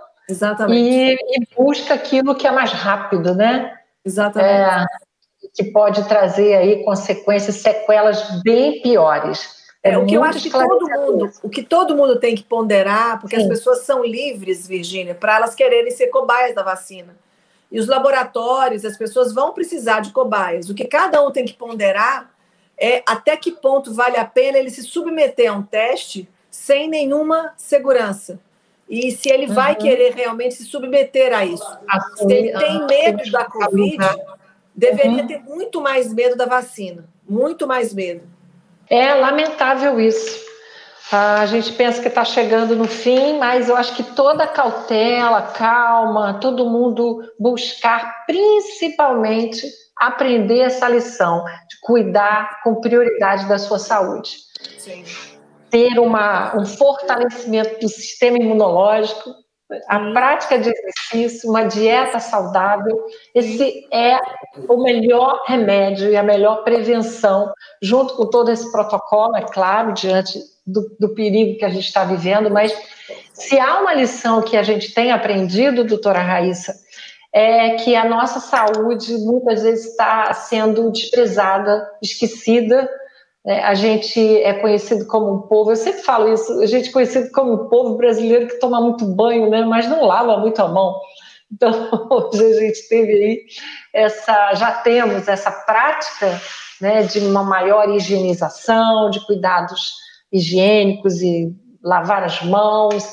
[0.69, 3.77] e, e, busca aquilo que é mais rápido, né?
[4.03, 4.51] Exatamente.
[4.51, 4.85] É,
[5.53, 9.61] que pode trazer aí consequências, sequelas bem piores.
[9.83, 12.43] É, é o que eu acho que todo mundo, o que todo mundo tem que
[12.43, 13.43] ponderar, porque Sim.
[13.43, 17.15] as pessoas são livres, Virgínia, para elas quererem ser cobaias da vacina.
[17.71, 20.69] E os laboratórios, as pessoas vão precisar de cobaias.
[20.69, 22.31] O que cada um tem que ponderar
[22.77, 27.53] é até que ponto vale a pena ele se submeter a um teste sem nenhuma
[27.55, 28.39] segurança.
[28.89, 29.53] E se ele uhum.
[29.53, 31.79] vai querer realmente se submeter a isso.
[31.87, 33.97] Assim, se ele tem medo da Covid,
[34.75, 35.27] deveria uhum.
[35.27, 37.05] ter muito mais medo da vacina.
[37.27, 38.23] Muito mais medo.
[38.89, 40.50] É lamentável isso.
[41.11, 46.35] A gente pensa que está chegando no fim, mas eu acho que toda cautela, calma,
[46.35, 49.67] todo mundo buscar principalmente
[49.97, 54.37] aprender essa lição de cuidar com prioridade da sua saúde.
[54.77, 55.03] Sim.
[55.69, 59.35] Ter uma, um fortalecimento do sistema imunológico,
[59.87, 63.05] a prática de exercício, uma dieta saudável,
[63.35, 64.17] esse é
[64.67, 67.51] o melhor remédio e a melhor prevenção,
[67.81, 70.39] junto com todo esse protocolo, é claro, diante
[70.71, 72.73] do, do perigo que a gente está vivendo, mas
[73.33, 76.73] se há uma lição que a gente tem aprendido, doutora Raíssa,
[77.33, 82.89] é que a nossa saúde muitas vezes está sendo desprezada, esquecida,
[83.45, 86.91] é, a gente é conhecido como um povo, eu sempre falo isso, a gente é
[86.91, 90.67] conhecido como um povo brasileiro que toma muito banho, né, mas não lava muito a
[90.67, 90.99] mão.
[91.51, 91.71] Então,
[92.11, 93.41] hoje a gente teve aí
[93.93, 96.39] essa, já temos essa prática
[96.79, 99.93] né, de uma maior higienização, de cuidados
[100.31, 101.53] higiênicos e
[101.83, 103.11] lavar as mãos,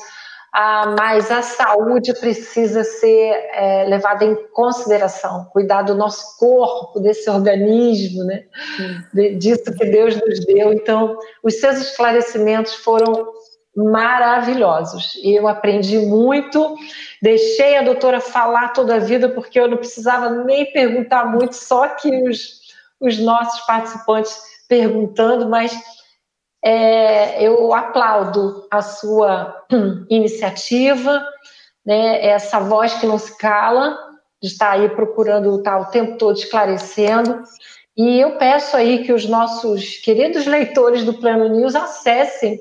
[0.51, 7.29] ah, mas a saúde precisa ser é, levada em consideração, cuidar do nosso corpo, desse
[7.29, 8.45] organismo, né?
[9.13, 10.73] De, disso que Deus nos deu.
[10.73, 13.31] Então, os seus esclarecimentos foram
[13.75, 16.75] maravilhosos e eu aprendi muito.
[17.21, 21.89] Deixei a doutora falar toda a vida porque eu não precisava nem perguntar muito, só
[21.89, 22.59] que os,
[22.99, 24.35] os nossos participantes
[24.67, 25.71] perguntando, mas
[26.63, 29.65] é, eu aplaudo a sua
[30.09, 31.25] iniciativa,
[31.85, 33.97] né, essa voz que não se cala,
[34.41, 37.43] de estar aí procurando estar o tempo todo esclarecendo.
[37.97, 42.59] E eu peço aí que os nossos queridos leitores do Plano News acessem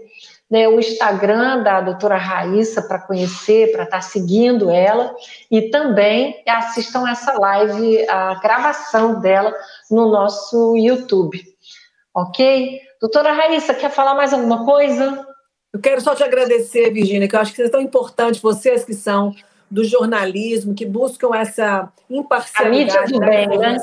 [0.50, 5.14] né, o Instagram da doutora Raíssa para conhecer, para estar seguindo ela,
[5.50, 9.54] e também assistam essa live, a gravação dela
[9.90, 11.40] no nosso YouTube.
[12.14, 12.80] Ok?
[13.00, 15.26] Doutora Raíssa, quer falar mais alguma coisa?
[15.72, 18.94] Eu quero só te agradecer, Virginia, que eu acho que é tão importante, vocês que
[18.94, 19.34] são
[19.70, 23.76] do jornalismo, que buscam essa imparcialidade da bem, né?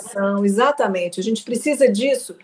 [0.44, 1.20] Exatamente.
[1.20, 2.36] A gente precisa disso,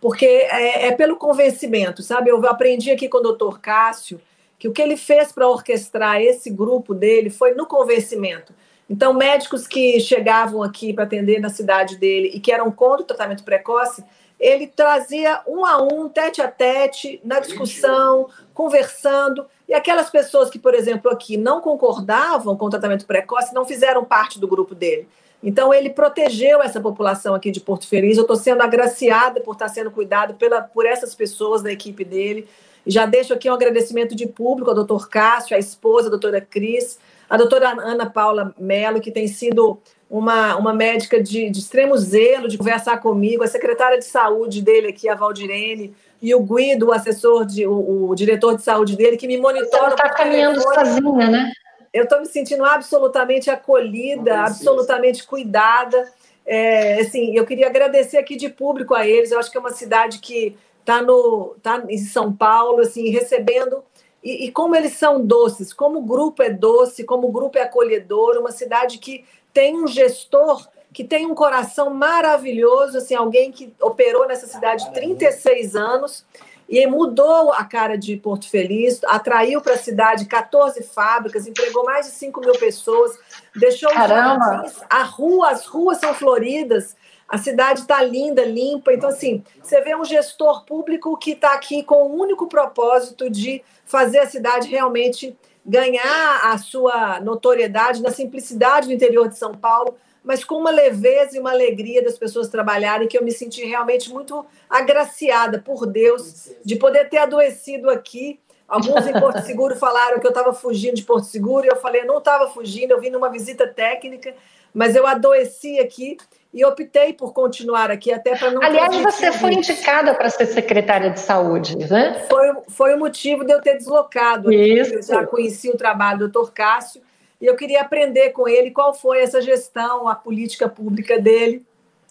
[0.00, 2.30] porque é, é, pelo convencimento, sabe?
[2.30, 4.20] Eu aprendi aqui com o doutor Cássio
[4.58, 8.52] que o que ele fez para orquestrar esse grupo dele foi no convencimento.
[8.90, 13.06] Então, médicos que chegavam aqui para atender na cidade dele e que eram contra o
[13.06, 14.04] tratamento precoce,
[14.40, 19.44] ele trazia um a um, tete a tete, na discussão, conversando.
[19.68, 24.02] E aquelas pessoas que, por exemplo, aqui não concordavam com o tratamento precoce não fizeram
[24.02, 25.06] parte do grupo dele.
[25.42, 28.16] Então, ele protegeu essa população aqui de Porto Feliz.
[28.16, 32.48] Eu estou sendo agraciada por estar sendo cuidado pela, por essas pessoas da equipe dele.
[32.86, 36.98] Já deixo aqui um agradecimento de público ao doutor Cássio, à esposa, a doutora Cris,
[37.28, 39.78] a doutora Ana Paula Mello, que tem sido
[40.10, 44.88] uma, uma médica de, de extremo zelo de conversar comigo, a secretária de saúde dele
[44.88, 49.16] aqui, a Valdirene, e o Guido, o assessor, de, o, o diretor de saúde dele,
[49.16, 49.90] que me monitora.
[49.90, 51.52] Você está caminhando sozinha, né?
[51.94, 56.12] Eu estou me sentindo absolutamente acolhida, absolutamente cuidada.
[56.44, 59.30] É, assim, eu queria agradecer aqui de público a eles.
[59.30, 63.82] Eu acho que é uma cidade que está no tá em São Paulo, assim, recebendo
[64.22, 67.62] e, e, como eles são doces, como o grupo é doce, como o grupo é
[67.62, 73.72] acolhedor, uma cidade que tem um gestor que tem um coração maravilhoso, assim, alguém que
[73.80, 76.24] operou nessa cidade 36 anos
[76.68, 82.06] e mudou a cara de Porto Feliz, atraiu para a cidade 14 fábricas, empregou mais
[82.06, 83.18] de 5 mil pessoas,
[83.56, 84.64] deixou Caramba.
[84.64, 86.96] os a rua, as ruas são floridas,
[87.28, 88.92] a cidade está linda, limpa.
[88.92, 93.62] Então, assim, você vê um gestor público que está aqui com o único propósito de
[93.84, 99.96] fazer a cidade realmente ganhar a sua notoriedade na simplicidade do interior de São Paulo,
[100.22, 104.10] mas com uma leveza e uma alegria das pessoas trabalharem, que eu me senti realmente
[104.10, 108.38] muito agraciada por Deus de poder ter adoecido aqui.
[108.68, 112.04] Alguns em Porto Seguro falaram que eu estava fugindo de Porto Seguro, e eu falei,
[112.04, 114.34] não estava fugindo, eu vim numa visita técnica,
[114.72, 116.16] mas eu adoeci aqui
[116.52, 118.62] e optei por continuar aqui até para não.
[118.62, 122.26] Aliás, você foi indicada para ser secretária de saúde, né?
[122.28, 124.52] Foi, foi o motivo de eu ter deslocado.
[124.52, 124.94] Isso.
[124.94, 127.00] Eu já conheci o trabalho do doutor Cássio
[127.40, 131.64] e eu queria aprender com ele qual foi essa gestão, a política pública dele.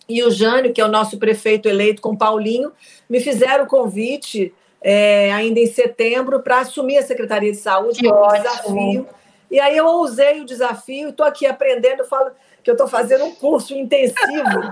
[0.07, 2.71] E o Jânio, que é o nosso prefeito eleito com Paulinho,
[3.07, 8.11] me fizeram o convite é, ainda em setembro para assumir a Secretaria de Saúde, que
[8.11, 9.07] um desafio.
[9.51, 12.31] E aí eu ousei o desafio, estou aqui aprendendo, falo
[12.69, 14.69] que eu estou fazendo um curso intensivo.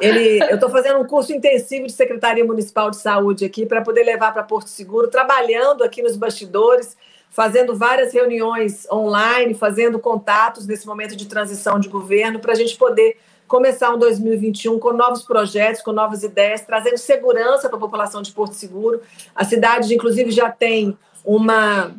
[0.00, 4.02] Ele, eu estou fazendo um curso intensivo de Secretaria Municipal de Saúde aqui para poder
[4.02, 6.96] levar para Porto Seguro, trabalhando aqui nos bastidores
[7.30, 12.76] fazendo várias reuniões online, fazendo contatos nesse momento de transição de governo, para a gente
[12.76, 18.20] poder começar um 2021 com novos projetos, com novas ideias, trazendo segurança para a população
[18.20, 19.00] de Porto Seguro.
[19.34, 21.94] A cidade, inclusive, já tem uma.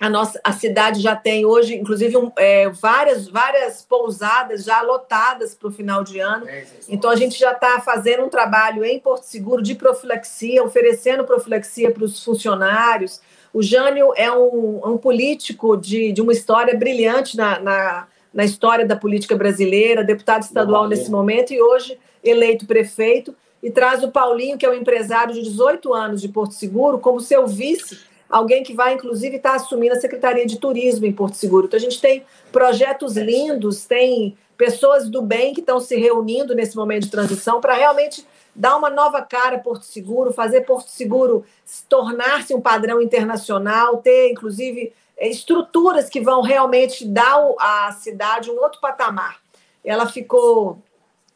[0.00, 5.54] A, nossa, a cidade já tem hoje, inclusive, um, é, várias, várias pousadas já lotadas
[5.54, 6.46] para o final de ano.
[6.88, 11.90] Então, a gente já está fazendo um trabalho em Porto Seguro de profilaxia, oferecendo profilaxia
[11.90, 13.20] para os funcionários,
[13.54, 18.84] o Jânio é um, um político de, de uma história brilhante na, na, na, história
[18.84, 23.32] da política brasileira, deputado estadual nesse momento e hoje eleito prefeito.
[23.62, 27.20] E traz o Paulinho, que é um empresário de 18 anos de Porto Seguro, como
[27.20, 31.34] seu vice, alguém que vai, inclusive, estar tá assumindo a Secretaria de Turismo em Porto
[31.34, 31.66] Seguro.
[31.66, 36.76] Então, a gente tem projetos lindos, tem pessoas do bem que estão se reunindo nesse
[36.76, 38.24] momento de transição para realmente
[38.54, 41.44] dar uma nova cara a Porto Seguro, fazer Porto Seguro
[41.88, 48.60] tornar-se um padrão internacional, ter, inclusive, eh, estruturas que vão realmente dar à cidade um
[48.60, 49.40] outro patamar.
[49.84, 50.78] Ela ficou.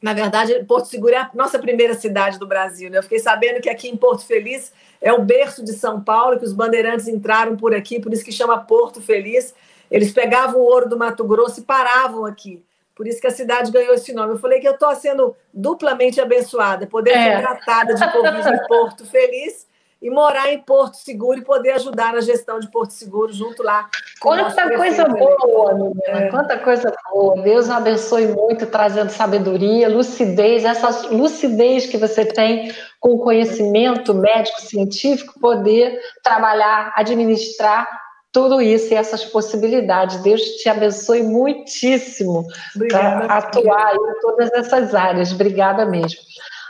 [0.01, 2.89] Na verdade, Porto Seguro é a nossa primeira cidade do Brasil.
[2.89, 2.99] Né?
[2.99, 6.45] Eu fiquei sabendo que aqui em Porto Feliz é o berço de São Paulo, que
[6.45, 9.55] os bandeirantes entraram por aqui, por isso que chama Porto Feliz.
[9.91, 12.63] Eles pegavam o ouro do Mato Grosso e paravam aqui.
[12.95, 14.35] Por isso que a cidade ganhou esse nome.
[14.35, 17.37] Eu falei que eu estou sendo duplamente abençoada, poder é.
[17.37, 19.68] ser tratada de Covid em Porto Feliz
[20.01, 23.89] e morar em Porto Seguro e poder ajudar na gestão de Porto Seguro junto lá.
[24.21, 26.03] Quanta coisa boa, menina.
[26.07, 26.31] É.
[26.31, 27.43] Quanta coisa boa.
[27.43, 34.61] Deus abençoe muito, trazendo sabedoria, lucidez, essa lucidez que você tem com o conhecimento médico,
[34.61, 37.89] científico, poder trabalhar, administrar
[38.33, 40.23] tudo isso e essas possibilidades.
[40.23, 42.45] Deus te abençoe muitíssimo
[42.89, 45.33] para atuar em todas essas áreas.
[45.33, 46.21] Obrigada mesmo.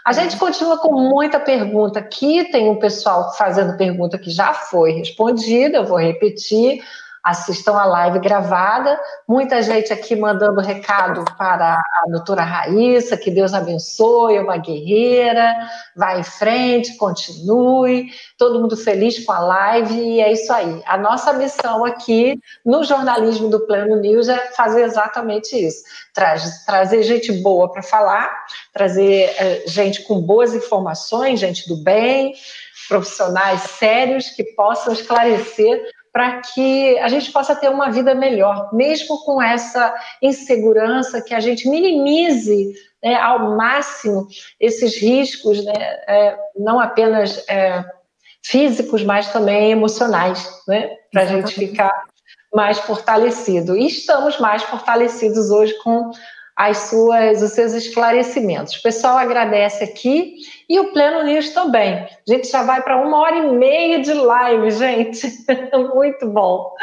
[0.08, 2.42] A gente continua com muita pergunta aqui.
[2.50, 6.82] Tem um pessoal fazendo pergunta que já foi respondida, eu vou repetir
[7.28, 8.98] assistam a live gravada.
[9.26, 15.54] Muita gente aqui mandando recado para a doutora Raíssa, que Deus abençoe, é uma guerreira,
[15.94, 20.82] vai em frente, continue, todo mundo feliz com a live, e é isso aí.
[20.86, 25.82] A nossa missão aqui no jornalismo do Plano News é fazer exatamente isso:
[26.14, 28.30] Traz, trazer gente boa para falar,
[28.72, 32.32] trazer é, gente com boas informações, gente do bem,
[32.88, 39.24] profissionais sérios que possam esclarecer para que a gente possa ter uma vida melhor, mesmo
[39.24, 44.26] com essa insegurança, que a gente minimize né, ao máximo
[44.58, 45.72] esses riscos, né,
[46.08, 47.84] é, não apenas é,
[48.44, 52.02] físicos, mas também emocionais, né, para a gente ficar
[52.52, 53.76] mais fortalecido.
[53.76, 56.10] E estamos mais fortalecidos hoje com
[56.58, 58.74] as suas, os seus esclarecimentos.
[58.74, 61.94] O pessoal agradece aqui e o Pleno News também.
[61.94, 65.28] A gente já vai para uma hora e meia de live, gente.
[65.94, 66.74] Muito bom.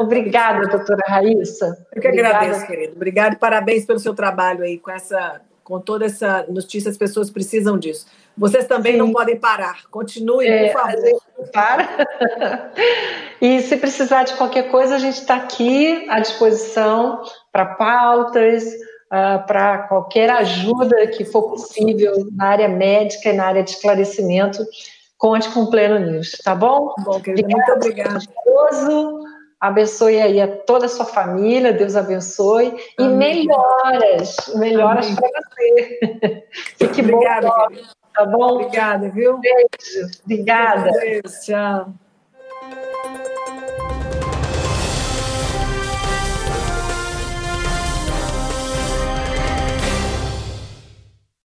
[0.00, 1.86] Obrigada, doutora Raíssa.
[1.94, 2.38] Eu que Obrigada.
[2.38, 2.94] agradeço, querido.
[2.96, 7.30] Obrigada e parabéns pelo seu trabalho aí com essa com toda essa notícia, as pessoas
[7.30, 8.04] precisam disso.
[8.36, 8.98] Vocês também Sim.
[8.98, 9.84] não podem parar.
[9.88, 11.22] Continue, é, por favor.
[11.52, 12.72] Para.
[13.40, 18.64] e se precisar de qualquer coisa, a gente está aqui à disposição para pautas,
[19.10, 24.64] uh, para qualquer ajuda que for possível na área médica e na área de esclarecimento.
[25.18, 26.94] Conte com o Pleno News, tá bom?
[27.04, 28.20] Bom, querida, muito obrigada
[29.60, 36.46] abençoe aí a toda a sua família, Deus abençoe e melhoras, melhoras para você.
[36.78, 37.76] Fique Obrigada, bom,
[38.14, 38.54] tá bom?
[38.54, 39.38] Obrigada, viu?
[39.38, 40.90] Beijo, obrigada.
[40.92, 41.92] Beijo, tchau.